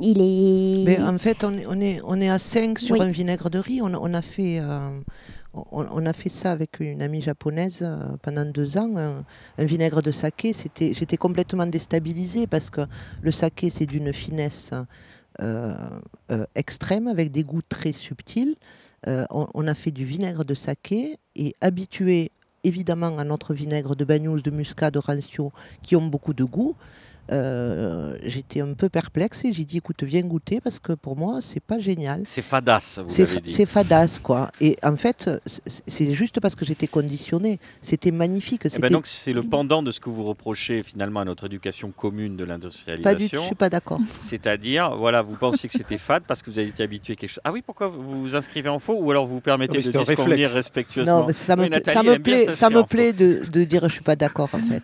il 0.02 0.22
est. 0.22 0.84
Mais 0.86 1.02
en 1.02 1.18
fait, 1.18 1.44
on 1.44 1.54
est, 1.54 1.66
on 1.68 1.80
est, 1.80 2.02
on 2.04 2.20
est 2.20 2.30
à 2.30 2.40
5 2.40 2.80
sur 2.80 2.96
Oui. 2.96 3.02
un 3.02 3.10
vinaigre 3.10 3.50
de 3.50 3.60
riz. 3.60 3.82
On, 3.82 3.94
on 3.94 4.14
a 4.14 4.22
fait, 4.22 4.60
euh, 4.60 5.00
on, 5.54 6.06
a 6.06 6.14
fait 6.14 6.30
ça 6.30 6.52
avec 6.52 6.80
une 6.80 7.02
amie 7.02 7.22
japonaise 7.22 7.80
euh, 7.82 7.98
pendant 8.22 8.46
deux 8.46 8.78
ans. 8.78 8.92
Un, 8.98 9.24
un 9.58 9.66
vinaigre 9.66 10.02
de 10.02 10.12
saké, 10.12 10.54
c'était, 10.54 10.94
j'étais 10.94 11.18
complètement 11.18 11.66
déstabilisée 11.66 12.48
parce 12.48 12.70
que 12.70 12.82
le 13.22 13.32
saké, 13.32 13.70
c'est 13.70 13.86
d'une 13.86 14.14
finesse 14.14 14.72
euh, 15.42 15.74
euh, 16.32 16.46
extrême 16.56 17.08
avec 17.08 17.32
des 17.32 17.44
goûts 17.44 17.62
très 17.68 17.92
subtils. 17.92 18.56
Euh, 19.08 19.26
on, 19.30 19.48
on 19.54 19.68
a 19.68 19.74
fait 19.76 19.92
du 19.92 20.04
vinaigre 20.06 20.44
de 20.44 20.54
saké 20.54 21.18
et 21.36 21.56
habitué 21.62 22.32
évidemment 22.66 23.18
à 23.18 23.24
notre 23.24 23.54
vinaigre 23.54 23.96
de 23.96 24.04
bagnous, 24.04 24.42
de 24.42 24.52
muscat, 24.52 24.92
de 24.92 25.00
rancio 25.00 25.54
qui 25.82 25.96
ont 25.96 26.06
beaucoup 26.06 26.34
de 26.34 26.44
goût. 26.44 26.76
Euh, 27.32 28.18
j'étais 28.24 28.62
un 28.62 28.74
peu 28.74 28.90
perplexe 28.90 29.46
et 29.46 29.54
j'ai 29.54 29.66
dit 29.66 29.78
écoute 29.78 30.04
viens 30.04 30.22
goûter 30.22 30.60
parce 30.62 30.80
que 30.80 30.94
pour 30.94 31.16
moi 31.16 31.40
c'est 31.42 31.60
pas 31.64 31.80
génial 31.80 32.22
C'est 32.26 32.42
fadasse, 32.42 33.00
vous 33.04 33.10
c'est 33.10 33.26
l'avez 33.26 33.42
dit. 33.42 33.54
c'est 33.54 33.66
fadasse 33.66 34.20
quoi 34.20 34.50
et 34.62 34.78
en 34.84 34.96
fait 34.96 35.30
c'est- 35.88 36.14
juste 36.14 36.40
parce 36.40 36.56
que 36.56 36.66
j'étais 36.66 36.88
conditionnée 36.88 37.60
c'était 37.82 38.12
magnifique 38.12 38.64
Eh 38.74 38.80
ben 38.80 38.92
donc 38.92 39.08
c'est 39.08 39.34
le 39.34 39.44
pendant 39.44 39.84
de 39.84 39.92
ce 39.92 40.00
que 40.00 40.10
vous 40.10 40.24
reprochez 40.24 40.84
finalement 40.84 41.20
à 41.22 41.26
notre 41.26 41.46
éducation 41.46 41.92
commune 41.92 42.36
de 42.36 42.46
pas 42.46 42.56
du 42.58 42.62
tout 42.62 42.76
je 42.86 42.94
l'industrialisation. 42.96 43.44
suis 43.46 43.56
pas 43.56 43.70
d'accord 43.70 44.00
C'est-à-dire, 44.20 44.96
voilà, 44.98 45.22
vous 45.22 45.36
pensiez 45.36 45.70
que 45.70 45.78
c'était 45.78 45.98
fade 45.98 46.24
parce 46.28 46.42
que 46.42 46.50
vous 46.50 46.60
avez 46.60 46.68
été 46.70 46.84
habitué 46.84 47.14
à 47.14 47.16
quelque 47.16 47.30
chose. 47.30 47.42
Ah 47.44 47.52
oui, 47.52 47.62
pourquoi 47.66 47.88
vous 47.88 48.22
vous 48.22 48.36
inscrivez 48.36 48.70
en 48.70 48.80
faux 48.80 48.96
ou 49.00 49.12
alors 49.12 49.26
vous 49.26 49.36
vous 49.36 49.42
permettez 49.42 49.78
oui, 49.78 49.84
de 49.84 49.92
disconvenir 49.98 50.50
respectueusement 50.50 51.22
non 51.22 51.28
mais 51.28 51.34
ça 51.34 51.56
me, 51.56 51.64
Oui, 51.64 51.70
Nathalie, 51.70 51.96
ça 51.98 52.04
me 52.04 52.18
plaît 52.20 52.52
ça 52.52 52.70
me 52.70 52.84
plaît 52.84 53.14
de, 53.14 53.42
de 53.52 53.64
dire 53.64 53.88
je 53.88 53.94
suis 53.94 54.04
pas 54.04 54.16
d'accord 54.16 54.50
en 54.54 54.60
fait 54.62 54.84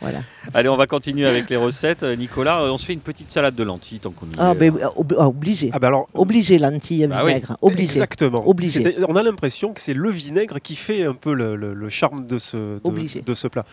voilà 0.00 0.20
Allez, 0.54 0.68
on 0.68 0.76
va 0.76 0.86
continuer 0.86 1.26
avec 1.26 1.48
les 1.50 1.56
recettes. 1.56 2.02
Euh, 2.02 2.16
Nicolas, 2.16 2.62
euh, 2.62 2.70
on 2.70 2.78
se 2.78 2.86
fait 2.86 2.92
une 2.94 3.00
petite 3.00 3.30
salade 3.30 3.54
de 3.54 3.62
lentilles 3.62 4.00
tant 4.00 4.10
qu'on 4.10 4.26
y 4.26 4.30
ah, 4.38 4.52
est. 4.52 4.54
ben, 4.54 4.74
ob- 4.96 5.14
ah, 5.18 5.28
obligé 5.28 5.70
Ah 5.72 5.78
ben 5.78 5.88
alors, 5.88 6.08
obligé 6.14 6.58
lentilles 6.58 7.06
Bah 7.06 7.22
oui. 7.24 7.28
vinaigre 7.34 7.56
obligé 7.62 7.84
Exactement. 7.84 8.46
Obligé. 8.48 8.96
On 9.08 9.16
a 9.16 9.22
l'impression 9.22 9.72
que 9.72 9.80
c'est 9.80 9.94
le 9.94 10.10
vinaigre 10.10 10.58
qui 10.60 10.74
fait 10.76 11.04
un 11.04 11.14
peu 11.14 11.34
le, 11.34 11.54
le- 11.56 11.74
le 11.74 11.88
charme 11.88 12.26
de 12.26 12.38
ce, 12.38 12.78
de, 13.22 13.34
ce 13.34 13.48
plat. 13.48 13.64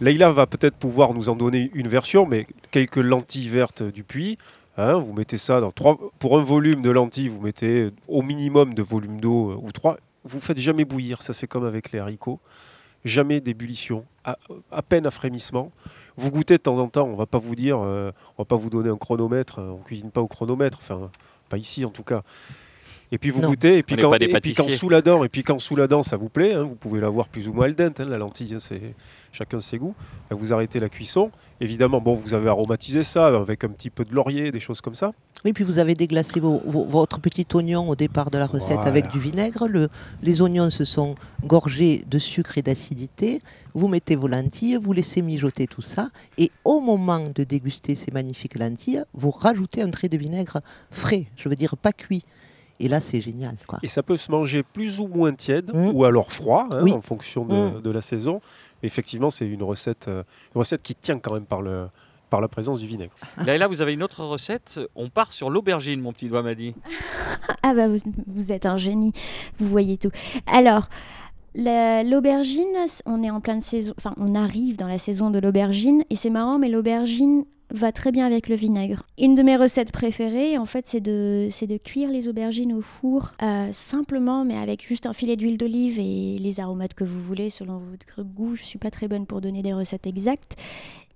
Leïla 0.00 0.30
va 0.32 0.46
peut-être 0.46 0.76
pouvoir 0.76 1.14
nous 1.14 1.28
en 1.28 1.36
donner 1.36 1.70
une 1.74 1.86
version, 1.88 2.26
mais 2.26 2.46
quelques 2.70 2.96
lentilles 2.96 3.48
vertes 3.48 3.82
du 3.84 4.02
puits. 4.02 4.36
hein, 4.76 4.94
vous 4.94 5.12
mettez 5.12 5.38
ça 5.38 5.60
dans 5.60 5.70
trois. 5.70 5.96
Pour 6.18 6.38
un 6.38 6.42
volume 6.42 6.82
de 6.82 6.90
lentilles, 6.90 7.28
vous 7.28 7.40
mettez 7.40 7.90
au 8.08 8.22
minimum 8.22 8.74
de 8.74 8.82
volume 8.82 9.20
d'eau 9.20 9.52
euh, 9.52 9.58
ou 9.62 9.70
trois. 9.70 9.96
Vous 10.24 10.40
faites 10.40 10.58
jamais 10.58 10.84
bouillir. 10.84 11.22
Ça, 11.22 11.32
c'est 11.32 11.46
comme 11.46 11.64
avec 11.64 11.92
les 11.92 11.98
haricots. 12.00 12.40
Jamais 13.04 13.40
d'ébullition. 13.40 14.04
À, 14.24 14.36
peine 14.82 15.06
à 15.06 15.10
frémissement. 15.10 15.72
Vous 16.16 16.30
goûtez 16.30 16.56
de 16.58 16.62
temps 16.62 16.78
en 16.78 16.88
temps. 16.88 17.06
On 17.06 17.16
va 17.16 17.26
pas 17.26 17.38
vous 17.38 17.56
dire. 17.56 17.78
euh, 17.82 18.12
on 18.38 18.42
va 18.42 18.46
pas 18.46 18.56
vous 18.56 18.70
donner 18.70 18.90
un 18.90 18.96
chronomètre. 18.96 19.58
euh, 19.58 19.70
On 19.70 19.78
cuisine 19.78 20.10
pas 20.10 20.20
au 20.20 20.28
chronomètre. 20.28 20.78
Enfin, 20.80 21.10
pas 21.48 21.58
ici 21.58 21.84
en 21.84 21.90
tout 21.90 22.04
cas. 22.04 22.22
Et 23.14 23.18
puis 23.18 23.28
vous 23.28 23.40
Non. 23.42 23.48
goûtez, 23.50 23.76
et 23.76 23.82
puis, 23.82 23.96
quand, 23.96 24.12
et 24.14 24.40
puis 24.40 24.54
sous 24.54 24.88
la 24.88 25.02
dent, 25.02 25.22
et 25.22 25.28
puis 25.28 25.42
quand 25.44 25.58
sous 25.58 25.76
la 25.76 25.86
dent 25.86 26.02
ça 26.02 26.16
vous 26.16 26.30
plaît, 26.30 26.54
hein, 26.54 26.62
vous 26.62 26.74
pouvez 26.74 26.98
l'avoir 26.98 27.28
plus 27.28 27.46
ou 27.46 27.52
moins 27.52 27.66
al 27.66 27.74
dente, 27.74 28.00
hein, 28.00 28.06
la 28.06 28.16
lentille, 28.16 28.54
hein, 28.54 28.58
c'est 28.58 28.80
chacun 29.32 29.60
ses 29.60 29.76
goûts. 29.76 29.94
Ben, 30.30 30.36
vous 30.36 30.52
arrêtez 30.54 30.80
la 30.80 30.88
cuisson. 30.88 31.30
Évidemment, 31.60 32.00
bon, 32.00 32.14
vous 32.14 32.32
avez 32.32 32.48
aromatisé 32.48 33.02
ça 33.04 33.26
avec 33.26 33.64
un 33.64 33.68
petit 33.68 33.90
peu 33.90 34.06
de 34.06 34.14
laurier, 34.14 34.50
des 34.50 34.60
choses 34.60 34.80
comme 34.80 34.94
ça. 34.94 35.12
Oui, 35.44 35.52
puis 35.52 35.62
vous 35.62 35.78
avez 35.78 35.94
déglacé 35.94 36.40
vos- 36.40 36.62
vos- 36.64 36.84
votre 36.86 37.20
petit 37.20 37.46
oignon 37.52 37.86
au 37.88 37.96
départ 37.96 38.30
de 38.30 38.38
la 38.38 38.46
recette 38.46 38.76
Voilà. 38.76 38.88
avec 38.88 39.10
du 39.10 39.20
vinaigre. 39.20 39.66
Le- 39.68 39.90
les 40.22 40.40
oignons 40.40 40.70
se 40.70 40.84
sont 40.86 41.14
gorgés 41.44 42.04
de 42.10 42.18
sucre 42.18 42.56
et 42.56 42.62
d'acidité. 42.62 43.40
Vous 43.74 43.88
mettez 43.88 44.16
vos 44.16 44.28
lentilles, 44.28 44.78
vous 44.82 44.92
laissez 44.94 45.20
mijoter 45.20 45.66
tout 45.66 45.82
ça. 45.82 46.08
Et 46.38 46.50
au 46.64 46.80
moment 46.80 47.24
de 47.34 47.44
déguster 47.44 47.94
ces 47.94 48.10
magnifiques 48.10 48.58
lentilles, 48.58 49.02
vous 49.12 49.30
rajoutez 49.30 49.82
un 49.82 49.90
trait 49.90 50.08
de 50.08 50.16
vinaigre 50.16 50.60
frais, 50.90 51.26
je 51.36 51.48
veux 51.50 51.56
dire 51.56 51.76
pas 51.76 51.92
cuit. 51.92 52.24
Et 52.82 52.88
là, 52.88 53.00
c'est 53.00 53.20
génial. 53.20 53.56
Quoi. 53.66 53.78
Et 53.82 53.88
ça 53.88 54.02
peut 54.02 54.16
se 54.18 54.30
manger 54.30 54.62
plus 54.62 54.98
ou 55.00 55.06
moins 55.06 55.32
tiède, 55.32 55.70
Mm. 55.72 55.92
ou 55.94 56.04
alors 56.04 56.32
froid, 56.32 56.66
hein, 56.70 56.80
Oui. 56.82 56.92
en 56.92 57.00
fonction 57.00 57.44
de, 57.46 57.78
Mm. 57.78 57.80
de 57.82 57.90
la 57.90 58.02
saison. 58.02 58.40
Mais 58.82 58.88
effectivement, 58.88 59.30
c'est 59.30 59.46
une 59.46 59.62
recette, 59.62 60.08
euh, 60.08 60.24
une 60.54 60.58
recette 60.58 60.82
qui 60.82 60.94
tient 60.94 61.18
quand 61.18 61.32
même 61.34 61.46
par, 61.46 61.62
le, 61.62 61.86
par 62.28 62.40
la 62.40 62.48
présence 62.48 62.80
du 62.80 62.86
vinaigre. 62.86 63.12
Là, 63.46 63.56
là, 63.56 63.68
vous 63.68 63.80
avez 63.82 63.92
une 63.94 64.02
autre 64.02 64.24
recette. 64.24 64.80
On 64.96 65.08
part 65.08 65.32
sur 65.32 65.48
l'aubergine, 65.50 66.00
mon 66.00 66.12
petit 66.12 66.26
doigt 66.28 66.42
m'a 66.42 66.54
dit. 66.54 66.74
Ah 67.62 67.74
bah 67.74 67.86
vous, 67.88 67.98
vous 68.26 68.52
êtes 68.52 68.66
un 68.66 68.76
génie, 68.76 69.12
vous 69.58 69.68
voyez 69.68 69.96
tout. 69.96 70.10
Alors, 70.46 70.88
la- 71.54 72.02
l'aubergine, 72.02 72.66
on 73.06 73.22
est 73.22 73.30
en 73.30 73.40
pleine 73.40 73.60
saison, 73.60 73.94
enfin 73.98 74.14
on 74.16 74.34
arrive 74.34 74.76
dans 74.76 74.88
la 74.88 74.98
saison 74.98 75.30
de 75.30 75.38
l'aubergine 75.38 76.02
et 76.10 76.16
c'est 76.16 76.30
marrant, 76.30 76.58
mais 76.58 76.68
l'aubergine 76.68 77.44
va 77.72 77.92
très 77.92 78.12
bien 78.12 78.26
avec 78.26 78.48
le 78.48 78.54
vinaigre. 78.54 79.02
Une 79.18 79.34
de 79.34 79.42
mes 79.42 79.56
recettes 79.56 79.92
préférées, 79.92 80.58
en 80.58 80.66
fait, 80.66 80.86
c'est 80.86 81.00
de, 81.00 81.48
c'est 81.50 81.66
de 81.66 81.76
cuire 81.76 82.10
les 82.10 82.28
aubergines 82.28 82.72
au 82.72 82.82
four 82.82 83.32
euh, 83.42 83.68
simplement, 83.72 84.44
mais 84.44 84.56
avec 84.56 84.86
juste 84.86 85.06
un 85.06 85.12
filet 85.12 85.36
d'huile 85.36 85.58
d'olive 85.58 85.98
et 85.98 86.38
les 86.38 86.60
aromates 86.60 86.94
que 86.94 87.04
vous 87.04 87.20
voulez 87.20 87.50
selon 87.50 87.78
votre 87.78 88.22
goût. 88.22 88.54
Je 88.54 88.62
suis 88.62 88.78
pas 88.78 88.90
très 88.90 89.08
bonne 89.08 89.26
pour 89.26 89.40
donner 89.40 89.62
des 89.62 89.72
recettes 89.72 90.06
exactes. 90.06 90.56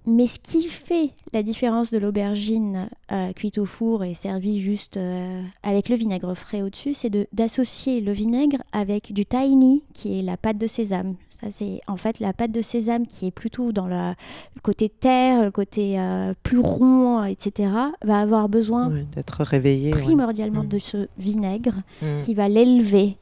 Mais 0.09 0.27
ce 0.29 0.39
qui 0.39 0.69
fait 0.69 1.11
la 1.33 1.43
différence 1.43 1.91
de 1.91 1.99
l'aubergine 1.99 2.89
euh, 3.11 3.33
cuite 3.33 3.59
au 3.59 3.65
four 3.65 4.05
et 4.05 4.15
servie 4.15 4.61
juste 4.61 4.97
euh, 4.99 5.43
avec 5.65 5.89
le 5.89 5.97
vinaigre 5.97 6.33
frais 6.35 6.63
au-dessus, 6.63 6.95
c'est 6.95 7.11
d'associer 7.33 8.01
le 8.01 8.13
vinaigre 8.13 8.59
avec 8.73 9.13
du 9.13 9.27
tahini, 9.27 9.83
qui 9.95 10.19
est 10.19 10.23
la 10.23 10.37
pâte 10.37 10.59
de 10.59 10.67
sésame. 10.69 11.17
Ça, 11.41 11.49
c'est 11.51 11.81
en 11.89 11.97
fait 11.97 12.21
la 12.21 12.33
pâte 12.33 12.53
de 12.53 12.63
sésame 12.63 13.07
qui 13.07 13.27
est 13.27 13.31
plutôt 13.31 13.73
dans 13.73 13.87
la- 13.89 14.15
le 14.55 14.61
côté 14.63 14.89
terre, 14.89 15.45
le 15.45 15.51
côté 15.51 15.99
euh, 16.01 16.33
plus 16.45 16.61
rond, 16.61 17.25
etc., 17.25 17.69
va 18.05 18.19
avoir 18.21 18.49
besoin 18.49 18.91
D'être 19.15 19.43
réveillé. 19.43 19.91
primordialement 19.91 20.63
Mm. 20.63 20.69
de 20.69 20.79
ce 20.79 21.09
vinaigre 21.19 21.75
Mm. 22.01 22.19
qui 22.21 22.35
va 22.35 22.49
l'élever, 22.49 23.17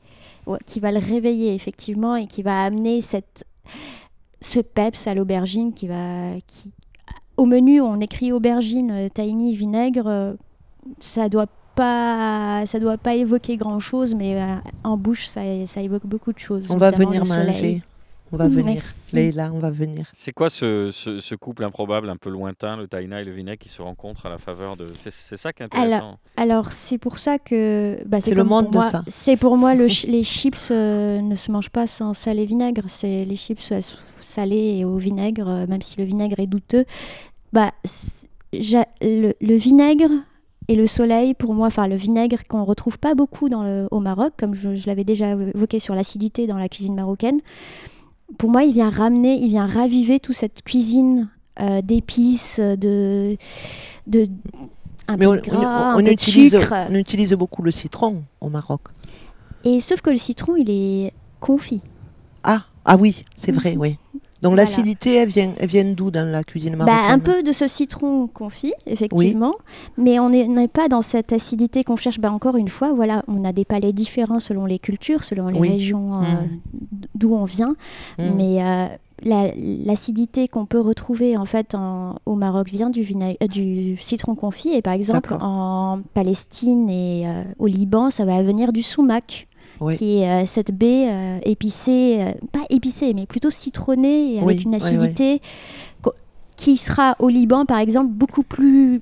qui 0.67 0.79
va 0.81 0.93
le 0.93 0.99
réveiller 0.99 1.55
effectivement 1.55 2.15
et 2.17 2.27
qui 2.27 2.43
va 2.43 2.63
amener 2.65 3.01
cette, 3.03 3.45
ce 4.43 4.61
peps 4.61 5.07
à 5.09 5.15
l'aubergine 5.15 5.73
qui 5.73 5.89
va... 5.89 6.35
Qui, 6.47 6.73
au 7.37 7.47
menu, 7.47 7.81
on 7.81 8.01
écrit 8.01 8.33
aubergine, 8.33 8.91
euh, 8.91 9.09
tahini, 9.09 9.55
vinaigre. 9.55 10.07
euh, 10.07 10.35
ça 11.01 11.29
doit 11.29 11.47
pas, 11.75 12.65
ça 12.67 12.79
doit 12.79 12.99
pas 12.99 13.15
évoquer 13.15 13.57
grand 13.57 13.81
chose, 13.81 14.15
mais 14.15 14.41
euh, 14.41 14.55
en 14.85 14.97
bouche, 14.97 15.27
ça, 15.27 15.41
ça 15.67 15.81
évoque 15.81 16.07
beaucoup 16.07 16.33
de 16.33 16.39
choses. 16.39 16.71
On 16.71 16.77
va 16.77 16.91
venir 16.91 17.25
manger. 17.25 17.83
On 18.35 18.37
va 18.39 18.49
venir. 18.49 18.75
Merci. 18.75 19.17
Leïla, 19.17 19.51
on 19.55 19.59
va 19.59 19.71
venir. 19.71 20.07
C'est 20.13 20.33
quoi 20.33 20.51
ce, 20.51 20.91
ce- 20.93 21.21
ce 21.21 21.35
couple 21.35 21.65
improbable, 21.65 22.09
un 22.11 22.17
peu 22.17 22.31
lointain, 22.31 22.77
le 22.77 22.87
taïna 22.89 23.21
et 23.23 23.25
le 23.25 23.33
vinaigre, 23.33 23.59
qui 23.59 23.69
se 23.69 23.81
rencontrent 23.83 24.27
à 24.27 24.31
la 24.31 24.39
faveur 24.39 24.77
de. 24.77 24.87
C'est 25.03 25.13
c'est 25.13 25.37
ça 25.37 25.53
qui 25.53 25.63
est 25.63 25.67
intéressant. 25.67 26.19
Alors 26.37 26.73
c'est 26.73 26.99
pour 26.99 27.19
ça 27.19 27.39
que 27.39 27.99
bah, 28.07 28.19
C'est 28.21 28.31
c'est 28.31 28.35
le 28.37 28.45
monde 28.45 28.65
pour 28.65 28.73
de 28.73 28.77
moi. 28.79 28.91
ça. 28.91 29.03
C'est 29.09 29.37
pour 29.37 29.57
moi 29.57 29.75
le 29.75 29.87
les 30.09 30.25
chips 30.25 30.69
euh, 30.71 31.21
ne 31.21 31.35
se 31.35 31.51
mangent 31.51 31.71
pas 31.71 31.87
sans 31.87 32.13
sel 32.15 32.39
et 32.39 32.45
vinaigre. 32.47 32.83
C'est 32.89 33.25
les 33.25 33.37
chips 33.37 33.73
salées 34.21 34.79
et 34.79 34.85
au 34.85 34.97
vinaigre, 34.97 35.49
euh, 35.49 35.67
même 35.67 35.83
si 35.83 35.97
le 35.99 36.05
vinaigre 36.05 36.41
est 36.41 36.47
douteux. 36.47 36.85
Bah 37.53 37.71
le, 38.53 39.33
le 39.41 39.55
vinaigre 39.57 40.11
et 40.69 40.77
le 40.77 40.87
soleil 40.87 41.35
pour 41.35 41.53
moi, 41.55 41.67
enfin 41.67 41.87
le 41.87 41.97
vinaigre 41.97 42.39
qu'on 42.49 42.65
retrouve 42.65 42.99
pas 42.99 43.15
beaucoup 43.15 43.49
dans 43.49 43.63
le- 43.63 43.87
au 43.91 44.01
Maroc, 44.01 44.33
comme 44.39 44.55
je, 44.55 44.75
je 44.75 44.87
l'avais 44.87 45.05
déjà 45.05 45.33
évoqué 45.33 45.79
sur 45.79 45.95
l'acidité 45.95 46.47
dans 46.47 46.57
la 46.59 46.69
cuisine 46.69 46.95
marocaine. 46.95 47.41
Pour 48.39 48.51
moi, 48.51 48.65
il 48.65 48.73
vient 48.73 48.91
ramener, 48.91 49.35
il 49.35 49.51
vient 49.51 49.67
raviver 49.67 50.19
toute 50.21 50.37
cette 50.37 50.63
cuisine 50.63 51.29
euh, 51.61 51.83
d'épices, 51.83 52.59
de 52.61 53.37
de 54.07 54.27
un 55.09 55.17
Mais 55.17 55.27
peu 55.27 55.31
on, 55.31 55.35
de 55.37 55.41
gras, 55.41 55.95
on 55.95 55.95
un 55.95 55.97
peu 55.99 56.03
de 56.05 56.11
utilise, 56.11 56.59
sucre. 56.59 56.75
on 56.91 56.95
utilise 56.95 57.33
beaucoup 57.35 57.63
le 57.63 57.71
citron 57.71 58.23
au 58.41 58.49
Maroc. 58.49 58.81
Et 59.65 59.81
sauf 59.81 60.01
que 60.01 60.11
le 60.11 60.17
citron, 60.17 60.57
il 60.57 60.71
est 60.71 61.13
confit. 61.41 61.83
Ah, 62.43 62.65
ah 62.85 62.97
oui, 62.97 63.25
c'est 63.37 63.53
vrai, 63.53 63.77
oui. 63.79 63.99
Donc 64.45 64.53
Voilà. 64.53 64.63
l'acidité, 64.69 65.15
elle 65.15 65.31
vient, 65.31 65.53
elle 65.59 65.69
vient 65.69 65.85
d'où 65.85 66.11
dans 66.11 66.31
la 66.31 66.45
cuisine 66.45 66.77
Bah, 66.77 66.85
marocaine 66.85 67.11
un 67.13 67.19
peu 67.19 67.43
de 67.43 67.51
ce 67.51 67.67
citron 67.67 68.27
confit, 68.27 68.75
effectivement. 68.87 69.55
Mais 69.97 70.19
on 70.21 70.29
n'est 70.29 70.69
pas 70.69 70.89
dans 70.89 71.01
cette 71.01 71.33
acidité 71.33 71.83
qu'on 71.83 71.97
cherche. 71.97 72.21
Bah, 72.21 72.31
encore 72.31 72.57
une 72.57 72.69
fois, 72.69 72.93
voilà, 72.93 73.23
on 73.27 73.43
a 73.47 73.53
des 73.53 73.65
palais 73.65 73.95
différents 73.95 74.41
selon 74.41 74.67
les 74.67 74.79
cultures, 74.79 75.25
selon 75.25 75.49
les 75.49 75.59
Oui. 75.59 75.71
régions 75.71 76.17
euh, 76.23 76.27
Mm. 76.27 76.59
d'où 77.15 77.35
on 77.35 77.45
vient. 77.47 77.75
Mm. 78.19 78.23
Mais 78.37 78.63
euh, 78.63 78.87
la- 79.25 79.53
l'acidité 79.57 80.47
qu'on 80.47 80.67
peut 80.67 80.81
retrouver 80.81 81.39
en 81.39 81.47
fait 81.47 81.75
en- 81.75 82.17
au 82.27 82.35
Maroc 82.35 82.69
vient 82.69 82.91
du, 82.91 83.01
euh, 83.01 83.47
du 83.49 83.97
citron 83.99 84.35
confit. 84.35 84.75
Et 84.75 84.83
par 84.83 84.93
exemple, 84.93 85.39
en 85.41 86.01
Palestine 86.13 86.91
et 86.91 87.23
euh, 87.27 87.43
au 87.59 87.67
Liban, 87.67 88.11
ça 88.11 88.27
va 88.27 88.43
venir 88.43 88.75
du 88.75 88.83
sumac. 88.83 89.47
Oui. 89.85 89.97
qui 89.97 90.19
est 90.19 90.29
euh, 90.29 90.47
cette 90.47 90.73
baie 90.73 91.09
euh, 91.11 91.39
épicée, 91.45 92.19
euh, 92.23 92.33
pas 92.53 92.65
épicée, 92.71 93.13
mais 93.15 93.27
plutôt 93.27 93.51
citronnée, 93.51 94.35
et 94.35 94.39
avec 94.41 94.59
Oui, 94.59 94.63
une 94.65 94.75
oui, 94.75 94.79
oui. 94.81 94.87
acidité 94.87 95.41
qui 96.57 96.77
sera 96.77 97.17
au 97.19 97.29
Liban, 97.29 97.67
par 97.67 97.79
exemple, 97.79 98.13
beaucoup 98.13 98.43
plus 98.45 99.01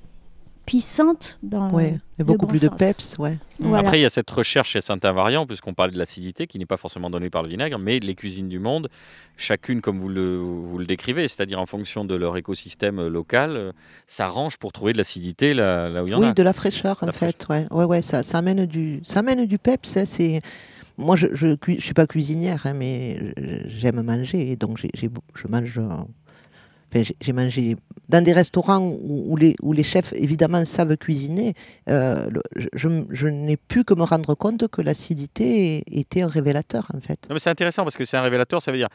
puissante 0.64 1.38
dans 1.42 1.70
Ouais, 1.70 1.98
et 2.18 2.22
beaucoup 2.24 2.46
bon 2.46 2.50
plus 2.52 2.60
de 2.62 2.68
peps, 2.68 3.18
ouais. 3.18 3.36
Voilà. 3.58 3.78
Après, 3.80 3.98
il 3.98 4.02
y 4.02 4.04
a 4.04 4.10
cette 4.10 4.30
recherche 4.30 4.76
et 4.76 4.80
cet 4.80 5.04
invariant, 5.04 5.44
puisqu'on 5.44 5.74
parle 5.74 5.90
de 5.90 5.98
l'acidité, 5.98 6.46
qui 6.46 6.58
n'est 6.58 6.66
pas 6.66 6.76
forcément 6.76 7.10
donnée 7.10 7.30
par 7.30 7.42
le 7.42 7.48
vinaigre, 7.48 7.78
mais 7.78 7.98
les 7.98 8.14
cuisines 8.14 8.48
du 8.48 8.58
monde, 8.60 8.88
chacune 9.36 9.80
comme 9.80 9.98
vous 9.98 10.08
le, 10.08 10.38
vous 10.38 10.78
le 10.78 10.86
décrivez, 10.86 11.26
c'est-à-dire 11.28 11.60
en 11.60 11.66
fonction 11.66 12.04
de 12.04 12.14
leur 12.14 12.36
écosystème 12.36 13.06
local, 13.08 13.72
s'arrange 14.06 14.56
pour 14.56 14.72
trouver 14.72 14.92
de 14.92 14.98
l'acidité 14.98 15.52
là, 15.52 15.88
là 15.88 16.02
où 16.02 16.06
il 16.06 16.12
y 16.12 16.14
en 16.14 16.20
Oui, 16.20 16.28
a. 16.28 16.32
de 16.32 16.42
la 16.42 16.52
fraîcheur 16.52 16.98
en 17.02 17.06
La 17.06 17.12
fait. 17.12 17.44
Ouais, 17.50 17.66
ouais, 17.70 17.84
ouais, 17.84 18.00
ça, 18.02 18.22
ça 18.22 18.38
amène 18.38 18.64
du, 18.64 19.00
ça 19.04 19.18
amène 19.20 19.44
du 19.46 19.58
peps. 19.58 19.96
hein, 19.96 20.04
c'est, 20.06 20.42
moi, 21.02 21.16
je, 21.16 21.28
je 21.34 21.56
suis 21.80 21.94
pas 21.94 22.06
cuisinière, 22.06 22.66
hein, 22.66 22.74
mais 22.74 23.18
je- 23.36 23.68
j'aime 23.68 24.02
manger, 24.02 24.56
donc 24.56 24.78
je 25.34 25.48
mange. 25.48 25.80
J'ai- 26.94 27.32
mangé 27.32 27.76
dans 28.08 28.22
des 28.22 28.32
restaurants 28.32 28.80
où, 28.80 29.32
où 29.32 29.36
les, 29.36 29.56
où 29.62 29.72
les 29.72 29.82
chefs 29.84 30.12
évidemment 30.12 30.64
savent 30.64 30.96
cuisiner. 30.96 31.54
euh, 31.88 32.28
le- 32.30 32.42
je, 32.74 32.88
je- 33.10 33.28
n'ai 33.28 33.56
pu 33.56 33.84
que 33.84 33.94
me 33.94 34.02
rendre 34.04 34.34
compte 34.34 34.68
que 34.68 34.82
l'acidité 34.82 35.82
était 35.90 36.22
un 36.22 36.28
révélateur 36.28 36.86
en 36.94 37.00
fait. 37.00 37.18
Non, 37.28 37.34
mais 37.34 37.40
c'est 37.40 37.50
intéressant 37.50 37.84
parce 37.84 37.96
que 37.96 38.04
c'est 38.04 38.16
un 38.16 38.22
révélateur, 38.22 38.60
ça 38.60 38.70
veut 38.72 38.78
dire 38.78 38.88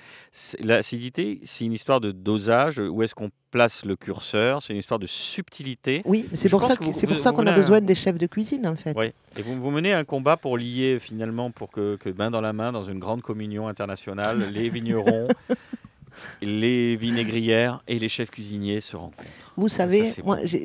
l'acidité, 0.59 1.39
c'est 1.43 1.65
une 1.65 1.73
histoire 1.73 1.99
de 2.01 2.11
dosage, 2.11 2.79
où 2.79 3.01
est-ce 3.03 3.15
qu'on 3.15 3.29
place 3.51 3.85
le 3.85 3.95
curseur, 3.95 4.61
c'est 4.61 4.73
une 4.73 4.79
histoire 4.79 4.99
de 4.99 5.05
subtilité. 5.05 6.01
Oui, 6.05 6.27
c'est 6.35 6.49
pour 6.49 6.63
ça, 6.63 6.75
que 6.75 6.79
que- 6.79 6.85
vous- 6.85 6.93
c'est 6.93 7.07
pour 7.07 7.17
ça 7.19 7.31
qu'on 7.31 7.47
a 7.47 7.53
besoin 7.53 7.81
des 7.81 7.95
chefs 7.95 8.17
de 8.17 8.27
cuisine 8.27 8.67
en 8.67 8.75
fait. 8.75 8.95
Ouais. 8.95 9.13
Et 9.37 9.41
vous, 9.41 9.59
vous 9.59 9.71
menez 9.71 9.93
un 9.93 10.03
combat 10.03 10.37
pour 10.37 10.57
lier 10.57 10.97
finalement, 10.99 11.49
pour 11.51 11.69
que, 11.71 11.95
que 11.95 12.09
main 12.09 12.29
dans 12.29 12.41
la 12.41 12.53
main, 12.53 12.71
dans 12.71 12.83
une 12.83 12.99
grande 12.99 13.21
communion 13.21 13.67
internationale, 13.67 14.51
les 14.53 14.69
vignerons, 14.69 15.27
les 16.41 16.95
vinaigrières 16.95 17.81
et 17.87 17.99
les 17.99 18.09
chefs 18.09 18.31
cuisiniers 18.31 18.81
se 18.81 18.95
rencontrent. 18.95 19.23
Vous 19.55 19.69
savez, 19.69 20.13
moi, 20.23 20.39
je, 20.45 20.57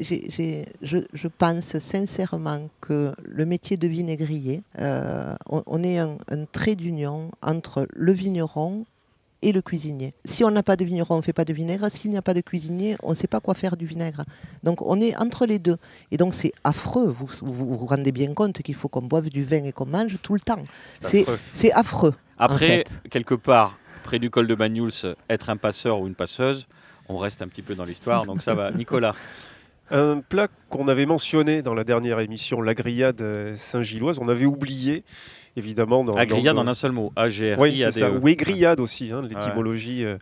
je 1.13 1.29
pense 1.29 1.79
sincèrement 1.79 2.69
que 2.81 3.13
le 3.25 3.47
métier 3.47 3.77
de 3.77 3.87
vinaigrier, 3.87 4.63
euh, 4.79 5.35
on, 5.49 5.63
on 5.67 5.83
est 5.83 5.99
un, 5.99 6.17
un 6.29 6.45
trait 6.45 6.75
d'union 6.75 7.31
entre 7.43 7.87
le 7.95 8.13
vigneron 8.13 8.85
et 9.45 9.51
le 9.51 9.61
cuisinier. 9.61 10.15
Si 10.25 10.45
on 10.45 10.51
n'a 10.51 10.63
pas 10.63 10.77
de 10.77 10.85
vigneron, 10.85 11.15
on 11.15 11.19
ne 11.19 11.23
fait 11.23 11.33
pas 11.33 11.45
de 11.45 11.53
vinaigre. 11.53 11.91
S'il 11.91 12.13
n'y 12.13 12.17
a 12.17 12.23
pas 12.23 12.35
de 12.35 12.41
cuisinier, 12.41 12.97
on 13.03 13.11
ne 13.11 13.15
sait 13.17 13.27
pas 13.27 13.41
quoi 13.41 13.55
faire 13.55 13.77
du 13.77 13.87
vinaigre. 13.87 14.25
Donc 14.63 14.81
on 14.83 15.01
est 15.01 15.17
entre 15.17 15.47
les 15.47 15.59
deux. 15.59 15.79
Et 16.13 16.17
donc 16.17 16.35
c'est 16.35 16.53
affreux. 16.63 17.09
Vous, 17.09 17.29
vous 17.43 17.77
vous 17.77 17.87
rendez 17.87 18.13
bien 18.13 18.33
compte 18.35 18.63
qu'il 18.63 18.77
faut 18.77 18.89
qu'on 18.89 19.03
boive 19.03 19.31
du 19.31 19.43
vin 19.43 19.65
et 19.65 19.73
qu'on 19.73 19.87
mange 19.87 20.17
tout 20.23 20.35
le 20.35 20.41
temps. 20.41 20.63
C'est 21.01 21.73
affreux. 21.73 22.15
Après, 22.39 22.85
fait. 22.85 22.87
quelque 23.11 23.35
part, 23.35 23.77
près 24.03 24.19
du 24.19 24.31
col 24.31 24.47
de 24.47 24.55
Banyuls, 24.55 25.15
être 25.31 25.51
un 25.51 25.57
passeur 25.57 26.01
ou 26.01 26.07
une 26.07 26.15
passeuse, 26.15 26.67
on 27.09 27.19
reste 27.19 27.43
un 27.43 27.49
petit 27.49 27.63
peu 27.63 27.75
dans 27.75 27.85
l'histoire, 27.85 28.27
donc 28.27 28.43
ça 28.43 28.55
va. 28.55 28.71
Nicolas, 28.75 29.15
Un 29.91 30.21
plat 30.21 30.49
qu'on 30.69 30.89
avait 30.89 31.07
mentionné 31.07 31.63
dans 31.63 31.75
la 31.75 31.85
dernière 31.85 32.21
émission, 32.21 32.61
la 32.61 32.75
grillade 32.75 33.21
euh, 33.21 33.55
Saint-Gilloise, 33.57 34.19
on 34.19 34.29
avait 34.29 34.47
oublié, 34.47 35.05
évidemment. 35.57 36.05
Dans, 36.05 36.15
la 36.15 36.27
grillade 36.27 36.57
dans 36.57 36.63
en 36.63 36.69
un 36.69 36.75
seul 36.75 36.93
mot, 36.93 37.13
A 37.17 37.31
G 37.31 37.55
R 37.55 37.59
Oui, 37.59 37.75
I 37.75 37.85
A 37.85 37.91
D. 37.91 38.03
E. 38.03 38.19
Ou 38.19 38.37
grillade 38.37 38.81
aussi, 38.81 39.11
hein, 39.13 39.23
l'étymologie 39.23 40.05
euh, 40.05 40.15
euh, 40.15 40.19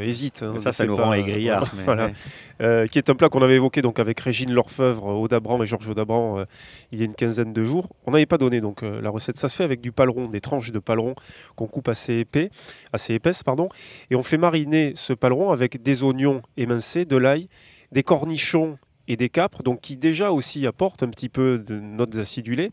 hésite. 0.00 0.42
hein, 0.42 0.58
Ça, 0.58 0.72
ça 0.72 0.84
nous 0.84 0.96
rend 0.96 1.12
euh, 1.12 1.16
aigriards. 1.16 1.64
voilà, 1.64 1.74
mais 1.76 1.84
voilà. 1.84 2.06
ouais. 2.06 2.12
Euh, 2.60 2.86
qui 2.88 2.98
est 2.98 3.08
un 3.08 3.14
plat 3.14 3.28
qu'on 3.28 3.42
avait 3.42 3.54
évoqué 3.54 3.82
donc 3.82 4.00
avec 4.00 4.18
Régine 4.18 4.52
Lorfeuvre, 4.52 5.06
Audabran 5.06 5.62
et 5.62 5.66
Georges 5.66 5.88
Audabran 5.88 6.40
euh, 6.40 6.44
il 6.90 6.98
y 6.98 7.02
a 7.02 7.04
une 7.04 7.14
quinzaine 7.14 7.52
de 7.52 7.62
jours. 7.62 7.88
On 8.06 8.10
n'avait 8.10 8.26
pas 8.26 8.38
donné 8.38 8.60
donc 8.60 8.82
euh, 8.82 9.00
la 9.00 9.10
recette. 9.10 9.36
Ça 9.36 9.48
se 9.48 9.54
fait 9.56 9.62
avec 9.64 9.80
du 9.80 9.92
paleron, 9.92 10.26
des 10.26 10.40
tranches 10.40 10.72
de 10.72 10.78
paleron 10.80 11.14
qu'on 11.54 11.66
coupe 11.66 11.88
assez 11.88 12.14
épais, 12.14 12.50
assez 12.92 13.14
épaisses 13.14 13.44
pardon, 13.44 13.68
et 14.10 14.16
on 14.16 14.22
fait 14.24 14.38
mariner 14.38 14.92
ce 14.96 15.12
paleron 15.12 15.52
avec 15.52 15.82
des 15.82 16.02
oignons 16.02 16.42
émincés, 16.56 17.04
de 17.04 17.16
l'ail, 17.16 17.48
des 17.92 18.02
cornichons 18.02 18.76
et 19.06 19.16
des 19.16 19.28
capres, 19.28 19.62
donc 19.62 19.80
qui 19.80 19.96
déjà 19.96 20.32
aussi 20.32 20.66
apportent 20.66 21.02
un 21.04 21.08
petit 21.08 21.28
peu 21.28 21.58
de 21.58 21.78
notes 21.78 22.16
acidulées, 22.16 22.72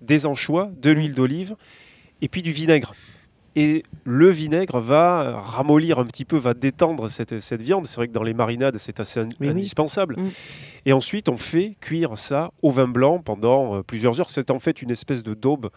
des 0.00 0.26
anchois, 0.26 0.70
de 0.76 0.90
l'huile 0.90 1.14
d'olive 1.14 1.54
et 2.20 2.28
puis 2.28 2.42
du 2.42 2.50
vinaigre. 2.52 2.94
Et 3.56 3.82
le 4.04 4.30
vinaigre 4.30 4.78
va 4.78 5.40
ramollir 5.40 5.98
un 5.98 6.04
petit 6.04 6.24
peu, 6.24 6.36
va 6.36 6.54
détendre 6.54 7.10
cette, 7.10 7.40
cette 7.40 7.62
viande. 7.62 7.86
C'est 7.86 7.96
vrai 7.96 8.08
que 8.08 8.12
dans 8.12 8.22
les 8.22 8.34
marinades, 8.34 8.78
c'est 8.78 9.00
assez 9.00 9.22
Oui, 9.40 9.48
indispensable. 9.48 10.16
Mm. 10.18 10.30
Et 10.86 10.92
ensuite, 10.92 11.28
on 11.28 11.36
fait 11.36 11.74
cuire 11.80 12.16
ça 12.16 12.50
au 12.62 12.70
vin 12.70 12.86
blanc 12.86 13.18
pendant 13.18 13.76
euh, 13.76 13.82
plusieurs 13.82 14.20
heures. 14.20 14.30
C'est 14.30 14.50
en 14.50 14.58
fait 14.58 14.82
une 14.82 14.90
espèce 14.90 15.22
de 15.22 15.34
daube 15.34 15.70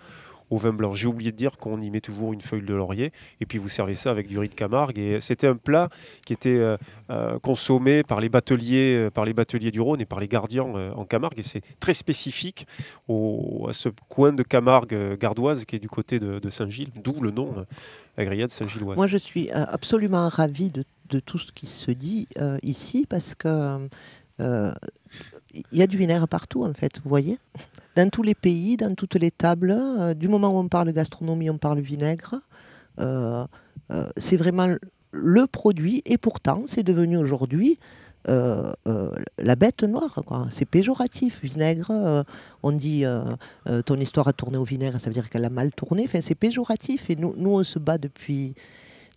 au 0.54 0.58
vin 0.58 0.74
blanc. 0.74 0.94
J'ai 0.94 1.08
oublié 1.08 1.32
de 1.32 1.38
dire 1.38 1.58
qu'on 1.58 1.82
y 1.82 1.90
met 1.90 2.02
toujours 2.02 2.34
une 2.34 2.42
feuille 2.42 2.62
de 2.62 2.74
laurier. 2.74 3.12
Et 3.42 3.46
puis 3.46 3.58
vous 3.58 3.70
servez 3.70 3.96
ça 3.96 4.12
avec 4.12 4.28
du 4.28 4.38
riz 4.38 4.50
de 4.50 4.54
Camargue. 4.54 5.00
Et 5.00 5.22
c'était 5.22 5.48
un 5.48 5.56
plat 5.56 5.90
qui 6.26 6.34
était 6.34 6.50
euh, 6.50 6.78
euh, 7.10 7.40
consommé 7.40 8.04
par 8.04 8.22
les 8.22 8.30
bateliers, 8.30 8.96
euh, 8.96 9.10
par 9.10 9.26
les 9.26 9.34
bateliers 9.34 9.72
du 9.72 9.82
Rhône 9.82 10.02
et 10.02 10.06
par 10.06 10.20
les 10.20 10.28
gardiens 10.28 10.68
euh, 10.76 10.94
en 10.94 11.06
Camargue. 11.06 11.40
Et 11.40 11.44
c'est 11.44 11.64
très 11.80 11.94
spécifique 11.94 12.68
à 13.10 13.74
ce 13.74 13.90
coin 14.10 14.34
de 14.34 14.44
Camargue 14.44 14.94
euh, 14.94 15.18
gardoise 15.18 15.66
qui 15.66 15.76
est 15.76 15.80
du 15.80 15.90
côté 15.90 16.20
de, 16.20 16.50
Saint-Gilles, 16.50 16.90
d'où 17.04 17.22
le 17.22 17.32
nom 17.32 17.54
euh, 17.58 17.64
la 18.18 18.50
Saint-Gilloise. 18.50 18.98
Moi, 18.98 19.08
je 19.08 19.18
suis 19.18 19.50
euh, 19.52 19.66
absolument 19.68 20.30
ravie 20.30 20.70
de, 20.70 20.84
tout 21.20 21.38
ce 21.38 21.52
qui 21.52 21.68
se 21.68 21.92
dit 21.92 22.28
euh, 22.38 22.58
ici 22.64 23.06
parce 23.08 23.36
que 23.36 23.78
euh, 24.40 24.74
il 25.72 25.78
y 25.78 25.84
a 25.84 25.88
du 25.88 25.98
vinaigre 25.98 26.28
partout, 26.28 26.66
en 26.66 26.74
fait, 26.74 27.00
vous 27.04 27.10
voyez? 27.10 27.38
Dans 27.96 28.10
tous 28.10 28.24
les 28.24 28.34
pays, 28.34 28.76
dans 28.76 28.96
toutes 28.96 29.16
les 29.16 29.30
tables, 29.30 29.72
euh, 29.72 30.14
du 30.14 30.28
moment 30.28 30.50
où 30.50 30.58
on 30.58 30.68
parle 30.68 30.92
gastronomie, 30.92 31.50
on 31.50 31.58
parle 31.58 31.80
vinaigre. 31.80 32.36
Euh, 33.00 33.46
euh, 33.92 34.10
c'est 34.18 34.38
vraiment 34.38 34.68
le 35.12 35.48
produit 35.48 36.02
et 36.06 36.18
pourtant, 36.18 36.64
c'est 36.68 36.84
devenu 36.84 37.18
aujourd'hui 37.18 37.78
la 38.26 39.56
bête 39.58 39.84
noire. 39.84 40.24
C'est 40.54 40.64
péjoratif, 40.64 41.42
vinaigre. 41.44 42.24
on 42.64 42.72
dit 42.72 43.04
ton 43.86 44.00
histoire 44.00 44.30
a 44.30 44.34
tourné 44.34 44.58
au 44.58 44.64
vinaigre, 44.64 44.98
ça 44.98 45.10
veut 45.10 45.14
dire 45.14 45.30
qu'elle 45.30 45.44
a 45.44 45.50
mal 45.50 45.74
tourné. 45.74 46.06
Enfin, 46.06 46.20
c'est 46.24 46.34
péjoratif 46.34 47.10
et 47.10 47.18
nous, 47.18 47.34
nous, 47.36 47.50
on 47.50 47.66
se 47.66 47.80
bat 47.80 47.98
depuis, 47.98 48.56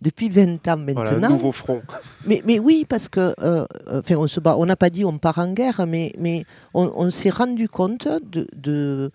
depuis 0.01 0.29
20 0.29 0.67
ans 0.67 0.77
maintenant. 0.77 0.93
Voilà, 1.05 1.27
un 1.27 1.29
nouveau 1.31 1.51
front. 1.51 1.81
Mais, 2.25 2.41
mais 2.45 2.59
oui, 2.59 2.85
parce 2.87 3.07
que, 3.09 3.33
euh, 3.41 3.65
enfin, 3.91 4.15
on 4.15 4.27
se 4.27 4.39
bat. 4.39 4.55
On 4.57 4.65
n'a 4.65 4.75
pas 4.75 4.89
dit 4.89 5.03
on 5.05 5.17
part 5.17 5.39
en 5.39 5.51
guerre, 5.53 5.85
mais, 5.87 6.13
mais 6.19 6.45
on, 6.73 6.91
on 6.95 7.09
s'est 7.11 7.29
rendu 7.31 7.67
compte 7.67 8.07
de, 8.31 8.47
de- 8.55 9.11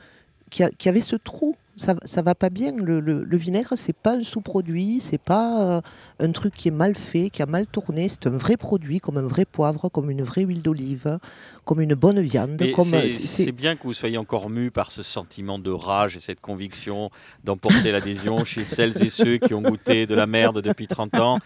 qu'il 0.51 0.65
y, 0.65 0.67
a- 0.67 0.71
qu'il 0.71 0.87
y 0.87 0.89
avait 0.91 1.01
ce 1.01 1.17
trou 1.17 1.57
ça, 1.77 1.95
ça 2.05 2.23
va 2.23 2.35
pas 2.35 2.51
bien. 2.51 2.73
Le, 2.77 3.01
le- 3.01 3.25
le 3.25 3.37
vinaigre, 3.37 3.75
c'est 3.77 3.97
pas 3.97 4.13
un 4.17 4.25
sous-produit, 4.25 5.01
c'est 5.03 5.21
pas 5.21 5.63
euh, 5.63 5.81
un 6.21 6.33
truc 6.33 6.55
qui 6.55 6.69
est 6.69 6.73
mal 6.73 6.95
fait, 6.97 7.31
qui 7.31 7.43
a 7.43 7.47
mal 7.47 7.67
tourné. 7.67 8.09
C'est 8.09 8.27
un 8.27 8.37
vrai 8.37 8.57
produit, 8.57 9.01
comme 9.01 9.17
un 9.17 9.27
vrai 9.27 9.45
poivre, 9.45 9.89
comme 9.89 10.11
une 10.11 10.23
vraie 10.23 10.43
huile 10.43 10.61
d'olive, 10.63 11.19
comme 11.65 11.81
une 11.81 11.95
bonne 11.95 12.21
viande. 12.21 12.63
Comme, 12.75 12.93
c'est- 13.09 13.53
bien 13.53 13.77
que 13.77 13.85
vous 13.85 13.93
soyez 13.95 14.19
encore 14.19 14.51
mu 14.51 14.71
par 14.71 14.91
ce 14.93 15.03
sentiment 15.03 15.59
de 15.59 15.71
rage 15.71 16.17
et 16.17 16.21
cette 16.21 16.41
conviction 16.41 17.11
d'emporter 17.45 17.91
l'adhésion 17.93 18.45
chez 18.45 18.65
celles 18.65 19.03
et 19.03 19.09
ceux 19.09 19.39
qui 19.39 19.55
ont 19.55 19.63
goûté 19.63 20.07
de 20.07 20.15
la 20.15 20.27
merde 20.27 20.61
depuis 20.61 20.87
30 20.87 21.15
ans. 21.19 21.39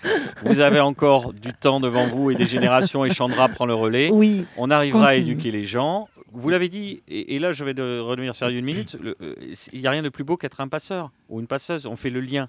Vous 0.45 0.61
avez 0.61 0.81
encore 0.81 1.33
du 1.33 1.53
temps 1.53 1.81
devant 1.81 2.07
vous 2.07 2.31
et 2.31 2.35
des 2.35 2.47
générations 2.47 3.05
et 3.05 3.11
Chandra 3.11 3.49
prend 3.49 3.67
le 3.67 3.75
relais. 3.75 4.11
Oui, 4.13 4.45
On 4.57 4.71
arrivera 4.71 5.09
à 5.09 5.15
éduquer 5.15 5.51
les 5.51 5.65
gens. 5.65 6.09
Vous 6.39 6.49
l'avez 6.51 6.69
dit, 6.69 7.03
et, 7.09 7.35
et 7.35 7.39
là 7.39 7.53
je 7.53 7.65
vais 7.65 7.75
de 7.75 7.99
redevenir 7.99 8.37
sérieux 8.37 8.59
une 8.59 8.65
minute, 8.65 8.97
le- 9.01 9.17
euh, 9.23 9.35
il 9.73 9.81
n'y 9.81 9.87
a 9.87 9.91
rien 9.91 10.03
de 10.03 10.09
plus 10.11 10.25
beau 10.25 10.37
qu'être 10.37 10.61
un 10.61 10.69
passeur 10.69 11.11
ou 11.31 11.41
une 11.41 11.47
passeuse. 11.47 11.87
On 11.87 11.97
fait 11.97 12.11
le 12.11 12.21
lien. 12.21 12.49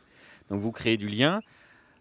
Donc 0.51 0.59
vous 0.59 0.71
créez 0.71 0.97
du 0.97 1.07
lien 1.07 1.41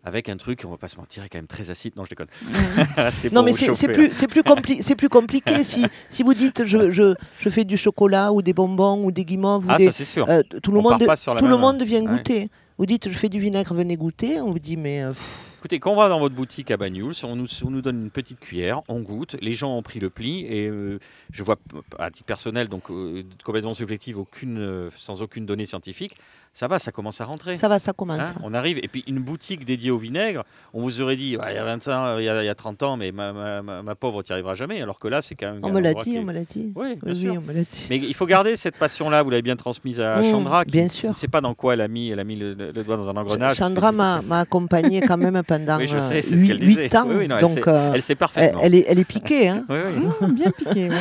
avec 0.04 0.28
un 0.28 0.36
truc, 0.36 0.62
on 0.64 0.70
va 0.70 0.76
pas 0.76 0.86
se 0.88 0.96
mentir, 0.98 1.24
est 1.24 1.28
quand 1.28 1.38
même 1.38 1.48
très 1.48 1.68
acide. 1.70 1.94
Non, 1.96 2.04
je 2.04 2.10
déconne. 2.10 2.28
C'était 3.10 3.34
Non, 3.34 3.42
mais 3.42 3.50
vous 3.52 3.56
c'est 3.74 3.88
plus, 3.88 4.10
c'est 4.12 4.28
plus, 4.28 4.42
compli- 4.42 4.94
plus 4.94 5.08
compliqué. 5.08 5.64
si, 5.64 5.84
si 6.10 6.22
vous 6.22 6.34
dites 6.34 6.64
je, 6.64 6.90
je, 6.90 7.14
je 7.40 7.48
fais 7.50 7.64
du 7.64 7.76
chocolat 7.76 8.32
ou 8.32 8.40
des 8.42 8.52
bonbons 8.52 9.04
ou 9.04 9.10
des 9.10 9.24
guimauves, 9.24 9.64
ou 9.66 9.68
Ah, 9.70 9.78
des, 9.78 9.86
ça 9.86 9.92
c'est 9.92 10.04
sûr. 10.04 10.28
euh, 10.30 10.42
tout 10.62 10.70
le 10.72 10.78
On 10.78 10.82
monde, 10.82 11.00
tout 11.00 11.44
le 11.44 11.50
même- 11.50 11.60
monde 11.60 11.82
vient 11.82 12.02
Ouais. 12.02 12.16
goûter. 12.18 12.48
Vous 12.78 12.86
dites 12.86 13.08
je 13.10 13.16
fais 13.18 13.28
du 13.28 13.40
vinaigre, 13.40 13.74
venez 13.74 13.96
goûter. 13.96 14.40
On 14.40 14.50
vous 14.50 14.58
dit 14.60 14.76
mais 14.76 15.02
euh, 15.02 15.08
pff, 15.10 15.45
Écoutez, 15.66 15.80
quand 15.80 15.90
on 15.90 15.96
va 15.96 16.08
dans 16.08 16.20
votre 16.20 16.36
boutique 16.36 16.70
à 16.70 16.76
Banyuls, 16.76 17.12
on 17.24 17.34
nous, 17.34 17.48
on 17.64 17.70
nous 17.70 17.82
donne 17.82 18.00
une 18.00 18.10
petite 18.12 18.38
cuillère, 18.38 18.82
on 18.86 19.00
goûte, 19.00 19.34
les 19.40 19.54
gens 19.54 19.76
ont 19.76 19.82
pris 19.82 19.98
le 19.98 20.10
pli 20.10 20.46
et 20.46 20.68
euh, 20.68 21.00
je 21.32 21.42
vois 21.42 21.56
à 21.98 22.08
titre 22.12 22.24
personnel, 22.24 22.68
donc 22.68 22.88
euh, 22.88 23.24
complètement 23.42 23.74
subjectif, 23.74 24.16
aucune, 24.16 24.58
euh, 24.60 24.90
sans 24.94 25.22
aucune 25.22 25.44
donnée 25.44 25.66
scientifique, 25.66 26.14
ça 26.54 26.68
va, 26.68 26.78
ça 26.78 26.90
commence 26.90 27.20
à 27.20 27.24
rentrer. 27.26 27.56
ça 27.56 27.68
va, 27.68 27.78
ça 27.78 27.92
commence. 27.92 28.18
Hein, 28.20 28.32
on 28.42 28.54
arrive, 28.54 28.78
et 28.78 28.88
puis 28.88 29.04
une 29.06 29.18
boutique 29.18 29.64
dédiée 29.66 29.90
au 29.90 29.98
vinaigre, 29.98 30.44
on 30.72 30.80
vous 30.80 31.00
aurait 31.02 31.16
dit, 31.16 31.30
il 31.32 31.54
y 31.54 31.58
a 31.58 31.64
20 31.64 31.88
ans, 31.88 32.18
il 32.18 32.24
y 32.24 32.28
a, 32.30 32.42
il 32.42 32.46
y 32.46 32.48
a 32.48 32.54
30 32.54 32.82
ans, 32.82 32.96
mais 32.96 33.12
ma, 33.12 33.32
ma, 33.32 33.60
ma- 33.62 33.82
ma 33.82 33.94
pauvre, 33.94 34.22
tu 34.22 34.32
n'y 34.32 34.34
arriveras 34.34 34.54
jamais, 34.54 34.80
alors 34.80 34.98
que 34.98 35.06
là, 35.08 35.20
c'est 35.20 35.34
quand 35.34 35.52
même. 35.52 35.60
on 35.62 35.68
un 35.68 35.72
me 35.72 35.80
l'a 35.80 35.92
dit, 35.92 36.16
on 36.18 36.22
me 36.24 36.32
l'a 36.32 36.44
dit. 36.44 36.72
Oui, 36.74 36.96
bien 37.02 37.12
Oui, 37.12 37.20
sûr. 37.20 37.34
on 37.36 37.40
me 37.46 37.52
l'a 37.52 37.60
dit. 37.60 37.86
Mais 37.90 37.96
il 37.98 38.14
faut 38.14 38.24
garder 38.26 38.56
cette 38.56 38.76
passion-là, 38.76 39.22
vous 39.22 39.30
l'avez 39.30 39.42
bien 39.42 39.56
transmise 39.56 40.00
à 40.00 40.20
Mmh, 40.20 40.30
Chandra, 40.30 40.64
qui, 40.64 40.70
bien 40.72 40.88
sûr. 40.88 41.10
ne 41.10 41.14
sait 41.14 41.28
pas 41.28 41.40
dans 41.42 41.54
quoi 41.54 41.74
elle 41.74 41.82
a 41.82 41.88
mis, 41.88 42.08
elle 42.10 42.20
a 42.20 42.24
mis 42.24 42.36
le, 42.36 42.54
le 42.54 42.72
doigt 42.82 42.96
dans 42.96 43.10
un 43.10 43.16
engrenage. 43.16 43.56
Chandra 43.56 43.92
m'a 43.92 44.22
m'a 44.22 44.40
accompagné 44.40 45.02
quand 45.02 45.18
même 45.18 45.42
pendant 45.46 45.76
Oui, 45.78 45.86
je 45.86 45.96
euh, 45.96 46.00
sais, 46.00 46.22
c'est 46.22 46.38
ce 46.38 46.44
qu'elle 46.46 46.60
8, 46.62 46.66
disait. 46.66 46.96
ans. 46.96 47.04
Oui, 47.06 47.14
oui, 47.18 47.28
non, 47.28 47.36
elle 47.36 47.42
donc 47.42 47.50
sait- 47.52 47.68
euh, 47.68 47.92
Elle 47.94 48.02
sait 48.02 48.14
parfaitement. 48.14 48.60
elle 48.62 48.74
est, 48.74 48.84
elle 48.88 48.98
est 48.98 49.04
piquée. 49.04 49.48
Hein. 49.48 49.64
Oui, 49.68 49.76
oui. 49.94 50.06
Non, 50.22 50.28
bien 50.28 50.50
piqué, 50.52 50.88
ouais. 50.88 50.96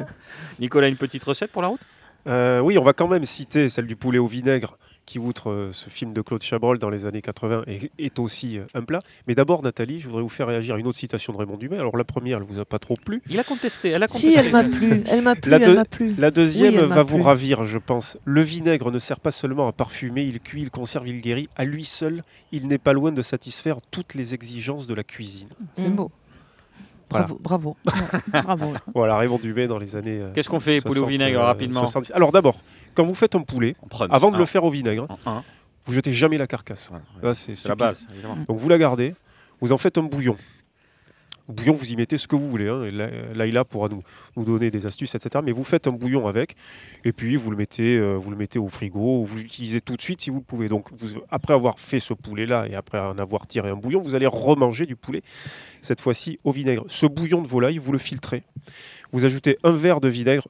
Nicolas, 0.58 0.88
une 0.88 0.96
petite 0.96 1.22
recette 1.24 1.52
pour 1.52 1.62
la 1.62 1.68
route? 1.68 1.80
Euh, 2.26 2.60
oui, 2.60 2.76
on 2.78 2.82
va 2.82 2.92
quand 2.92 3.06
même 3.08 3.24
citer 3.24 3.68
celle 3.68 3.86
du 3.86 3.94
poulet 3.94 4.18
au 4.18 4.26
vinaigre, 4.26 4.76
qui, 5.06 5.18
outre 5.18 5.50
euh, 5.50 5.70
ce 5.72 5.88
film 5.88 6.12
de 6.12 6.20
Claude 6.20 6.42
Chabrol 6.42 6.78
dans 6.78 6.90
les 6.90 7.06
années 7.06 7.22
80, 7.22 7.62
est, 7.68 7.90
est 7.98 8.18
aussi 8.18 8.58
euh, 8.58 8.64
un 8.74 8.82
plat. 8.82 8.98
Mais 9.26 9.34
d'abord, 9.34 9.62
Nathalie, 9.62 10.00
je 10.00 10.06
voudrais 10.08 10.22
vous 10.22 10.28
faire 10.28 10.48
réagir 10.48 10.74
à 10.74 10.78
une 10.78 10.86
autre 10.86 10.98
citation 10.98 11.32
de 11.32 11.38
Raymond 11.38 11.56
Dumais. 11.56 11.78
Alors, 11.78 11.96
la 11.96 12.04
première, 12.04 12.38
elle 12.38 12.44
vous 12.44 12.58
a 12.58 12.64
pas 12.64 12.78
trop 12.78 12.96
plu. 12.96 13.22
Il 13.30 13.38
a 13.38 13.44
contesté, 13.44 13.90
elle 13.90 14.02
a 14.02 14.08
contesté. 14.08 14.32
Si, 14.32 14.38
elle 14.38 14.50
m'a 14.50 14.64
plu. 14.64 15.02
Elle 15.08 15.22
m'a 15.22 15.34
plu, 15.36 15.52
plu. 15.90 16.14
La 16.18 16.30
deuxième 16.30 16.74
Oui, 16.74 16.88
va 16.88 17.02
vous 17.04 17.16
plu. 17.16 17.22
ravir, 17.24 17.64
je 17.64 17.78
pense. 17.78 18.18
Le 18.24 18.42
vinaigre 18.42 18.90
ne 18.90 18.98
sert 18.98 19.20
pas 19.20 19.30
seulement 19.30 19.68
à 19.68 19.72
parfumer, 19.72 20.24
il 20.24 20.40
cuit, 20.40 20.62
il 20.62 20.70
conserve, 20.70 21.08
il 21.08 21.20
guérit. 21.20 21.48
À 21.56 21.64
lui 21.64 21.84
seul, 21.84 22.24
il 22.52 22.66
n'est 22.66 22.78
pas 22.78 22.92
loin 22.92 23.12
de 23.12 23.22
satisfaire 23.22 23.76
toutes 23.90 24.14
les 24.14 24.34
exigences 24.34 24.86
de 24.86 24.94
la 24.94 25.04
cuisine. 25.04 25.48
C'est 25.74 25.88
Mm. 25.88 25.94
beau. 25.94 26.10
Voilà. 27.10 27.26
Bravo, 27.26 27.40
bravo. 27.40 27.76
Bravo. 28.44 28.74
Voilà, 28.94 29.16
Raymond 29.18 29.38
Dumais 29.38 29.68
dans 29.68 29.78
les 29.78 29.94
années. 29.94 30.18
euh, 30.20 30.32
Qu'est-ce 30.34 30.48
qu'on 30.48 30.58
fait, 30.60 30.80
poulet 30.80 30.98
au 31.00 31.04
60, 31.04 31.08
vinaigre, 31.10 31.40
euh, 31.40 31.44
rapidement 31.44 31.80
70. 31.80 32.12
Alors 32.12 32.32
d'abord, 32.32 32.56
quand 32.94 33.04
vous 33.04 33.14
faites 33.14 33.34
un 33.36 33.42
poulet, 33.42 33.76
prend 33.90 34.06
avant 34.06 34.30
de 34.30 34.36
un, 34.36 34.38
le 34.40 34.44
faire 34.44 34.64
au 34.64 34.70
vinaigre, 34.70 35.06
un, 35.24 35.30
un. 35.30 35.44
vous 35.84 35.92
jetez 35.92 36.12
jamais 36.12 36.36
la 36.36 36.46
carcasse. 36.48 36.90
Ouais. 37.22 37.34
C'est 37.34 37.68
la 37.68 37.74
base, 37.76 38.08
évidemment. 38.12 38.36
Donc 38.48 38.58
vous 38.58 38.68
la 38.68 38.78
gardez, 38.78 39.14
vous 39.60 39.70
en 39.72 39.76
faites 39.76 39.98
un 39.98 40.02
bouillon. 40.02 40.36
Bouillon, 41.48 41.74
vous 41.74 41.92
y 41.92 41.96
mettez 41.96 42.18
ce 42.18 42.26
que 42.26 42.34
vous 42.34 42.48
voulez. 42.48 42.68
Hein. 42.68 42.88
Laïla 43.34 43.64
pourra 43.64 43.88
nous, 43.88 44.02
donner 44.44 44.70
des 44.70 44.86
astuces, 44.86 45.14
etc. 45.14 45.42
Mais 45.44 45.52
vous 45.52 45.64
faites 45.64 45.86
un 45.86 45.92
bouillon 45.92 46.26
avec, 46.26 46.56
et 47.04 47.12
puis 47.12 47.36
vous 47.36 47.50
le 47.50 47.56
mettez, 47.56 47.96
euh, 47.96 48.14
vous 48.14 48.30
le 48.30 48.36
mettez 48.36 48.58
au 48.58 48.68
frigo, 48.68 49.20
ou 49.20 49.26
vous 49.26 49.36
l'utilisez 49.36 49.80
tout 49.80 49.96
de 49.96 50.02
suite 50.02 50.20
si 50.20 50.30
vous 50.30 50.38
le 50.38 50.44
pouvez. 50.44 50.68
Donc 50.68 50.88
après 51.30 51.54
avoir 51.54 51.78
fait 51.78 52.00
ce 52.00 52.14
poulet-là 52.14 52.66
et 52.68 52.74
après 52.74 52.98
en 52.98 53.18
avoir 53.18 53.46
tiré 53.46 53.70
un 53.70 53.76
bouillon, 53.76 54.00
vous 54.00 54.14
allez 54.14 54.26
remanger 54.26 54.86
du 54.86 54.96
poulet, 54.96 55.22
cette 55.82 56.00
fois-ci 56.00 56.38
au 56.42 56.50
vinaigre. 56.50 56.84
Ce 56.88 57.06
bouillon 57.06 57.42
de 57.42 57.48
volaille, 57.48 57.78
vous 57.78 57.92
le 57.92 57.98
filtrez. 57.98 58.42
Vous 59.12 59.24
ajoutez 59.24 59.56
un 59.62 59.72
verre 59.72 60.00
de 60.00 60.08
vinaigre. 60.08 60.48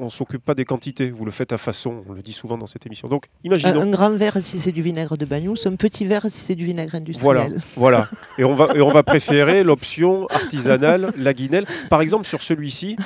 On 0.00 0.04
ne 0.04 0.10
s'occupe 0.10 0.44
pas 0.44 0.54
des 0.54 0.64
quantités, 0.64 1.10
vous 1.10 1.24
le 1.24 1.30
faites 1.32 1.52
à 1.52 1.58
façon, 1.58 2.02
on 2.08 2.12
le 2.12 2.22
dit 2.22 2.32
souvent 2.32 2.56
dans 2.56 2.66
cette 2.68 2.86
émission. 2.86 3.08
Donc 3.08 3.24
Un, 3.26 3.46
imaginons. 3.48 3.80
un 3.82 3.90
grand 3.90 4.10
verre 4.10 4.36
si 4.40 4.60
c'est 4.60 4.70
du 4.70 4.80
vinaigre 4.80 5.16
de 5.16 5.24
Bagnous, 5.24 5.56
un 5.66 5.74
petit 5.74 6.04
verre 6.06 6.26
si 6.30 6.40
c'est 6.44 6.54
du 6.54 6.64
vinaigre 6.66 6.92
Voilà, 7.20 7.42
industriel. 7.42 7.62
voilà. 7.76 8.08
Et 8.38 8.44
on 8.44 8.54
va, 8.54 8.68
et 8.76 8.80
on 8.80 8.90
va 8.90 9.02
préférer 9.02 9.64
l'option 9.64 10.26
artisanale, 10.28 11.12
la 11.16 11.34
guinelle. 11.34 11.66
Par 11.90 12.00
exemple, 12.00 12.26
sur 12.26 12.42
celui-ci, 12.42 12.96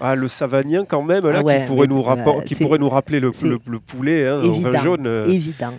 ah, 0.00 0.14
le 0.14 0.28
savagnin 0.28 0.84
quand 0.84 1.02
même, 1.02 1.26
là, 1.26 1.38
Ah 1.38 1.42
ouais, 1.42 1.60
qui, 1.62 1.66
pourrait 1.68 1.86
nous, 1.86 2.04
qui 2.46 2.54
pourrait 2.54 2.78
nous 2.78 2.88
rappeler 2.90 3.18
le, 3.20 3.30
le- 3.42 3.58
le 3.66 3.80
poulet 3.80 4.26
hein, 4.28 4.36
au 4.36 4.52
vin 4.52 4.68
évident, 4.70 4.82
jaune. 4.82 5.06
euh, 5.06 5.24
Évident. 5.24 5.72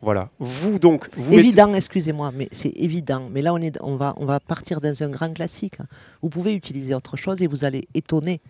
voilà. 0.00 0.28
Vous 0.38 0.78
donc, 0.78 1.08
vous 1.16 1.30
mettez- 1.30 1.40
Évident, 1.40 1.74
excusez-moi, 1.74 2.30
mais 2.34 2.48
c'est 2.52 2.72
évident. 2.76 3.28
Mais 3.30 3.42
là, 3.42 3.52
on, 3.52 3.58
est, 3.58 3.76
on, 3.82 3.96
va, 3.96 4.14
on 4.16 4.24
va 4.24 4.40
partir 4.40 4.80
dans 4.80 5.02
un 5.02 5.08
grand 5.10 5.32
classique. 5.34 5.74
Vous 6.22 6.30
pouvez 6.30 6.54
utiliser 6.54 6.94
autre 6.94 7.16
chose 7.18 7.42
et 7.42 7.46
vous 7.46 7.64
allez 7.66 7.86
étonner. 7.94 8.40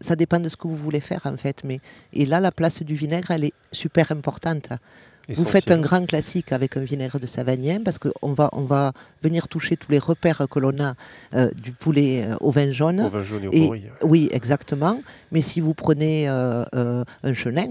Ça 0.00 0.16
dépend 0.16 0.40
de 0.40 0.48
ce 0.48 0.56
que 0.56 0.68
vous 0.68 0.76
voulez 0.76 1.00
faire, 1.00 1.22
en 1.24 1.36
fait. 1.36 1.62
Mais, 1.64 1.80
et 2.12 2.26
là, 2.26 2.40
la 2.40 2.52
place 2.52 2.82
du 2.82 2.94
vinaigre, 2.94 3.30
elle 3.30 3.44
est 3.44 3.54
super 3.72 4.12
importante. 4.12 4.68
Vous 5.28 5.44
faites 5.44 5.70
un 5.70 5.78
grand 5.78 6.06
classique 6.06 6.52
avec 6.52 6.76
un 6.76 6.82
vinaigre 6.82 7.18
de 7.18 7.26
Savagnin 7.26 7.80
parce 7.84 7.98
qu'on 7.98 8.32
va, 8.32 8.48
on 8.52 8.62
va 8.62 8.92
venir 9.22 9.48
toucher 9.48 9.76
tous 9.76 9.90
les 9.90 9.98
repères 9.98 10.46
que 10.48 10.58
l'on 10.60 10.78
a 10.80 10.94
euh, 11.34 11.50
du 11.56 11.72
poulet 11.72 12.24
euh, 12.24 12.36
au 12.40 12.52
vin 12.52 12.70
jaune. 12.70 13.00
Au 13.00 13.08
vin 13.08 13.24
jaune 13.24 13.44
et 13.44 13.48
au 13.48 13.74
Et-. 13.74 13.82
Oui, 14.02 14.28
exactement. 14.32 15.00
Mais 15.32 15.42
si 15.42 15.60
vous 15.60 15.74
prenez 15.74 16.28
euh, 16.28 16.64
un 17.24 17.34
chenin, 17.34 17.70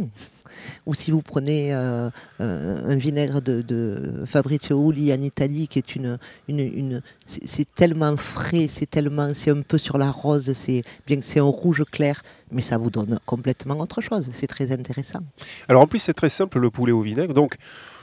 ou 0.85 0.93
si 0.93 1.11
vous 1.11 1.21
prenez 1.21 1.73
euh, 1.73 2.09
euh, 2.41 2.91
un 2.91 2.95
vinaigre 2.95 3.41
de, 3.41 4.23
Fabrizio 4.25 4.91
Uli 4.91 5.11
en 5.13 5.21
Italie, 5.21 5.67
qui 5.67 5.79
est 5.79 5.95
une, 5.95 6.17
une, 6.47 7.01
c'est 7.27 7.67
tellement 7.73 8.15
frais, 8.17 8.67
c'est 8.69 8.89
tellement, 8.89 9.33
c'est 9.33 9.51
un 9.51 9.61
peu 9.61 9.77
sur 9.77 9.97
la 9.97 10.11
rose, 10.11 10.51
c'est 10.53 10.83
bien 11.07 11.17
que 11.17 11.23
c'est 11.23 11.39
un 11.39 11.43
rouge 11.43 11.83
clair, 11.91 12.21
mais 12.51 12.61
ça 12.61 12.77
vous 12.77 12.89
donne 12.89 13.19
complètement 13.25 13.79
autre 13.79 14.01
chose. 14.01 14.29
C'est 14.31 14.47
très 14.47 14.71
intéressant. 14.71 15.21
Alors 15.67 15.81
en 15.81 15.87
plus, 15.87 15.99
c'est 15.99 16.13
très 16.13 16.29
simple 16.29 16.59
le 16.59 16.69
poulet 16.69 16.91
au 16.91 17.01
vinaigre. 17.01 17.33
Donc, 17.33 17.57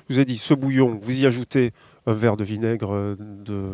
je 0.08 0.14
vous 0.14 0.20
ai 0.20 0.24
dit, 0.24 0.38
ce 0.38 0.54
bouillon, 0.54 0.98
vous 1.00 1.20
y 1.20 1.26
ajoutez 1.26 1.72
un 2.06 2.12
verre 2.12 2.36
de 2.36 2.42
vinaigre 2.42 3.16
de, 3.16 3.70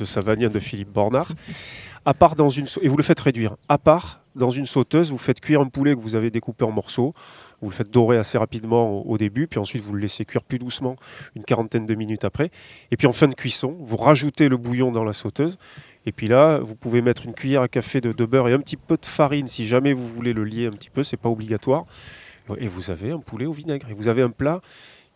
de 0.00 0.04
Savagnin 0.04 0.48
de 0.48 0.58
Philippe 0.58 0.92
Bornard. 0.92 1.30
À 2.04 2.14
part 2.14 2.34
dans 2.34 2.48
une 2.48 2.66
et 2.80 2.88
vous 2.88 2.96
le 2.96 3.04
faites 3.04 3.20
réduire. 3.20 3.54
À 3.68 3.78
part 3.78 4.22
dans 4.34 4.50
une 4.50 4.66
sauteuse, 4.66 5.10
vous 5.10 5.18
faites 5.18 5.40
cuire 5.40 5.60
un 5.60 5.68
poulet 5.68 5.94
que 5.94 6.00
vous 6.00 6.16
avez 6.16 6.30
découpé 6.30 6.64
en 6.64 6.72
morceaux. 6.72 7.14
Vous 7.62 7.70
le 7.70 7.74
faites 7.74 7.90
dorer 7.90 8.18
assez 8.18 8.36
rapidement 8.36 9.06
au, 9.06 9.16
début, 9.16 9.46
puis 9.46 9.60
ensuite 9.60 9.82
vous 9.82 9.94
le 9.94 10.00
laissez 10.00 10.24
cuire 10.24 10.42
plus 10.42 10.58
doucement 10.58 10.96
une 11.36 11.44
quarantaine 11.44 11.86
de 11.86 11.94
minutes 11.94 12.24
après. 12.24 12.50
Et 12.90 12.96
puis 12.96 13.06
en 13.06 13.12
fin 13.12 13.28
de 13.28 13.34
cuisson, 13.34 13.76
vous 13.80 13.96
rajoutez 13.96 14.48
le 14.48 14.56
bouillon 14.56 14.90
dans 14.90 15.04
la 15.04 15.12
sauteuse. 15.12 15.58
Et 16.04 16.10
puis 16.10 16.26
là, 16.26 16.58
vous 16.58 16.74
pouvez 16.74 17.00
mettre 17.02 17.24
une 17.24 17.34
cuillère 17.34 17.62
à 17.62 17.68
café 17.68 18.00
de, 18.00 18.24
beurre 18.24 18.48
et 18.48 18.52
un 18.52 18.58
petit 18.58 18.76
peu 18.76 18.96
de 18.96 19.06
farine 19.06 19.46
si 19.46 19.66
jamais 19.66 19.92
vous 19.92 20.08
voulez 20.08 20.32
le 20.32 20.44
lier 20.44 20.66
un 20.66 20.72
petit 20.72 20.90
peu, 20.90 21.04
c'est 21.04 21.16
pas 21.16 21.28
obligatoire. 21.28 21.84
Et 22.58 22.66
vous 22.66 22.90
avez 22.90 23.12
un 23.12 23.20
poulet 23.20 23.46
au 23.46 23.52
vinaigre. 23.52 23.88
Et 23.88 23.94
vous 23.94 24.08
avez 24.08 24.22
un 24.22 24.30
plat 24.30 24.60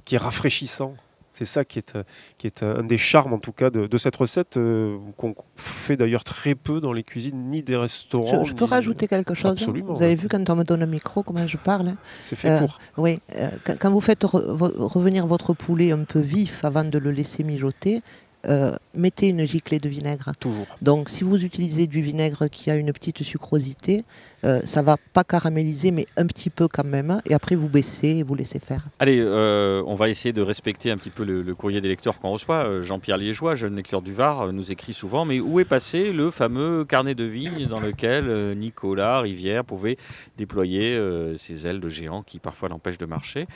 qui 0.05 0.15
est 0.15 0.19
rafraîchissant. 0.19 0.95
C'est 1.39 1.45
ça 1.45 1.67
qui 1.67 1.79
est, 1.79 1.97
euh, 1.97 2.03
qui 2.39 2.47
est 2.47 2.63
un 2.63 2.83
des 2.83 2.97
charmes, 2.97 3.35
en 3.35 3.39
tout 3.39 3.53
cas, 3.53 3.69
de, 3.69 3.87
de 3.87 3.99
cette 3.99 4.17
recette 4.17 4.57
euh, 4.57 4.97
qu'on 5.19 5.35
fait 5.57 5.97
d'ailleurs 5.97 6.25
très 6.25 6.55
peu 6.55 6.81
dans 6.81 6.95
les 6.95 7.03
cuisines, 7.03 7.49
ni 7.51 7.63
des 7.63 7.77
restaurants. 7.77 8.43
Je, 8.45 8.49
je 8.51 8.55
peux 8.55 8.65
ni- 8.65 8.71
rajouter 8.71 9.07
quelque 9.07 9.35
chose 9.35 9.51
Absolument, 9.53 9.93
Vous 9.95 10.03
avez 10.03 10.13
ouais. 10.15 10.17
vu 10.17 10.29
quand 10.29 10.49
on 10.49 10.57
me 10.57 10.65
donne 10.65 10.83
un 10.83 10.87
micro, 10.87 11.23
comment 11.23 11.47
je 11.47 11.59
parle 11.59 11.89
hein 11.89 11.97
C'est 12.25 12.37
fait 12.37 12.49
Euh, 12.51 12.59
pour. 12.61 12.79
Oui, 12.97 13.21
euh, 13.35 13.51
quand, 13.65 13.77
quand 13.79 13.91
vous 13.91 14.01
faites 14.01 14.23
re- 14.25 14.73
revenir 14.79 15.27
votre 15.27 15.53
poulet 15.53 15.93
un 15.93 16.05
peu 16.05 16.21
vif 16.21 16.65
avant 16.65 16.85
de 16.85 16.97
le 16.99 17.11
laisser 17.11 17.45
mijoter, 17.45 18.01
euh, 18.49 18.75
mettez 18.95 19.27
une 19.29 19.45
giclée 19.45 19.79
de 19.81 19.89
vinaigre. 19.89 20.33
Toujours. 20.41 20.67
Donc, 20.81 21.11
si 21.11 21.23
vous 21.25 21.43
utilisez 21.45 21.87
du 21.87 22.01
vinaigre 22.01 22.47
qui 22.49 22.71
a 22.71 22.77
une 22.77 22.93
petite 22.93 23.23
sucrosité, 23.25 24.05
euh, 24.45 24.61
ça 24.65 24.83
va 24.83 24.97
pas 25.13 25.25
caraméliser, 25.25 25.91
mais 25.91 26.07
un 26.17 26.27
petit 26.27 26.51
peu 26.51 26.69
quand 26.69 26.85
même. 26.85 27.21
Et 27.29 27.35
après, 27.35 27.57
vous 27.57 27.69
baissez 27.69 28.09
et 28.09 28.23
vous 28.23 28.35
laissez 28.35 28.59
faire. 28.59 28.85
Allez, 28.99 29.19
euh, 29.21 29.83
on 29.87 29.95
va 29.95 30.09
essayer 30.09 30.33
de 30.33 30.43
respecter 30.43 30.91
un 30.91 30.97
petit 30.97 31.11
peu 31.11 31.25
le, 31.25 31.55
courrier 31.55 31.81
des 31.81 31.89
lecteurs 31.89 32.21
qu'on 32.21 32.31
reçoit. 32.31 32.67
Euh, 32.67 32.83
Jean-Pierre 32.83 33.17
Liégeois, 33.17 33.55
jeune 33.55 33.77
lecteur 33.77 34.03
du 34.03 34.13
Var, 34.13 34.53
nous 34.53 34.71
écrit 34.71 34.93
souvent 34.93 35.25
Mais 35.25 35.41
où 35.41 35.59
est 35.61 35.65
passé 35.65 36.13
le 36.13 36.31
fameux 36.31 36.85
carnet 36.85 37.15
de 37.15 37.25
vigne 37.25 37.67
dans 37.67 37.81
lequel 37.81 38.57
Nicolas 38.57 39.21
Rivière 39.21 39.65
pouvait 39.65 39.97
déployer 40.37 41.01
ses 41.37 41.67
ailes 41.67 41.81
de 41.81 41.89
géant 41.89 42.23
qui 42.23 42.39
parfois 42.39 42.69
l'empêchent 42.69 42.99
de 42.99 43.07
marcher? 43.07 43.47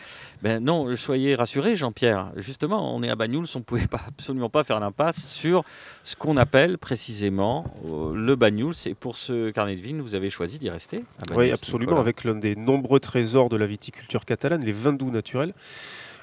Ben 0.42 0.62
non, 0.62 0.94
soyez 0.96 1.34
rassurés, 1.34 1.76
Jean-Pierre. 1.76 2.32
Justement, 2.36 2.94
on 2.94 3.02
est 3.02 3.10
à 3.10 3.16
Banyuls, 3.16 3.46
on 3.54 3.58
ne 3.58 3.64
pouvait 3.64 3.86
absolument 3.92 4.48
pas 4.48 4.64
faire 4.64 4.80
l'impasse 4.80 5.24
sur 5.26 5.64
ce 6.10 6.16
qu'on 6.16 6.36
appelle 6.36 6.76
précisément 6.76 7.72
euh, 7.86 8.12
le 8.16 8.34
Banyuls. 8.34 8.74
Et 8.86 8.94
pour 8.94 9.14
ce 9.14 9.50
carnet 9.50 9.76
de 9.76 9.80
vignes, 9.80 10.00
vous 10.00 10.16
avez 10.16 10.28
choisi 10.28 10.58
d'y 10.58 10.68
rester 10.68 11.04
Oui, 11.36 11.52
absolument, 11.52 12.00
avec 12.00 12.24
l'un 12.24 12.34
des 12.34 12.56
nombreux 12.56 12.98
trésors 12.98 13.48
de 13.48 13.56
la 13.56 13.66
viticulture 13.66 14.24
catalane, 14.24 14.64
les 14.64 14.72
vins 14.72 14.92
doux 14.92 15.12
naturels. 15.12 15.54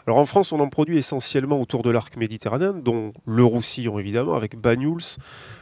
Alors 0.05 0.17
en 0.17 0.25
France, 0.25 0.51
on 0.51 0.59
en 0.59 0.67
produit 0.67 0.97
essentiellement 0.97 1.61
autour 1.61 1.83
de 1.83 1.89
l'arc 1.89 2.17
méditerranéen, 2.17 2.73
dont 2.73 3.13
le 3.25 3.45
Roussillon 3.45 3.97
évidemment, 3.97 4.35
avec 4.35 4.57
Banyuls, 4.57 5.17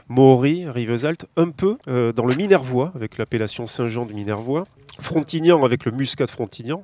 Maury, 0.07 0.67
Rivesaltes, 0.67 1.27
un 1.37 1.51
peu 1.51 1.77
euh, 1.87 2.11
dans 2.11 2.25
le 2.25 2.33
Minervois, 2.33 2.91
avec 2.95 3.19
l'appellation 3.19 3.67
Saint-Jean 3.67 4.07
du 4.07 4.15
Minervois, 4.15 4.63
Frontignan 4.99 5.63
avec 5.63 5.85
le 5.85 5.91
Muscat 5.91 6.25
de 6.25 6.31
Frontignan, 6.31 6.83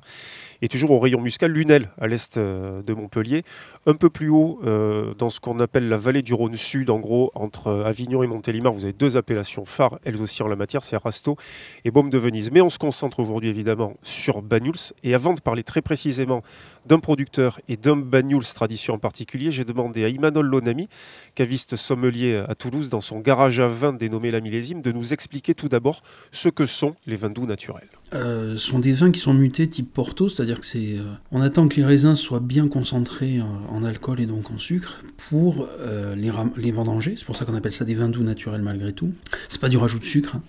et 0.62 0.68
toujours 0.68 0.92
au 0.92 1.00
rayon 1.00 1.20
muscal, 1.20 1.50
Lunel, 1.50 1.90
à 2.00 2.06
l'est 2.06 2.38
euh, 2.38 2.82
de 2.82 2.94
Montpellier, 2.94 3.42
un 3.84 3.94
peu 3.94 4.08
plus 4.08 4.30
haut 4.30 4.60
euh, 4.64 5.12
dans 5.14 5.28
ce 5.28 5.40
qu'on 5.40 5.58
appelle 5.58 5.88
la 5.88 5.96
vallée 5.96 6.22
du 6.22 6.32
Rhône 6.34 6.56
Sud, 6.56 6.88
en 6.88 7.00
gros, 7.00 7.32
entre 7.34 7.66
euh, 7.66 7.84
Avignon 7.84 8.22
et 8.22 8.28
Montélimar, 8.28 8.72
vous 8.72 8.84
avez 8.84 8.92
deux 8.92 9.16
appellations 9.16 9.64
phares, 9.64 9.98
elles 10.04 10.22
aussi 10.22 10.42
en 10.42 10.46
la 10.46 10.54
matière, 10.54 10.84
c'est 10.84 10.96
Rasto 10.96 11.36
et 11.84 11.90
Baume 11.90 12.10
de 12.10 12.18
Venise. 12.18 12.52
Mais 12.52 12.60
on 12.60 12.70
se 12.70 12.78
concentre 12.78 13.18
aujourd'hui 13.18 13.48
évidemment 13.48 13.94
sur 14.02 14.40
Banyuls, 14.40 14.94
et 15.02 15.14
avant 15.14 15.34
de 15.34 15.40
parler 15.40 15.64
très 15.64 15.82
précisément 15.82 16.42
d'un 16.86 16.98
producteur 16.98 17.60
et 17.68 17.76
d'un 17.76 17.96
Banyuls 17.96 18.44
tradition 18.54 18.94
en 18.94 18.98
particulier, 18.98 19.50
j'ai 19.50 19.64
demandé 19.64 20.04
à 20.04 20.08
Imanol 20.08 20.46
Lonami, 20.46 20.88
caviste 21.34 21.76
sommelier 21.76 22.44
à 22.48 22.54
Toulouse, 22.54 22.88
dans 22.88 23.00
son 23.00 23.20
garage 23.20 23.60
à 23.60 23.68
vin 23.68 23.92
dénommé 23.92 24.30
la 24.30 24.40
millésime, 24.40 24.82
de 24.82 24.92
nous 24.92 25.12
expliquer 25.12 25.54
tout 25.54 25.68
d'abord 25.68 26.02
ce 26.30 26.48
que 26.48 26.66
sont 26.66 26.94
les 27.06 27.16
vins 27.16 27.30
doux 27.30 27.46
naturels. 27.46 27.88
Ce 28.12 28.56
sont 28.56 28.78
des 28.78 28.92
vins 28.92 29.10
qui 29.10 29.20
sont 29.20 29.32
mutés 29.32 29.68
type 29.68 29.92
Porto, 29.92 30.28
c'est-à-dire 30.28 30.60
que 30.60 30.66
c'est, 30.66 30.96
euh, 30.98 31.02
on 31.30 31.40
attend 31.40 31.68
que 31.68 31.76
les 31.76 31.84
raisins 31.84 32.14
soient 32.14 32.40
bien 32.40 32.68
concentrés 32.68 33.40
en, 33.40 33.84
alcool 33.84 34.20
et 34.20 34.26
donc 34.26 34.50
en 34.50 34.58
sucre 34.58 35.02
pour 35.28 35.66
euh, 35.80 36.14
les, 36.14 36.70
vendanger. 36.70 37.14
C'est 37.16 37.24
pour 37.24 37.36
ça 37.36 37.44
qu'on 37.44 37.54
appelle 37.54 37.72
ça 37.72 37.84
des 37.84 37.94
vins 37.94 38.08
doux 38.08 38.22
naturels 38.22 38.62
malgré 38.62 38.92
tout. 38.92 39.12
C'est 39.48 39.60
pas 39.60 39.68
du 39.68 39.76
rajout 39.76 39.98
de 39.98 40.04
sucre. 40.04 40.36
Hein. 40.36 40.42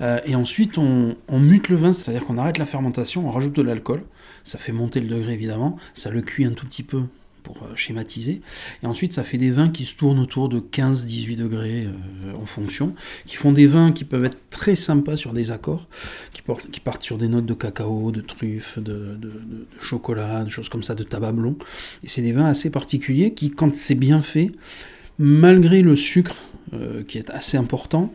Euh, 0.00 0.20
et 0.24 0.34
ensuite, 0.34 0.78
on, 0.78 1.16
mute 1.30 1.68
le 1.68 1.76
vin, 1.76 1.92
c'est-à-dire 1.92 2.24
qu'on 2.24 2.38
arrête 2.38 2.58
la 2.58 2.66
fermentation, 2.66 3.26
on 3.28 3.30
rajoute 3.30 3.54
de 3.54 3.62
l'alcool. 3.62 4.02
Ça 4.50 4.58
fait 4.58 4.72
monter 4.72 5.00
le 5.00 5.06
degré 5.06 5.34
évidemment, 5.34 5.76
ça 5.94 6.10
le 6.10 6.22
cuit 6.22 6.44
un 6.44 6.50
tout 6.50 6.66
petit 6.66 6.82
peu 6.82 7.04
pour 7.44 7.62
euh, 7.62 7.76
schématiser. 7.76 8.40
Et 8.82 8.86
ensuite, 8.86 9.12
ça 9.12 9.22
fait 9.22 9.38
des 9.38 9.52
vins 9.52 9.68
qui 9.68 9.84
se 9.84 9.94
tournent 9.94 10.18
autour 10.18 10.48
de 10.48 10.58
15-18 10.58 11.36
degrés 11.36 11.86
euh, 11.86 12.34
en 12.34 12.46
fonction, 12.46 12.92
qui 13.26 13.36
font 13.36 13.52
des 13.52 13.68
vins 13.68 13.92
qui 13.92 14.02
peuvent 14.02 14.24
être 14.24 14.50
très 14.50 14.74
sympas 14.74 15.16
sur 15.16 15.32
des 15.32 15.52
accords, 15.52 15.86
qui, 16.32 16.42
portent, 16.42 16.68
qui 16.68 16.80
partent 16.80 17.04
sur 17.04 17.16
des 17.16 17.28
notes 17.28 17.46
de 17.46 17.54
cacao, 17.54 18.10
de 18.10 18.20
truffes, 18.22 18.80
de, 18.80 19.16
chocolat, 19.78 20.42
de 20.42 20.50
choses 20.50 20.68
comme 20.68 20.82
ça, 20.82 20.96
de 20.96 21.04
tabac 21.04 21.30
blond. 21.30 21.54
Et 22.02 22.08
c'est 22.08 22.22
des 22.22 22.32
vins 22.32 22.46
assez 22.46 22.70
particuliers 22.70 23.32
qui, 23.34 23.52
quand 23.52 23.72
c'est 23.72 23.94
bien 23.94 24.20
fait, 24.20 24.50
malgré 25.20 25.82
le 25.82 25.94
sucre 25.96 26.36
euh, 26.72 27.04
qui 27.04 27.18
est 27.18 27.28
assez 27.30 27.58
important, 27.58 28.12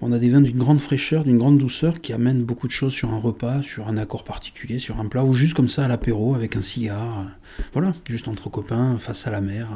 on 0.00 0.10
a 0.12 0.18
des 0.18 0.30
vins 0.30 0.40
d'une 0.40 0.56
grande 0.56 0.80
fraîcheur, 0.80 1.24
d'une 1.24 1.36
grande 1.36 1.58
douceur 1.58 2.00
qui 2.00 2.14
amènent 2.14 2.42
beaucoup 2.42 2.66
de 2.66 2.72
choses 2.72 2.94
sur 2.94 3.12
un 3.12 3.18
repas, 3.18 3.60
sur 3.62 3.88
un 3.88 3.98
accord 3.98 4.24
particulier, 4.24 4.78
sur 4.78 4.98
un 4.98 5.04
plat, 5.06 5.22
ou 5.22 5.34
juste 5.34 5.52
comme 5.52 5.68
ça 5.68 5.84
à 5.84 5.88
l'apéro 5.88 6.34
avec 6.34 6.56
un 6.56 6.62
cigare. 6.62 7.26
Voilà, 7.74 7.92
juste 8.08 8.26
entre 8.26 8.48
copains, 8.48 8.96
face 8.98 9.26
à 9.26 9.30
la 9.30 9.42
mer. 9.42 9.68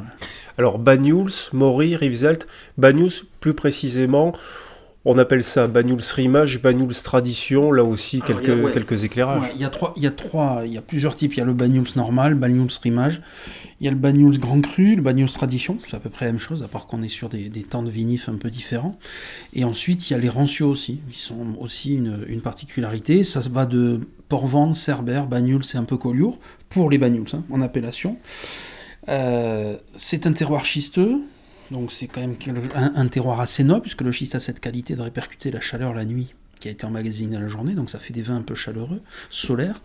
Alors 0.57 0.79
Banyuls, 0.79 1.51
Maury, 1.53 1.95
Rivesalt, 1.95 2.47
Banyuls 2.79 3.25
plus 3.39 3.53
précisément, 3.53 4.33
on 5.05 5.19
appelle 5.19 5.43
ça 5.43 5.67
Banyuls 5.67 6.01
Rimage, 6.15 6.61
Banyuls 6.61 6.95
Tradition, 7.03 7.71
là 7.71 7.83
aussi 7.83 8.21
quelques, 8.21 8.73
quelques 8.73 9.03
éclairages. 9.03 9.51
il, 9.53 9.61
y 9.61 9.63
a 9.63 9.69
trois, 9.69 9.93
il, 9.95 10.03
y 10.03 10.07
a 10.07 10.11
trois, 10.11 10.63
il 10.65 10.73
y 10.73 10.77
a 10.77 10.81
plusieurs 10.81 11.13
types. 11.13 11.35
Il 11.35 11.37
y 11.37 11.41
a 11.41 11.45
le 11.45 11.53
Banyuls 11.53 11.87
normal, 11.95 12.33
Banyuls 12.33 12.71
Rimage, 12.81 13.21
il 13.79 13.85
y 13.85 13.87
a 13.87 13.91
le 13.91 13.97
Banyuls 13.97 14.39
Grand 14.39 14.61
Cru, 14.61 14.95
le 14.95 15.03
Banyuls 15.03 15.29
Tradition, 15.29 15.77
c'est 15.85 15.95
à 15.95 15.99
peu 15.99 16.09
près 16.09 16.25
la 16.25 16.31
même 16.31 16.41
chose, 16.41 16.63
à 16.63 16.67
part 16.67 16.87
qu'on 16.87 17.03
est 17.03 17.07
sur 17.09 17.29
des, 17.29 17.49
temps 17.63 17.83
de 17.83 17.91
vinif 17.91 18.29
un 18.29 18.35
peu 18.35 18.49
différents. 18.49 18.97
Et 19.53 19.63
ensuite, 19.63 20.09
il 20.09 20.13
y 20.13 20.15
a 20.15 20.19
les 20.19 20.29
Rancios 20.29 20.69
aussi, 20.69 20.99
qui 21.11 21.19
sont 21.19 21.55
aussi 21.59 21.95
une, 21.95 22.41
particularité. 22.41 23.23
Ça 23.23 23.41
se 23.41 23.49
va 23.49 23.65
de 23.65 23.99
Port-Vente, 24.27 24.75
Cerbère, 24.75 25.27
Banyuls 25.27 25.63
et 25.73 25.77
un 25.77 25.83
peu 25.83 25.97
Collioure, 25.97 26.39
pour 26.69 26.89
les 26.89 26.97
Banyuls, 26.97 27.27
hein, 27.33 27.43
en 27.51 27.61
appellation. 27.61 28.17
Euh, 29.07 29.77
c'est 29.95 30.25
un 30.25 30.33
terroir 30.33 30.65
schisteux, 30.65 31.21
donc 31.71 31.91
c'est 31.91 32.07
quand 32.07 32.21
même 32.21 32.35
un, 32.73 33.07
terroir 33.07 33.39
assez 33.39 33.63
noble, 33.63 33.81
puisque 33.81 34.01
le 34.01 34.11
schiste 34.11 34.35
a 34.35 34.39
cette 34.39 34.59
qualité 34.59 34.95
de 34.95 35.01
répercuter 35.01 35.51
la 35.51 35.59
chaleur 35.59 35.93
la 35.93 36.05
nuit 36.05 36.33
qui 36.59 36.69
a 36.69 36.71
été 36.71 36.85
emmagasinée 36.85 37.37
la 37.37 37.47
journée, 37.47 37.73
donc 37.73 37.89
ça 37.89 37.99
fait 37.99 38.13
des 38.13 38.21
vins 38.21 38.37
un 38.37 38.41
peu 38.41 38.55
chaleureux, 38.55 39.01
solaires. 39.29 39.81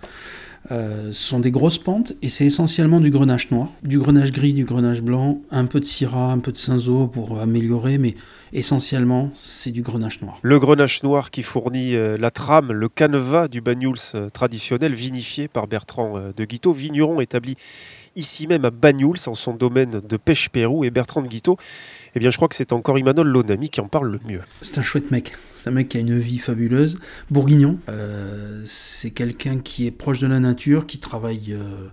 Euh, 0.70 1.11
ce 1.12 1.28
sont 1.28 1.41
des 1.41 1.51
grosses 1.51 1.78
pentes 1.78 2.12
et 2.20 2.28
c'est 2.28 2.45
essentiellement 2.45 3.01
du 3.01 3.11
grenache 3.11 3.51
noir, 3.51 3.70
du 3.83 3.99
grenache 3.99 4.31
gris, 4.31 4.53
du 4.53 4.64
grenache 4.64 5.01
blanc, 5.01 5.41
un 5.51 5.64
peu 5.64 5.81
de 5.81 5.87
syrah, 5.87 6.33
un 6.33 6.39
peu 6.39 6.53
de 6.53 6.57
cinsault 6.59 7.07
pour 7.07 7.41
améliorer, 7.41 7.97
mais 7.97 8.14
essentiellement 8.53 9.31
c'est 9.37 9.70
du 9.70 9.81
grenache 9.81 10.20
noir. 10.20 10.39
Le 10.43 10.59
grenache 10.59 11.03
noir 11.03 11.31
qui 11.31 11.43
fournit 11.43 11.97
euh, 11.97 12.18
la 12.18 12.31
trame, 12.31 12.72
le 12.72 12.89
canevas 12.91 13.49
du 13.49 13.62
Banyuls 13.62 13.97
euh, 14.14 14.28
traditionnel 14.28 14.95
vinifié 14.95 15.49
par 15.49 15.66
Bertrand 15.66 16.31
de 16.37 16.45
Guiteau, 16.45 16.72
vigneron 16.72 17.20
établi 17.20 17.57
ici 18.16 18.46
même 18.46 18.64
à 18.64 18.70
Banyuls, 18.70 19.18
en 19.26 19.34
son 19.34 19.54
domaine 19.54 20.00
de 20.00 20.16
pêche-pérou, 20.16 20.84
et 20.84 20.90
Bertrand 20.90 21.22
Guiteau, 21.22 21.56
eh 22.14 22.18
bien 22.18 22.30
je 22.30 22.36
crois 22.36 22.48
que 22.48 22.54
c'est 22.54 22.72
encore 22.72 22.98
Imanol 22.98 23.26
Lonami 23.26 23.70
qui 23.70 23.80
en 23.80 23.88
parle 23.88 24.11
le 24.11 24.20
mieux. 24.26 24.42
C'est 24.62 24.78
un 24.78 24.82
chouette 24.82 25.11
mec, 25.11 25.32
c'est 25.54 25.68
un 25.68 25.72
mec 25.72 25.88
qui 25.88 25.96
a 25.96 26.00
une 26.00 26.18
vie 26.18 26.38
fabuleuse, 26.38 26.98
bourguignon, 27.30 27.78
euh, 27.88 28.62
c'est 28.64 29.11
quelqu'un 29.11 29.58
qui 29.58 29.86
est 29.86 29.90
proche 29.90 30.18
de 30.18 30.26
la 30.26 30.40
nature, 30.40 30.86
qui 30.86 30.98
travaille 30.98 31.52
euh, 31.52 31.88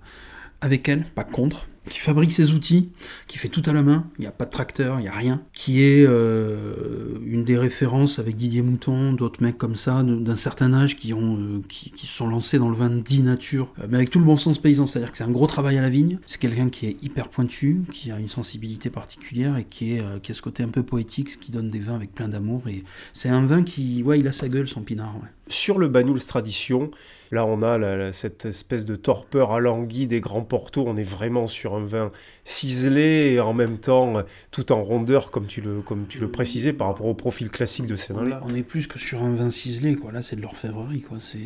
avec 0.61 0.89
elle, 0.89 1.03
pas 1.03 1.23
contre, 1.23 1.67
qui 1.89 1.99
fabrique 1.99 2.31
ses 2.31 2.53
outils, 2.53 2.89
qui 3.27 3.37
fait 3.37 3.47
tout 3.47 3.63
à 3.65 3.73
la 3.73 3.81
main, 3.81 4.05
il 4.17 4.21
n'y 4.21 4.27
a 4.27 4.31
pas 4.31 4.45
de 4.45 4.49
tracteur, 4.49 4.99
il 4.99 5.03
n'y 5.03 5.07
a 5.07 5.13
rien, 5.13 5.41
qui 5.53 5.81
est 5.81 6.05
euh, 6.05 7.17
une 7.25 7.43
des 7.43 7.57
références 7.57 8.19
avec 8.19 8.35
Didier 8.35 8.61
Mouton, 8.61 9.13
d'autres 9.13 9.41
mecs 9.41 9.57
comme 9.57 9.75
ça, 9.75 10.03
d'un 10.03 10.35
certain 10.35 10.73
âge, 10.73 10.95
qui, 10.95 11.13
ont, 11.13 11.37
euh, 11.37 11.61
qui, 11.67 12.07
sont 12.07 12.27
lancés 12.27 12.59
dans 12.59 12.69
le 12.69 12.75
vin 12.75 12.89
dit 12.89 13.21
nature, 13.21 13.73
euh, 13.79 13.87
mais 13.89 13.97
avec 13.97 14.09
tout 14.09 14.19
le 14.19 14.25
bon 14.25 14.37
sens 14.37 14.59
paysan, 14.59 14.85
c'est-à-dire 14.85 15.11
que 15.11 15.17
c'est 15.17 15.23
un 15.23 15.31
gros 15.31 15.47
travail 15.47 15.77
à 15.77 15.81
la 15.81 15.89
vigne, 15.89 16.19
c'est 16.27 16.39
quelqu'un 16.39 16.69
qui 16.69 16.85
est 16.87 17.03
hyper 17.03 17.29
pointu, 17.29 17.81
qui 17.91 18.11
a 18.11 18.19
une 18.19 18.29
sensibilité 18.29 18.89
particulière 18.89 19.57
et 19.57 19.63
qui, 19.63 19.93
est, 19.93 20.03
qui 20.21 20.31
a 20.31 20.35
ce 20.35 20.41
côté 20.41 20.63
un 20.63 20.69
peu 20.69 20.83
poétique, 20.83 21.39
qui 21.39 21.51
donne 21.51 21.69
des 21.69 21.79
vins 21.79 21.95
avec 21.95 22.13
plein 22.13 22.27
d'amour, 22.27 22.63
et 22.67 22.83
c'est 23.13 23.29
un 23.29 23.45
vin 23.45 23.63
qui, 23.63 24.03
ouais, 24.03 24.19
il 24.19 24.27
a 24.27 24.31
sa 24.31 24.49
gueule, 24.49 24.67
son 24.67 24.81
pinard, 24.81 25.15
ouais. 25.17 25.29
Sur 25.49 25.77
le 25.79 25.87
Banyuls 25.87 26.23
Tradition, 26.25 26.91
là 27.31 27.45
on 27.45 27.61
a 27.61 28.11
cette 28.11 28.45
espèce 28.45 28.85
de 28.85 28.95
torpeur 28.95 29.53
alanguie 29.53 30.07
des 30.07 30.19
grands 30.19 30.43
portos, 30.43 30.83
on 30.85 30.97
est 30.97 31.03
vraiment 31.03 31.47
sur 31.47 31.75
un 31.75 31.85
vin 31.85 32.11
ciselé 32.43 33.33
et 33.33 33.39
en 33.39 33.53
même 33.53 33.77
temps 33.77 34.23
tout 34.51 34.71
en 34.71 34.83
rondeur 34.83 35.31
comme 35.31 35.47
tu 35.47 35.61
le, 35.61 35.81
comme 35.81 36.05
tu 36.07 36.19
le 36.19 36.29
précisais 36.29 36.73
par 36.73 36.87
rapport 36.87 37.05
au 37.05 37.13
profil 37.13 37.49
classique 37.49 37.87
de 37.87 37.95
ces 37.95 38.13
vins-là. 38.13 38.41
On 38.43 38.53
est 38.55 38.63
plus 38.63 38.87
que 38.87 38.99
sur 38.99 39.23
un 39.23 39.35
vin 39.35 39.51
ciselé, 39.51 39.95
quoi. 39.95 40.11
là 40.11 40.21
c'est 40.21 40.35
de 40.35 40.41
l'orfèvrerie. 40.41 41.01
Quoi. 41.01 41.17
C'est, 41.19 41.39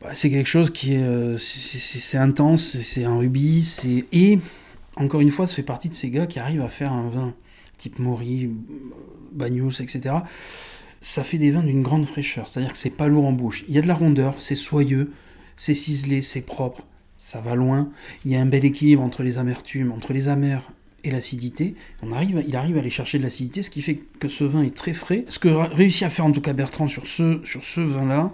bah, 0.00 0.14
quelque 0.14 0.44
chose 0.44 0.70
qui 0.70 0.94
est, 0.94 1.04
euh, 1.04 1.38
c'est, 1.38 2.18
intense, 2.18 2.78
c'est 2.82 3.04
un 3.04 3.16
rubis, 3.16 3.86
et 4.12 4.38
encore 4.96 5.20
une 5.20 5.30
fois 5.30 5.46
ça 5.46 5.54
fait 5.54 5.62
partie 5.62 5.88
de 5.88 5.94
ces 5.94 6.10
gars 6.10 6.26
qui 6.26 6.40
arrivent 6.40 6.62
à 6.62 6.68
faire 6.68 6.92
un 6.92 7.08
vin 7.08 7.34
type 7.78 7.98
Maury, 7.98 8.50
Banyuls, 9.32 9.80
etc 9.80 10.16
ça 11.06 11.22
fait 11.22 11.38
des 11.38 11.52
vins 11.52 11.62
d'une 11.62 11.82
grande 11.82 12.04
fraîcheur, 12.04 12.48
c'est-à-dire 12.48 12.72
que 12.72 12.78
c'est 12.78 12.90
pas 12.90 13.06
lourd 13.06 13.26
en 13.26 13.32
bouche. 13.32 13.64
Il 13.68 13.74
y 13.76 13.78
a 13.78 13.80
de 13.80 13.86
la 13.86 13.94
rondeur, 13.94 14.34
c'est 14.42 14.56
soyeux, 14.56 15.12
c'est 15.56 15.72
ciselé, 15.72 16.20
c'est 16.20 16.40
propre, 16.40 16.84
ça 17.16 17.40
va 17.40 17.54
loin. 17.54 17.90
Il 18.24 18.32
y 18.32 18.36
a 18.36 18.40
un 18.40 18.46
bel 18.46 18.64
équilibre 18.64 19.04
entre 19.04 19.22
les 19.22 19.38
amertumes, 19.38 19.92
entre 19.92 20.12
les 20.12 20.26
amers 20.26 20.68
l'acidité. 21.10 21.74
On 22.02 22.12
arrive, 22.12 22.42
il 22.46 22.56
arrive 22.56 22.76
à 22.76 22.80
aller 22.80 22.90
chercher 22.90 23.18
de 23.18 23.22
l'acidité, 23.22 23.62
ce 23.62 23.70
qui 23.70 23.82
fait 23.82 24.00
que 24.18 24.28
ce 24.28 24.44
vin 24.44 24.62
est 24.62 24.74
très 24.74 24.94
frais. 24.94 25.24
Ce 25.28 25.38
que 25.38 25.48
réussit 25.48 26.04
à 26.04 26.08
faire 26.08 26.24
en 26.24 26.32
tout 26.32 26.40
cas 26.40 26.52
Bertrand 26.52 26.88
sur 26.88 27.06
ce, 27.06 27.40
sur 27.44 27.64
ce 27.64 27.80
vin-là, 27.80 28.32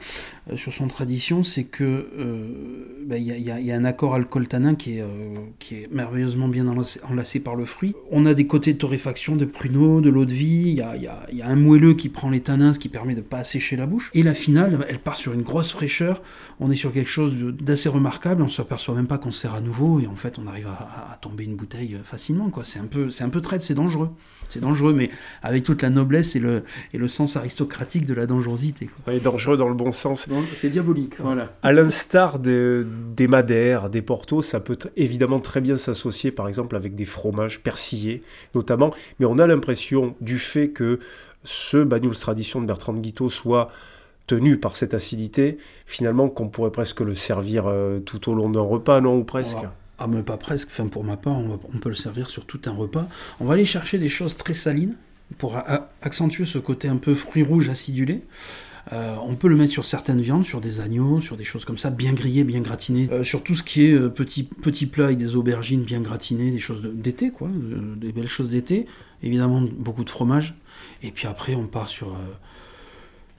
euh, 0.51 0.57
sur 0.57 0.73
son 0.73 0.89
tradition, 0.89 1.45
c'est 1.45 1.65
que 1.65 1.85
euh, 1.85 3.05
bah, 3.07 3.17
il 3.17 3.27
y, 3.27 3.73
a 3.73 3.77
un 3.77 3.85
accord 3.85 4.15
alcool-tanin 4.15 4.75
qui, 4.75 4.99
est 4.99 5.03
euh, 5.03 5.35
qui 5.61 5.77
est 5.77 5.93
merveilleusement 5.93 6.49
bien 6.49 6.67
enlacé, 6.67 7.41
par 7.41 7.55
le 7.55 7.65
fruit. 7.65 7.95
On 8.11 8.27
a 8.27 8.35
des 8.35 8.47
côtés 8.47 8.73
de 8.73 8.79
torréfaction, 8.79 9.37
de 9.37 9.45
pruneau, 9.45 10.01
de 10.01 10.11
l'eau 10.11 10.25
de 10.25 10.33
vie. 10.33 10.71
Il 10.71 10.75
y 10.75 10.81
a, 10.81 11.47
un 11.47 11.57
moelleux 11.57 11.95
qui 11.95 12.09
prend 12.09 12.31
les 12.31 12.41
tanins, 12.41 12.73
ce 12.73 12.79
qui 12.79 12.89
permet 12.89 13.15
de 13.15 13.21
ne 13.21 13.25
pas 13.25 13.39
assécher 13.39 13.77
la 13.77 13.87
bouche. 13.87 14.11
Et 14.15 14.23
la 14.23 14.35
finale, 14.35 14.85
elle 14.89 14.99
part 14.99 15.17
sur 15.17 15.33
une 15.33 15.43
grosse 15.43 15.71
fraîcheur. 15.71 16.23
On 16.61 16.71
est 16.71 16.77
sur 16.77 16.93
quelque 16.93 17.11
chose 17.11 17.35
d'assez 17.61 17.89
remarquable. 17.89 18.43
On 18.43 18.49
se 18.49 18.57
s'aperçoit 18.57 18.95
même 18.95 19.07
pas 19.07 19.19
qu'on 19.19 19.31
sert 19.31 19.55
à 19.55 19.61
nouveau 19.61 20.01
et 20.01 20.07
en 20.07 20.17
fait, 20.17 20.39
on 20.39 20.47
arrive 20.47 20.67
à, 20.67 21.17
tomber 21.21 21.45
une 21.45 21.57
bouteille 21.57 21.97
facilement. 22.03 22.49
C'est 22.65 22.79
un 22.79 22.87
peu, 22.87 23.11
c'est 23.11 23.25
un 23.25 23.29
peu 23.29 23.41
traite, 23.41 23.63
c'est 23.63 23.75
dangereux. 23.75 24.11
C'est 24.49 24.61
dangereux, 24.61 24.93
mais 24.93 25.11
avec 25.43 25.65
toute 25.65 25.81
la 25.81 25.89
noblesse 25.89 26.37
et 26.37 26.39
le, 26.39 26.63
et 26.93 26.99
le 26.99 27.09
sens 27.09 27.37
aristocratique 27.37 28.05
de 28.05 28.13
la 28.13 28.27
dangerosité. 28.27 28.91
Quoi. 29.05 29.19
dangereux 29.19 29.57
dans 29.57 29.69
le 29.69 29.75
bon 29.75 29.93
sens. 29.93 30.29
C'est 30.55 30.69
diabolique. 30.69 31.15
Voilà. 31.21 31.55
À 31.63 31.73
l'instar 31.73 32.39
des, 32.39 32.83
des 33.17 33.29
madères, 33.29 33.89
des 33.89 34.03
portos, 34.03 34.43
ça 34.43 34.61
peut 34.61 34.77
évidemment 34.97 35.41
très 35.41 35.63
bien 35.63 35.79
s'associer, 35.79 36.33
par 36.33 36.49
exemple, 36.49 36.77
avec 36.77 36.95
des 36.95 37.07
fromages 37.07 37.63
persillés, 37.63 38.23
notamment. 38.55 38.93
Mais 39.19 39.27
on 39.27 39.39
a 39.39 39.47
l'impression, 39.47 40.15
du 40.21 40.39
fait 40.39 40.69
que 40.69 40.99
ce 41.45 41.79
Banyuls 41.83 42.15
Tradition 42.15 42.61
de 42.61 42.67
Bertrand 42.67 42.93
de 42.93 43.01
Guiteau 43.01 43.31
soit 43.31 43.71
tenu 44.27 44.59
par 44.59 44.77
cette 44.77 44.95
acidité, 44.95 45.59
finalement 45.87 46.29
qu'on 46.29 46.49
pourrait 46.49 46.71
presque 46.71 47.01
le 47.01 47.15
servir 47.15 47.65
euh, 47.67 48.01
tout 48.01 48.31
au 48.31 48.35
long 48.35 48.51
d'un 48.51 48.61
repas, 48.61 49.01
non 49.01 49.17
Ou 49.17 49.25
presque 49.25 49.59
Ah, 50.03 50.23
pas 50.23 50.37
presque. 50.37 50.69
Enfin, 50.73 50.89
pour 50.89 51.05
ma 51.05 51.17
part, 51.17 51.39
on, 51.39 51.79
peut 51.79 51.89
le 51.89 51.95
servir 51.95 52.29
sur 52.29 52.45
tout 52.45 52.61
un 52.67 52.73
repas. 52.73 53.09
On 53.39 53.45
va 53.45 53.55
aller 53.55 53.65
chercher 53.65 53.99
des 53.99 54.09
choses 54.09 54.35
très 54.35 54.55
salines 54.55 54.97
pour 55.39 55.57
accentuer 56.03 56.45
ce 56.45 56.59
côté 56.59 56.89
un 56.89 56.97
peu 56.97 57.15
fruits 57.15 57.45
rouges 57.45 57.69
acidulés. 57.69 58.23
Euh, 58.93 59.15
on 59.25 59.37
peut 59.37 59.47
le 59.47 59.55
mettre 59.55 59.71
sur 59.71 59.85
certaines 59.85 60.21
viandes, 60.21 60.45
sur 60.45 60.61
des 60.61 60.81
agneaux, 60.81 61.21
sur 61.21 61.37
des 61.37 61.45
choses 61.45 61.65
comme 61.65 61.79
ça, 61.79 61.91
bien 61.91 62.15
grillées, 62.15 62.43
bien 62.43 62.61
gratinées. 62.61 63.09
Euh, 63.13 63.23
sur 63.23 63.45
tout 63.45 63.55
ce 63.55 63.63
qui 63.63 63.87
est 63.87 63.93
euh, 63.93 64.09
petits 64.09 64.43
petits 64.43 64.87
plats 64.87 65.05
avec 65.05 65.19
des 65.19 65.37
aubergines 65.37 65.85
bien 65.85 66.01
gratinées, 66.01 66.51
des 66.51 66.59
choses 66.59 66.83
d'été, 66.83 67.31
quoi, 67.31 67.49
des 67.97 68.11
belles 68.11 68.27
choses 68.27 68.51
d'été. 68.51 68.87
Évidemment, 69.23 69.61
beaucoup 69.61 70.03
de 70.03 70.11
fromage. 70.11 70.57
Et 71.05 71.13
puis 71.13 71.29
après, 71.29 71.55
on 71.55 71.69
part 71.69 71.89
sur, 71.89 72.17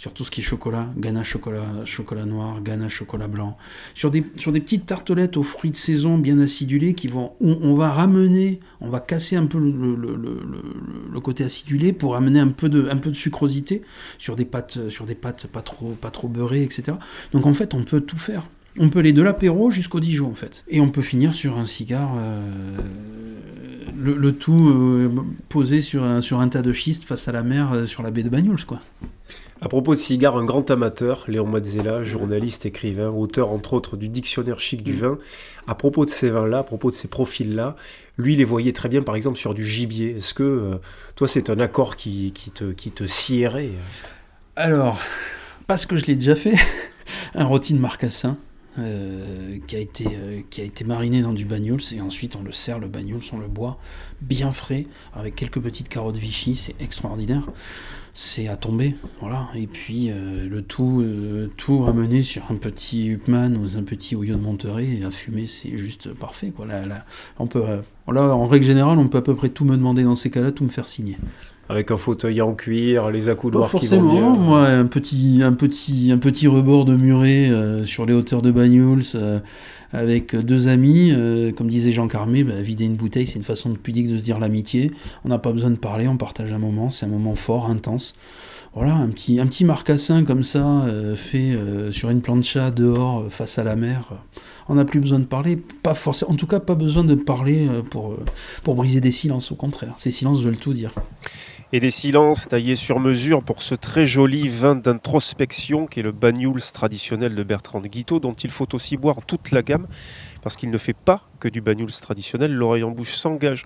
sur 0.04 0.12
tout 0.12 0.26
ce 0.26 0.32
qui 0.32 0.41
est 0.41 0.43
chocolat, 0.43 0.89
ganache 0.97 1.30
chocolat, 1.30 1.64
chocolat 1.86 2.26
noir, 2.26 2.62
ganache 2.62 2.93
chocolat 2.93 3.30
blanc. 3.30 3.56
Sur 3.95 4.12
des, 4.12 4.22
sur 4.38 4.51
des 4.51 4.60
petites 4.60 4.86
tartelettes 4.86 5.38
aux 5.38 5.43
fruits 5.43 5.72
de 5.72 5.78
saison 5.78 6.18
bien 6.18 6.41
acidulés 6.41 6.93
qui 6.93 7.08
vont, 7.08 7.32
on 7.39 7.74
va 7.74 7.89
ramener, 7.89 8.60
on 8.82 8.89
va 8.89 8.99
casser 8.99 9.38
un 9.38 9.45
peu 9.45 9.60
le, 9.60 9.95
le- 9.95 11.20
côté 11.22 11.45
acidulé 11.45 11.93
pour 11.93 12.18
amener 12.18 12.41
un 12.41 12.49
peu 12.49 12.68
de, 12.68 12.89
un 12.89 12.97
peu 12.97 13.12
de 13.12 13.16
sucrosité 13.16 13.82
sur 14.20 14.36
des 14.36 14.43
pâtes, 14.43 14.89
sur 14.89 15.06
des 15.06 15.16
pâtes 15.16 15.47
pas 15.47 15.62
trop, 15.62 15.91
pas 15.91 16.12
trop 16.12 16.28
beurrées, 16.28 16.64
etc. 16.64 16.97
Donc 17.32 17.45
en 17.45 17.54
fait, 17.54 17.74
on 17.74 17.86
peut 17.86 18.01
tout 18.01 18.18
faire. 18.18 18.45
On 18.80 18.89
peut 18.89 18.99
aller 18.99 19.14
de 19.14 19.22
l'apéro 19.22 19.72
jusqu'au 19.72 20.01
Dijon 20.01 20.30
en 20.30 20.36
fait. 20.36 20.66
Et 20.68 20.82
on 20.82 20.89
peut 20.89 21.01
finir 21.01 21.34
sur 21.34 21.58
un 21.58 21.66
cigare, 21.66 22.12
euh, 22.18 22.41
le, 23.97 24.34
tout 24.34 24.68
euh, 24.68 25.10
posé 25.47 25.80
sur 25.80 26.04
un, 26.04 26.20
sur 26.20 26.41
un 26.41 26.49
tas 26.49 26.62
de 26.62 26.74
schiste 26.74 27.06
face 27.06 27.30
à 27.30 27.32
la 27.32 27.41
mer 27.43 27.72
euh, 27.72 27.86
sur 27.86 28.04
la 28.04 28.12
baie 28.12 28.24
de 28.24 28.30
Banyuls 28.30 28.66
quoi. 28.66 28.82
À 29.64 29.70
propos 29.70 29.95
de 29.95 29.99
cigares, 29.99 30.36
un 30.36 30.43
grand 30.43 30.70
amateur, 30.72 31.24
Léon 31.30 31.47
Mazzella, 31.47 32.03
journaliste, 32.03 32.66
écrivain, 32.66 33.07
auteur 33.07 33.49
entre 33.49 33.72
autres 33.72 33.95
du 33.95 34.09
dictionnaire 34.09 34.59
chic 34.59 34.84
du 34.84 34.91
vin. 34.91 35.18
À 35.68 35.76
propos 35.76 36.03
de 36.03 36.09
ces 36.09 36.30
vins-là, 36.30 36.57
à 36.57 36.64
propos 36.64 36.91
de 36.91 36.95
ces 36.95 37.07
profils-là, 37.07 37.78
lui, 38.18 38.34
il 38.34 38.39
les 38.39 38.43
voyait 38.43 38.74
très 38.74 38.89
bien, 38.89 39.01
par 39.01 39.16
exemple, 39.16 39.38
sur 39.38 39.53
du 39.53 39.66
gibier. 39.66 40.18
Est-ce 40.18 40.34
que 40.34 40.43
euh, 40.43 40.76
toi, 41.16 41.30
c'est 41.30 41.49
un 41.49 41.61
accord 41.61 41.95
qui, 41.95 42.34
qui 42.34 42.51
te, 42.51 42.74
qui 42.74 42.91
te 42.91 43.05
scierait 43.05 43.70
Alors, 44.57 44.99
parce 45.66 45.86
que 45.86 45.95
je 45.95 46.07
l'ai 46.07 46.16
déjà 46.16 46.36
fait, 46.36 46.55
un 47.34 47.45
rôti 47.45 47.74
de 47.74 47.80
marcassin 47.80 48.38
euh, 48.80 49.59
qui, 49.66 49.78
a 49.78 49.80
été, 49.80 50.05
euh, 50.07 50.41
qui 50.49 50.59
a 50.59 50.66
été 50.66 50.84
mariné 50.84 51.22
dans 51.22 51.32
du 51.32 51.45
bagnols 51.45 51.80
et 51.95 52.01
ensuite 52.01 52.36
on 52.36 52.43
le 52.43 52.51
sert, 52.51 52.80
le 52.80 52.89
bagnols, 52.89 53.22
on 53.32 53.38
le 53.38 53.47
boit 53.47 53.78
bien 54.20 54.51
frais 54.51 54.88
avec 55.14 55.36
quelques 55.36 55.61
petites 55.61 55.88
carottes 55.88 56.18
Vichy, 56.18 56.57
c'est 56.57 56.76
extraordinaire. 56.82 57.43
C'est 58.16 58.47
à 58.47 58.55
tomber, 58.55 58.95
voilà. 59.22 59.47
Et 59.55 59.66
puis 59.66 60.11
euh, 60.11 60.47
le 60.47 60.61
tout, 60.61 61.01
euh, 61.01 61.49
tout 61.57 61.80
ramené 61.82 62.22
sur 62.22 62.43
un 62.51 62.57
petit 62.57 63.07
Hupman 63.07 63.57
ou 63.57 63.76
un 63.76 63.82
petit 63.82 64.16
Ouillon 64.16 64.38
de 64.38 64.43
Monterey 64.43 64.99
et 64.99 65.03
à 65.03 65.09
fumer, 65.09 65.47
c'est 65.47 65.76
juste 65.78 66.14
parfait, 66.14 66.51
quoi. 66.51 66.68
Là, 66.68 66.86
là, 66.86 67.05
on 67.39 67.47
peut, 67.47 67.64
euh, 67.68 67.82
là, 68.11 68.22
en 68.36 68.47
règle 68.47 68.68
générale, 68.68 68.99
on 68.99 69.07
peut 69.07 69.18
à 69.18 69.24
peu 69.24 69.34
près 69.34 69.49
tout 69.49 69.66
me 69.66 69.76
demander 69.76 70.03
dans 70.03 70.16
ces 70.16 70.30
cas-là, 70.30 70.51
tout 70.51 70.64
me 70.64 70.70
faire 70.70 70.89
signer. 70.89 71.18
Avec 71.70 71.91
un 71.91 71.97
fauteuil 71.97 72.41
en 72.41 72.53
cuir, 72.53 73.09
les 73.09 73.26
Pas 73.26 73.32
accoudoirs 73.32 73.70
qui 73.70 73.76
vont 73.76 73.80
forcément, 73.80 74.32
bien. 74.32 74.41
moi, 74.41 74.68
un 74.68 74.86
petit, 74.86 75.41
un 75.43 75.53
petit, 75.53 76.11
un 76.11 76.18
petit 76.18 76.47
rebord 76.47 76.84
de 76.84 76.93
muret 76.93 77.49
euh, 77.49 77.86
sur 77.86 78.05
les 78.05 78.14
hauteurs 78.14 78.41
de 78.41 78.51
Banyuls 78.51 79.03
euh, 79.16 79.39
avec 79.93 80.36
deux 80.36 80.68
amis, 80.68 81.11
euh, 81.14 81.53
comme 81.53 81.70
disait 81.70 81.93
Jean 81.93 82.09
Carmé, 82.09 82.43
bah, 82.43 82.61
vider 82.61 82.84
une 82.84 82.95
bouteille, 82.95 83.28
c'est 83.28 83.39
une 83.39 83.45
façon 83.45 83.74
pudique 83.82 84.09
de 84.09 84.18
se 84.18 84.24
dire 84.24 84.39
l'amitié. 84.39 84.91
On 85.24 85.30
n'a 85.30 85.39
pas 85.39 85.53
besoin 85.53 85.70
de 85.70 85.78
parler, 85.78 86.05
on 86.05 86.18
partage 86.18 86.51
un 86.51 86.59
moment, 86.59 86.89
c'est 86.89 87.05
un 87.05 87.09
moment 87.09 87.36
fort, 87.36 87.70
intense. 87.70 88.14
Voilà, 88.76 88.95
un 88.95 89.07
petit, 89.07 89.39
un 89.39 89.45
petit 89.45 89.64
marcassin 89.64 90.24
comme 90.24 90.43
ça, 90.43 90.88
fait 91.16 91.55
sur 91.91 92.09
une 92.09 92.22
plancha 92.22 92.72
dehors, 92.72 93.28
face 93.30 93.59
à 93.59 93.64
la 93.64 93.76
mer. 93.76 94.09
On 94.68 94.74
n'a 94.74 94.84
plus 94.84 94.99
besoin 94.99 95.20
de 95.20 95.26
parler, 95.26 95.57
pas 95.84 95.93
forcément, 95.93 96.32
en 96.32 96.36
tout 96.36 96.47
cas 96.47 96.59
pas 96.59 96.74
besoin 96.74 97.03
de 97.03 97.14
parler 97.14 97.68
pour, 97.91 98.16
pour 98.64 98.74
briser 98.74 98.99
des 98.99 99.11
silences, 99.11 99.51
au 99.51 99.55
contraire. 99.55 99.93
Ces 99.97 100.09
silences 100.09 100.41
veulent 100.41 100.57
tout 100.57 100.74
dire. 100.74 100.91
Et 101.76 101.80
des 101.80 101.90
silences 101.90 102.48
taillés 102.48 102.76
sur 102.76 103.00
mesure 103.00 103.42
pour 103.42 103.64
ce 103.64 103.74
très 103.74 104.06
joli 104.06 104.48
vin 104.48 104.76
d'introspection 104.76 105.88
qui 105.88 106.02
est 106.02 106.04
le 106.04 106.12
Banyuls 106.12 106.62
traditionnel 106.72 107.34
de 107.34 107.42
Bertrand 107.42 107.82
de 107.82 107.88
Guiteau, 107.88 108.20
dont 108.20 108.34
il 108.34 108.52
faut 108.52 108.76
aussi 108.76 108.96
boire 108.96 109.26
toute 109.26 109.50
la 109.50 109.64
gamme, 109.64 109.88
parce 110.44 110.56
qu'il 110.56 110.70
ne 110.70 110.78
fait 110.78 110.94
pas 110.94 111.28
que 111.40 111.48
du 111.48 111.62
Banyuls 111.62 111.92
traditionnel. 111.92 112.54
L'oreille 112.54 112.84
en 112.84 112.92
bouche 112.92 113.16
s'engage 113.16 113.64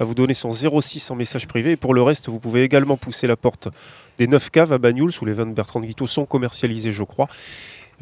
à 0.00 0.04
vous 0.04 0.14
donner 0.14 0.32
son 0.32 0.50
06 0.50 1.10
en 1.10 1.14
message 1.14 1.46
privé. 1.46 1.72
Et 1.72 1.76
pour 1.76 1.92
le 1.92 2.00
reste, 2.00 2.30
vous 2.30 2.38
pouvez 2.38 2.62
également 2.62 2.96
pousser 2.96 3.26
la 3.26 3.36
porte 3.36 3.68
des 4.16 4.26
9 4.26 4.48
caves 4.48 4.72
à 4.72 4.78
Banyuls, 4.78 5.12
où 5.20 5.26
les 5.26 5.34
vins 5.34 5.44
de 5.44 5.52
Bertrand 5.52 5.80
de 5.80 5.84
Guiteau 5.84 6.06
sont 6.06 6.24
commercialisés, 6.24 6.92
je 6.92 7.04
crois. 7.04 7.28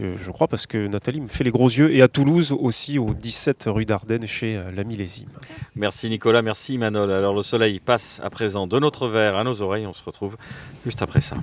Euh, 0.01 0.17
je 0.23 0.31
crois 0.31 0.49
parce 0.49 0.67
que 0.67 0.87
Nathalie 0.87 1.21
me 1.21 1.29
fait 1.29 1.45
les 1.45 1.51
gros 1.51 1.69
yeux. 1.69 1.93
Et 1.93 2.03
à 2.03 2.09
Toulouse 2.09 2.53
aussi, 2.59 2.99
au 2.99 3.13
17 3.13 3.65
rue 3.67 3.85
d'Ardenne, 3.85 4.27
chez 4.27 4.57
euh, 4.57 4.71
la 4.73 4.85
Millésime. 4.85 5.29
Merci 5.77 6.09
Nicolas, 6.09 6.43
merci 6.43 6.79
Manol. 6.79 7.11
Alors 7.11 7.35
le 7.35 7.43
soleil 7.43 7.81
passe 7.81 8.21
à 8.25 8.31
présent 8.31 8.67
de 8.67 8.79
notre 8.79 9.09
verre 9.09 9.37
à 9.37 9.45
nos 9.45 9.63
oreilles. 9.63 9.87
On 9.87 9.93
se 9.93 10.05
retrouve 10.05 10.37
juste 10.85 11.03
après 11.03 11.21
ça. 11.21 11.37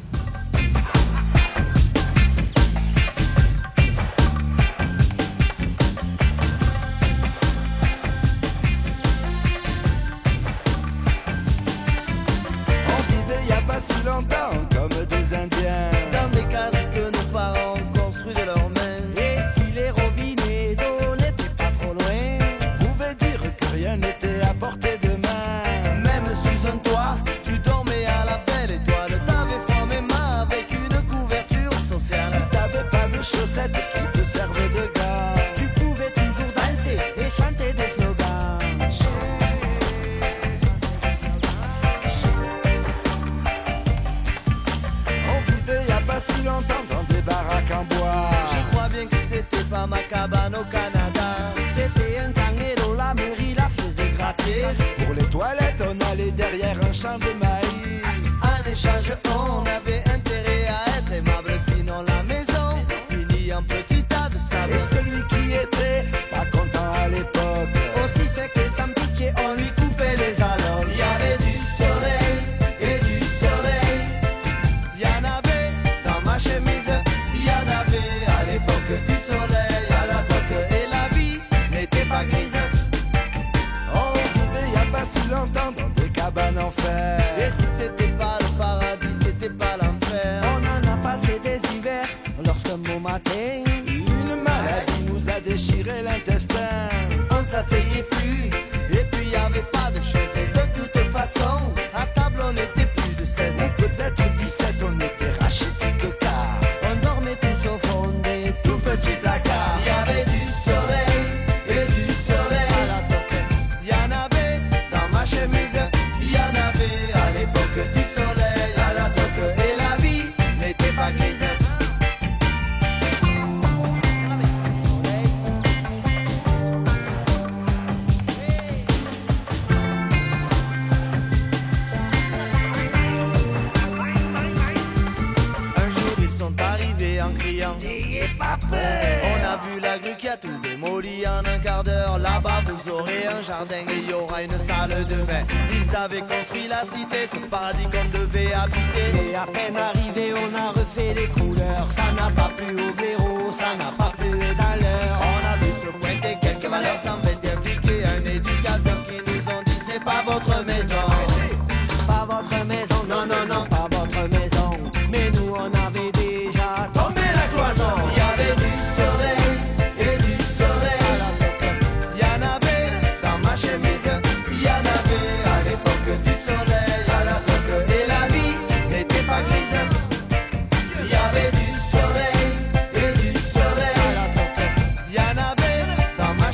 On 55.98 56.12
allait 56.12 56.32
derrière 56.32 56.78
un 56.84 56.94
champ 56.94 57.18
de 57.18 57.34
maïs. 57.40 58.02
En 58.44 58.72
échange, 58.72 59.12
on 59.26 59.66
avait 59.66 60.04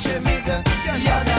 dans 0.03 0.21
ma 0.21 0.31
chemise. 0.31 1.32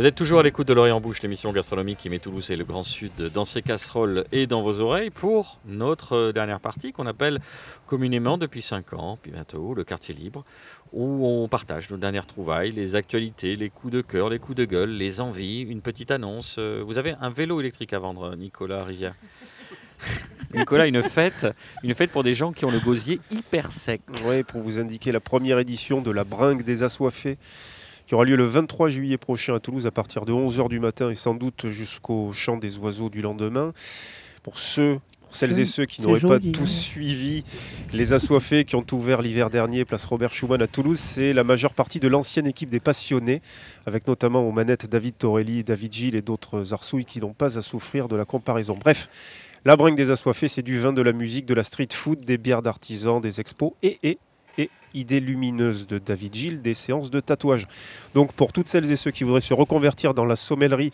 Vous 0.00 0.06
êtes 0.06 0.14
toujours 0.14 0.40
à 0.40 0.42
l'écoute 0.42 0.66
de 0.66 0.72
L'Orient 0.72 0.96
en 0.96 1.00
Bouche, 1.02 1.20
l'émission 1.20 1.52
gastronomique 1.52 1.98
qui 1.98 2.08
met 2.08 2.18
Toulouse 2.18 2.50
et 2.50 2.56
le 2.56 2.64
Grand 2.64 2.82
Sud 2.82 3.12
dans 3.34 3.44
ses 3.44 3.60
casseroles 3.60 4.24
et 4.32 4.46
dans 4.46 4.62
vos 4.62 4.80
oreilles 4.80 5.10
pour 5.10 5.58
notre 5.66 6.14
euh, 6.14 6.32
dernière 6.32 6.58
partie 6.58 6.92
qu'on 6.92 7.04
appelle 7.04 7.38
communément 7.86 8.38
depuis 8.38 8.62
5 8.62 8.94
ans, 8.94 9.18
puis 9.20 9.30
bientôt 9.30 9.74
le 9.74 9.84
quartier 9.84 10.14
libre, 10.14 10.42
où 10.94 11.26
on 11.26 11.48
partage 11.48 11.90
nos 11.90 11.98
dernières 11.98 12.24
trouvailles, 12.24 12.70
les 12.70 12.96
actualités, 12.96 13.56
les 13.56 13.68
coups 13.68 13.92
de 13.92 14.00
cœur, 14.00 14.30
les 14.30 14.38
coups 14.38 14.56
de 14.56 14.64
gueule, 14.64 14.88
les 14.88 15.20
envies, 15.20 15.60
une 15.60 15.82
petite 15.82 16.10
annonce. 16.10 16.56
Euh, 16.58 16.82
Vous 16.82 16.96
avez 16.96 17.14
un 17.20 17.28
vélo 17.28 17.60
électrique 17.60 17.92
à 17.92 17.98
vendre, 17.98 18.34
Nicolas 18.36 18.84
Rivière. 18.84 19.14
Nicolas, 20.54 20.86
une 20.86 21.02
fête, 21.02 21.46
une 21.82 21.94
fête 21.94 22.10
pour 22.10 22.24
des 22.24 22.32
gens 22.32 22.52
qui 22.52 22.64
ont 22.64 22.70
le 22.70 22.80
gosier 22.80 23.20
hyper 23.30 23.70
sec. 23.70 24.00
Oui, 24.24 24.44
pour 24.44 24.62
vous 24.62 24.78
indiquer 24.78 25.12
la 25.12 25.20
première 25.20 25.58
édition 25.58 26.00
de 26.00 26.10
la 26.10 26.24
Bringue 26.24 26.64
des 26.64 26.84
Assoiffés 26.84 27.36
qui 28.10 28.14
aura 28.16 28.24
lieu 28.24 28.34
le 28.34 28.44
23 28.44 28.88
juillet 28.88 29.18
prochain 29.18 29.54
à 29.54 29.60
Toulouse 29.60 29.86
à 29.86 29.92
partir 29.92 30.24
de 30.24 30.32
11h 30.32 30.68
du 30.68 30.80
matin 30.80 31.10
et 31.10 31.14
sans 31.14 31.32
doute 31.32 31.68
jusqu'au 31.68 32.32
chant 32.32 32.56
des 32.56 32.76
oiseaux 32.78 33.08
du 33.08 33.22
lendemain. 33.22 33.72
Pour 34.42 34.58
ceux, 34.58 34.98
celles 35.30 35.60
et 35.60 35.64
ceux 35.64 35.86
qui 35.86 36.02
n'auraient 36.02 36.18
pas 36.18 36.40
tous 36.40 36.66
suivi 36.66 37.44
les 37.92 38.12
Assoiffés 38.12 38.64
qui 38.64 38.74
ont 38.74 38.84
ouvert 38.90 39.22
l'hiver 39.22 39.48
dernier, 39.48 39.84
place 39.84 40.04
Robert 40.06 40.34
Schumann 40.34 40.60
à 40.60 40.66
Toulouse, 40.66 40.98
c'est 40.98 41.32
la 41.32 41.44
majeure 41.44 41.72
partie 41.72 42.00
de 42.00 42.08
l'ancienne 42.08 42.48
équipe 42.48 42.68
des 42.68 42.80
passionnés, 42.80 43.42
avec 43.86 44.08
notamment 44.08 44.40
aux 44.40 44.50
manettes 44.50 44.86
David 44.86 45.16
Torelli, 45.16 45.62
David 45.62 45.92
Gilles 45.92 46.16
et 46.16 46.22
d'autres 46.22 46.74
arsouilles 46.74 47.04
qui 47.04 47.20
n'ont 47.20 47.32
pas 47.32 47.58
à 47.58 47.60
souffrir 47.60 48.08
de 48.08 48.16
la 48.16 48.24
comparaison. 48.24 48.76
Bref, 48.76 49.08
la 49.64 49.76
bringue 49.76 49.96
des 49.96 50.10
assoiffés, 50.10 50.48
c'est 50.48 50.62
du 50.62 50.80
vin, 50.80 50.92
de 50.92 51.02
la 51.02 51.12
musique, 51.12 51.46
de 51.46 51.54
la 51.54 51.62
street 51.62 51.90
food, 51.92 52.24
des 52.24 52.38
bières 52.38 52.62
d'artisans, 52.62 53.20
des 53.20 53.38
expos 53.38 53.70
et 53.84 54.18
idées 54.94 55.20
lumineuses 55.20 55.86
de 55.86 55.98
David 55.98 56.34
Gilles, 56.34 56.62
des 56.62 56.74
séances 56.74 57.10
de 57.10 57.20
tatouage. 57.20 57.66
Donc 58.14 58.32
pour 58.32 58.52
toutes 58.52 58.68
celles 58.68 58.90
et 58.90 58.96
ceux 58.96 59.10
qui 59.10 59.24
voudraient 59.24 59.40
se 59.40 59.54
reconvertir 59.54 60.14
dans 60.14 60.24
la 60.24 60.36
sommellerie 60.36 60.92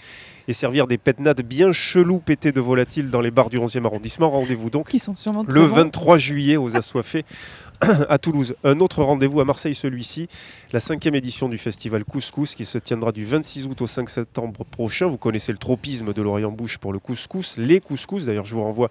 et 0.48 0.52
servir 0.52 0.86
des 0.86 0.98
pétnades 0.98 1.42
bien 1.42 1.72
chelous 1.72 2.18
pétés 2.18 2.52
de 2.52 2.60
volatiles 2.60 3.10
dans 3.10 3.20
les 3.20 3.30
bars 3.30 3.50
du 3.50 3.58
11e 3.58 3.84
arrondissement, 3.84 4.30
rendez-vous 4.30 4.70
donc 4.70 4.88
Qui 4.88 4.98
sont 4.98 5.14
sûrement 5.14 5.42
le 5.42 5.48
très 5.48 5.60
bons. 5.60 5.66
23 5.66 6.18
juillet 6.18 6.56
aux 6.56 6.76
Assoiffés 6.76 7.24
à 7.80 8.18
Toulouse. 8.18 8.54
Un 8.64 8.80
autre 8.80 9.02
rendez-vous 9.02 9.40
à 9.40 9.44
Marseille 9.44 9.74
celui-ci, 9.74 10.28
la 10.72 10.80
cinquième 10.80 11.14
édition 11.14 11.48
du 11.48 11.58
festival 11.58 12.04
Couscous 12.04 12.54
qui 12.54 12.64
se 12.64 12.78
tiendra 12.78 13.12
du 13.12 13.24
26 13.24 13.66
août 13.66 13.80
au 13.80 13.86
5 13.86 14.08
septembre 14.08 14.64
prochain. 14.64 15.06
Vous 15.06 15.18
connaissez 15.18 15.52
le 15.52 15.58
tropisme 15.58 16.12
de 16.12 16.22
l'Orient 16.22 16.52
Bouche 16.52 16.78
pour 16.78 16.92
le 16.92 16.98
couscous, 16.98 17.56
les 17.56 17.80
couscous. 17.80 18.26
D'ailleurs, 18.26 18.46
je 18.46 18.54
vous 18.54 18.62
renvoie 18.62 18.90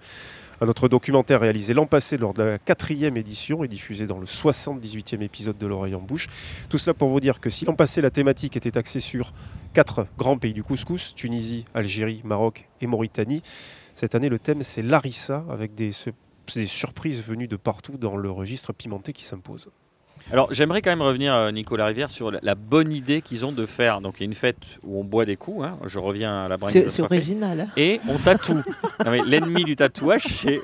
notre 0.64 0.88
documentaire 0.88 1.40
réalisé 1.40 1.74
l'an 1.74 1.86
passé 1.86 2.16
lors 2.16 2.32
de 2.32 2.42
la 2.42 2.58
quatrième 2.58 3.16
édition 3.16 3.62
et 3.62 3.68
diffusé 3.68 4.06
dans 4.06 4.18
le 4.18 4.24
78e 4.24 5.20
épisode 5.20 5.58
de 5.58 5.66
l'Oreille 5.66 5.94
en 5.94 6.00
Bouche. 6.00 6.28
Tout 6.70 6.78
cela 6.78 6.94
pour 6.94 7.08
vous 7.08 7.20
dire 7.20 7.40
que 7.40 7.50
si 7.50 7.66
l'an 7.66 7.74
passé 7.74 8.00
la 8.00 8.10
thématique 8.10 8.56
était 8.56 8.78
axée 8.78 9.00
sur 9.00 9.34
quatre 9.74 10.06
grands 10.16 10.38
pays 10.38 10.54
du 10.54 10.62
couscous, 10.62 11.14
Tunisie, 11.14 11.66
Algérie, 11.74 12.22
Maroc 12.24 12.66
et 12.80 12.86
Mauritanie, 12.86 13.42
cette 13.94 14.14
année 14.14 14.30
le 14.30 14.38
thème 14.38 14.62
c'est 14.62 14.82
l'harissa 14.82 15.44
avec 15.50 15.74
des 15.74 15.92
surprises 16.66 17.22
venues 17.22 17.48
de 17.48 17.56
partout 17.56 17.98
dans 17.98 18.16
le 18.16 18.30
registre 18.30 18.72
pimenté 18.72 19.12
qui 19.12 19.24
s'impose. 19.24 19.70
Alors 20.32 20.52
j'aimerais 20.52 20.82
quand 20.82 20.90
même 20.90 21.02
revenir, 21.02 21.32
euh, 21.34 21.50
Nicolas 21.52 21.86
Rivière, 21.86 22.10
sur 22.10 22.30
la, 22.32 22.54
bonne 22.56 22.92
idée 22.92 23.22
qu'ils 23.22 23.44
ont 23.44 23.52
de 23.52 23.64
faire. 23.66 24.00
Donc 24.00 24.14
il 24.18 24.20
y 24.20 24.22
a 24.24 24.26
une 24.26 24.34
fête 24.34 24.56
où 24.82 24.98
on 25.00 25.04
boit 25.04 25.24
des 25.24 25.36
coups, 25.36 25.64
hein. 25.64 25.78
je 25.86 25.98
reviens 25.98 26.44
à 26.44 26.48
la 26.48 26.56
bringue 26.56 26.86
C'est 26.88 27.02
original. 27.02 27.60
hein. 27.60 27.68
Et 27.76 28.00
on 28.08 28.18
tatoue. 28.18 28.62
Non, 29.04 29.10
mais 29.12 29.20
L'ennemi 29.26 29.62
du 29.64 29.76
tatouage, 29.76 30.24
c'est- 30.24 30.62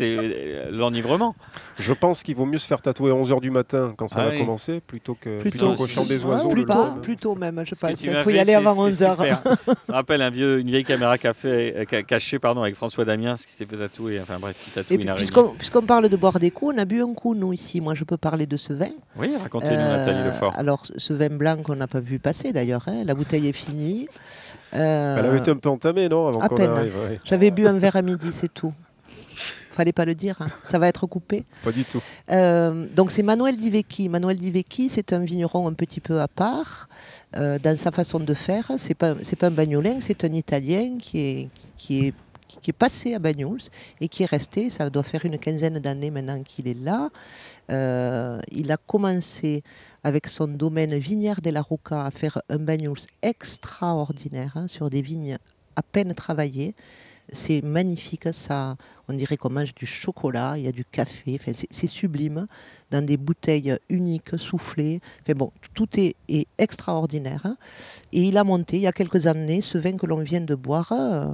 euh, 0.00 0.70
l'enivrement. 0.70 1.36
Je 1.78 1.92
pense 1.92 2.22
qu'il 2.22 2.34
vaut 2.34 2.46
mieux 2.46 2.58
se 2.58 2.66
faire 2.66 2.80
tatouer 2.82 3.10
à 3.10 3.14
11h 3.14 3.40
du 3.40 3.50
matin 3.50 3.92
quand 3.96 4.08
ça 4.08 4.20
Ah 4.20 4.24
va 4.26 4.30
oui. 4.32 4.38
commencer 4.38 4.80
plutôt 4.80 5.14
que 5.14 5.38
Plutôt. 5.38 5.58
plutôt 5.68 5.74
qu'au 5.74 5.86
chant 5.86 6.04
des 6.04 6.24
oiseaux. 6.24 6.48
le 6.48 6.54
plutôt, 6.54 6.72
lendemain. 6.72 7.00
plutôt 7.02 7.34
même, 7.36 7.62
je 7.64 7.74
pense. 7.74 8.02
Il 8.02 8.14
faut 8.16 8.30
y 8.30 8.38
aller 8.38 8.54
avant 8.54 8.74
c'est 8.90 9.04
11h. 9.04 9.10
super. 9.12 9.42
Ça 9.84 9.92
rappelle 9.92 10.22
un 10.22 10.30
vieux, 10.30 10.58
une 10.60 10.68
vieille 10.70 10.84
caméra 10.84 11.18
café, 11.18 11.86
ca- 11.88 12.02
cachée 12.02 12.38
pardon, 12.38 12.62
avec 12.62 12.74
François 12.74 13.04
Damiens 13.04 13.34
qui 13.36 13.52
s'était 13.52 13.66
fait 13.66 13.76
tatouer. 13.80 14.18
Enfin 14.20 14.38
bref, 14.40 14.56
qui 14.64 14.70
tatoue 14.70 14.98
puisqu'on 15.58 15.82
parle 15.82 16.08
de 16.08 16.16
boire 16.16 16.38
des 16.40 16.50
coups, 16.50 16.74
on 16.74 16.78
a 16.78 16.84
bu 16.84 17.02
un 17.02 17.12
coup, 17.14 17.34
nous, 17.34 17.52
ici. 17.52 17.80
Moi, 17.80 17.94
je 17.94 18.02
peux 18.04 18.16
parler 18.16 18.46
de 18.46 18.56
ce 18.56 18.72
vin. 18.88 18.94
Oui, 19.16 19.32
racontez-nous 19.40 19.74
Euh, 19.74 19.96
Nathalie 19.98 20.24
Lefort. 20.24 20.54
Alors, 20.56 20.82
ce 20.96 21.12
vin 21.12 21.28
blanc 21.30 21.56
qu'on 21.62 21.76
n'a 21.76 21.86
pas 21.86 22.00
vu 22.00 22.18
passer, 22.18 22.52
d'ailleurs. 22.52 22.84
hein, 22.88 23.04
La 23.04 23.14
bouteille 23.14 23.48
est 23.48 23.52
finie. 23.52 24.08
Euh, 24.74 25.16
Elle 25.18 25.26
avait 25.26 25.38
été 25.38 25.50
un 25.50 25.56
peu 25.56 25.68
entamée, 25.68 26.08
non 26.08 26.28
Avant 26.28 26.40
à 26.40 26.48
peine. 26.48 26.70
arrive, 26.70 26.94
ouais. 26.96 27.20
J'avais 27.24 27.50
bu 27.50 27.66
un 27.66 27.78
verre 27.78 27.96
à 27.96 28.02
midi, 28.02 28.28
c'est 28.32 28.52
tout. 28.52 28.72
Fallait 29.70 29.92
pas 29.92 30.04
le 30.04 30.14
dire. 30.16 30.36
hein. 30.40 30.46
Ça 30.64 30.78
va 30.78 30.88
être 30.88 31.06
coupé. 31.06 31.44
Pas 31.62 31.70
du 31.70 31.84
tout. 31.84 32.02
Euh, 32.32 32.86
donc 32.96 33.12
c'est 33.12 33.22
Manuel 33.22 33.56
Di 33.56 33.70
Vecchi. 33.70 34.08
Manuel 34.08 34.36
Di 34.36 34.50
Vecchi, 34.50 34.88
c'est 34.88 35.12
un 35.12 35.20
vigneron 35.20 35.68
un 35.68 35.72
petit 35.72 36.00
peu 36.00 36.20
à 36.20 36.26
part 36.26 36.88
euh, 37.36 37.58
dans 37.62 37.78
sa 37.78 37.92
façon 37.92 38.18
de 38.18 38.34
faire. 38.34 38.72
C'est 38.78 38.94
pas 38.94 39.14
c'est 39.22 39.36
pas 39.36 39.46
un 39.46 39.52
bagnolin, 39.52 39.98
c'est 40.00 40.24
un 40.24 40.32
Italien 40.32 40.98
qui 41.00 41.20
est 41.20 41.48
qui 41.76 42.08
est 42.08 42.14
qui 42.62 42.70
est 42.70 42.78
passé 42.78 43.14
à 43.14 43.18
Bagnols 43.18 43.60
et 44.00 44.08
qui 44.08 44.22
est 44.22 44.26
resté. 44.26 44.70
Ça 44.70 44.90
doit 44.90 45.02
faire 45.02 45.24
une 45.24 45.38
quinzaine 45.38 45.78
d'années 45.78 46.10
maintenant 46.10 46.42
qu'il 46.42 46.68
est 46.68 46.78
là. 46.78 47.10
Euh, 47.70 48.40
il 48.50 48.70
a 48.72 48.76
commencé 48.76 49.62
avec 50.04 50.26
son 50.26 50.48
domaine 50.48 50.96
Vignère 50.96 51.40
de 51.40 51.50
la 51.50 51.62
Rocca 51.62 52.04
à 52.04 52.10
faire 52.10 52.40
un 52.48 52.58
Bagnols 52.58 52.98
extraordinaire 53.22 54.52
hein, 54.56 54.68
sur 54.68 54.90
des 54.90 55.02
vignes 55.02 55.38
à 55.76 55.82
peine 55.82 56.14
travaillées. 56.14 56.74
C'est 57.32 57.62
magnifique, 57.62 58.32
ça. 58.32 58.76
On 59.08 59.14
dirait 59.14 59.36
qu'on 59.36 59.50
mange 59.50 59.74
du 59.74 59.86
chocolat, 59.86 60.54
il 60.58 60.64
y 60.64 60.68
a 60.68 60.72
du 60.72 60.84
café, 60.84 61.40
c'est 61.70 61.86
sublime, 61.86 62.46
dans 62.90 63.04
des 63.04 63.16
bouteilles 63.16 63.76
uniques, 63.88 64.38
soufflées. 64.38 65.00
Enfin 65.22 65.34
bon, 65.34 65.50
tout 65.74 65.88
est, 65.96 66.14
est 66.28 66.46
extraordinaire. 66.58 67.40
hein. 67.44 67.56
Et 68.12 68.24
il 68.24 68.36
a 68.36 68.44
monté, 68.44 68.76
il 68.76 68.82
y 68.82 68.86
a 68.86 68.92
quelques 68.92 69.26
années, 69.26 69.62
ce 69.62 69.78
vin 69.78 69.96
que 69.96 70.06
l'on 70.06 70.18
vient 70.18 70.42
de 70.42 70.54
boire 70.54 70.92
euh, 70.92 71.26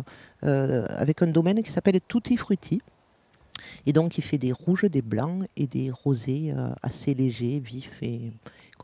euh, 0.44 0.86
avec 0.90 1.22
un 1.22 1.26
domaine 1.26 1.62
qui 1.62 1.72
s'appelle 1.72 1.98
Tutti 2.06 2.36
Frutti. 2.36 2.80
Et 3.86 3.92
donc, 3.92 4.18
il 4.18 4.22
fait 4.22 4.38
des 4.38 4.52
rouges, 4.52 4.84
des 4.84 5.02
blancs 5.02 5.46
et 5.56 5.66
des 5.66 5.90
rosés 5.90 6.52
euh, 6.56 6.68
assez 6.82 7.14
légers, 7.14 7.60
vifs 7.60 8.02
et 8.02 8.32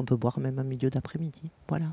qu'on 0.00 0.06
peut 0.06 0.16
boire 0.16 0.40
même 0.40 0.58
en 0.58 0.64
milieu 0.64 0.88
d'après-midi. 0.88 1.50
Voilà. 1.68 1.84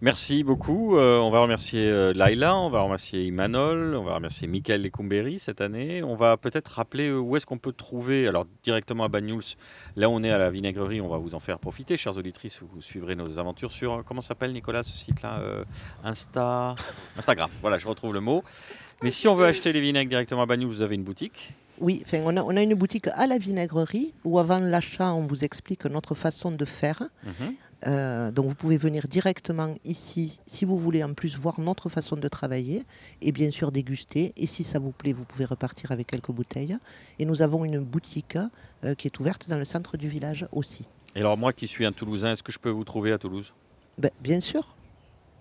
Merci 0.00 0.44
beaucoup. 0.44 0.96
Euh, 0.96 1.18
on 1.18 1.30
va 1.30 1.40
remercier 1.40 1.84
euh, 1.84 2.14
Laila, 2.14 2.56
on 2.56 2.70
va 2.70 2.80
remercier 2.80 3.22
Imanol, 3.26 3.94
on 3.96 4.02
va 4.02 4.14
remercier 4.14 4.48
Michael 4.48 4.80
Lecumberi 4.80 5.38
cette 5.38 5.60
année. 5.60 6.02
On 6.02 6.14
va 6.16 6.38
peut-être 6.38 6.68
rappeler 6.68 7.08
euh, 7.08 7.18
où 7.18 7.36
est-ce 7.36 7.44
qu'on 7.44 7.58
peut 7.58 7.74
trouver, 7.74 8.26
alors 8.26 8.46
directement 8.62 9.04
à 9.04 9.08
Banyuls, 9.08 9.42
là 9.96 10.08
on 10.08 10.22
est 10.22 10.30
à 10.30 10.38
la 10.38 10.48
vinaigrerie, 10.48 11.02
on 11.02 11.08
va 11.08 11.18
vous 11.18 11.34
en 11.34 11.38
faire 11.38 11.58
profiter, 11.58 11.98
chères 11.98 12.16
auditrices, 12.16 12.60
vous 12.62 12.80
suivrez 12.80 13.14
nos 13.14 13.38
aventures 13.38 13.72
sur, 13.72 14.04
comment 14.06 14.22
s'appelle 14.22 14.54
Nicolas 14.54 14.82
ce 14.82 14.96
site-là 14.96 15.42
Insta... 16.02 16.74
Instagram, 17.18 17.50
voilà, 17.60 17.76
je 17.76 17.86
retrouve 17.86 18.14
le 18.14 18.20
mot. 18.20 18.42
Mais 19.02 19.10
si 19.10 19.28
on 19.28 19.34
veut 19.34 19.44
acheter 19.44 19.74
les 19.74 19.82
vinaigres 19.82 20.08
directement 20.08 20.40
à 20.42 20.46
Banyuls, 20.46 20.68
vous 20.68 20.80
avez 20.80 20.94
une 20.94 21.04
boutique 21.04 21.52
Oui, 21.80 22.02
enfin, 22.04 22.20
on, 22.24 22.36
a, 22.36 22.42
on 22.42 22.56
a 22.56 22.62
une 22.62 22.74
boutique 22.74 23.08
à 23.08 23.26
la 23.26 23.38
vinaigrerie 23.38 24.14
où 24.24 24.38
avant 24.38 24.58
l'achat, 24.58 25.12
on 25.14 25.26
vous 25.26 25.44
explique 25.44 25.86
notre 25.86 26.14
façon 26.14 26.52
de 26.52 26.64
faire. 26.64 27.02
Mhm. 27.24 27.54
Euh, 27.86 28.30
donc 28.30 28.46
vous 28.46 28.54
pouvez 28.54 28.76
venir 28.76 29.08
directement 29.08 29.74
ici 29.84 30.38
si 30.44 30.66
vous 30.66 30.78
voulez 30.78 31.02
en 31.02 31.14
plus 31.14 31.38
voir 31.38 31.58
notre 31.58 31.88
façon 31.88 32.16
de 32.16 32.28
travailler 32.28 32.84
et 33.22 33.32
bien 33.32 33.50
sûr 33.50 33.72
déguster. 33.72 34.34
Et 34.36 34.46
si 34.46 34.62
ça 34.62 34.78
vous 34.78 34.92
plaît, 34.92 35.14
vous 35.14 35.24
pouvez 35.24 35.46
repartir 35.46 35.90
avec 35.90 36.08
quelques 36.08 36.30
bouteilles. 36.30 36.76
Et 37.18 37.24
nous 37.24 37.40
avons 37.40 37.64
une 37.64 37.80
boutique 37.80 38.36
euh, 38.84 38.94
qui 38.94 39.08
est 39.08 39.18
ouverte 39.18 39.48
dans 39.48 39.58
le 39.58 39.64
centre 39.64 39.96
du 39.96 40.08
village 40.08 40.46
aussi. 40.52 40.84
Et 41.16 41.20
alors 41.20 41.38
moi 41.38 41.52
qui 41.54 41.66
suis 41.66 41.86
un 41.86 41.92
Toulousain, 41.92 42.32
est-ce 42.32 42.42
que 42.42 42.52
je 42.52 42.58
peux 42.58 42.70
vous 42.70 42.84
trouver 42.84 43.12
à 43.12 43.18
Toulouse? 43.18 43.54
Ben, 43.98 44.10
bien 44.20 44.40
sûr, 44.40 44.76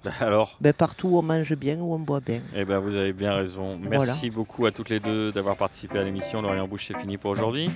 Ben 0.03 0.11
Alors 0.21 0.57
ben, 0.61 0.73
partout 0.73 1.09
où 1.09 1.17
on 1.19 1.21
mange 1.21 1.53
bien, 1.55 1.77
où 1.79 1.93
on 1.93 1.99
boit 1.99 2.19
bien. 2.21 2.39
Eh 2.55 2.63
ben, 2.65 2.79
vous 2.79 2.95
avez 2.95 3.13
bien 3.13 3.33
raison. 3.35 3.77
Merci 3.81 4.29
beaucoup 4.29 4.65
à 4.65 4.71
toutes 4.71 4.89
les 4.89 4.99
deux 4.99 5.31
d'avoir 5.31 5.55
participé 5.57 5.99
à 5.99 6.03
l'émission. 6.03 6.41
Lorient 6.41 6.67
Bouche, 6.67 6.85
c'est 6.87 6.97
fini 6.97 7.17
pour 7.17 7.31
aujourd'hui. 7.31 7.69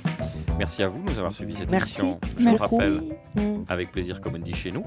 Merci 0.57 0.83
à 0.83 0.87
vous 0.87 1.01
de 1.03 1.11
nous 1.11 1.17
avoir 1.17 1.33
suivi 1.33 1.53
cette 1.53 1.69
Merci. 1.71 1.99
émission. 2.01 2.19
Je 2.37 2.43
le 2.43 2.51
Merci. 2.51 2.59
rappelle, 2.61 3.01
Mm. 3.35 3.63
avec 3.67 3.91
plaisir, 3.91 4.21
comme 4.21 4.35
on 4.35 4.39
dit 4.39 4.53
chez 4.53 4.71
nous. 4.71 4.85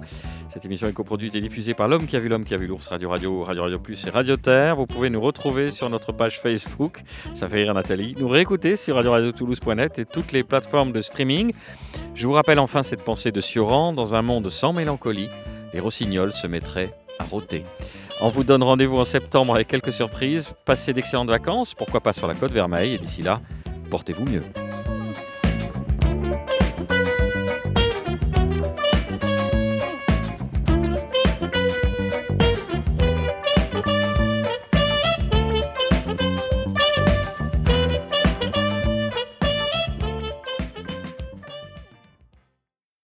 Cette 0.49 0.65
émission 0.65 0.87
est 0.87 0.93
coproduite 0.93 1.35
et 1.35 1.41
diffusée 1.41 1.75
par 1.75 1.89
l'homme 1.89 2.07
qui 2.07 2.15
a 2.17 2.21
vu 2.21 2.29
l'homme 2.29 2.45
qui 2.45 2.55
a 2.55 2.57
vu 2.57 2.67
l'ours, 2.69 2.87
Radio 2.87 3.09
Radio, 3.11 3.43
Radio 3.43 3.63
Radio 3.63 3.79
Plus 3.81 4.07
et 4.07 4.11
Radio 4.11 4.37
Terre. 4.37 4.77
Vous 4.77 4.87
pouvez 4.87 5.11
nous 5.11 5.21
retrouver 5.21 5.71
sur 5.73 5.91
notre 5.91 6.13
page 6.13 6.39
Facebook. 6.41 7.03
Ça 7.35 7.49
fait 7.49 7.57
rire 7.65 7.75
Nathalie. 7.75 8.15
Nous 8.19 8.29
réécouter 8.29 8.77
sur 8.77 8.95
Radio 8.97 9.11
Radio 9.11 9.33
Toulouse.net 9.33 9.99
et 9.99 10.05
toutes 10.05 10.31
les 10.33 10.45
plateformes 10.45 10.93
de 10.93 11.01
streaming. 11.01 11.53
Je 12.15 12.27
vous 12.27 12.33
rappelle 12.35 12.61
enfin 12.61 12.83
cette 12.85 13.05
pensée 13.05 13.33
de 13.33 13.41
Sioran. 13.41 13.93
Dans 13.93 14.15
un 14.15 14.23
monde 14.23 14.49
sans 14.49 14.73
mélancolie, 14.73 15.29
les 15.75 15.81
rossignols 15.81 16.33
se 16.33 16.47
mettraient 16.47 16.91
On 18.21 18.29
vous 18.31 18.45
donne 18.45 18.63
rendez-vous 18.63 18.97
en 18.97 19.05
septembre 19.05 19.55
avec 19.55 19.69
quelques 19.69 19.93
surprises. 19.93 20.51
Passez 20.65 20.93
d'excellentes 20.93 21.29
vacances, 21.29 21.75
pourquoi 21.75 22.01
pas 22.01 22.13
sur 22.13 22.27
la 22.27 22.35
côte 22.35 22.53
Vermeille. 22.53 22.95
Et 22.95 22.99
d'ici 22.99 23.23
là, 23.23 23.41
portez-vous 23.91 24.25
mieux. 24.25 24.43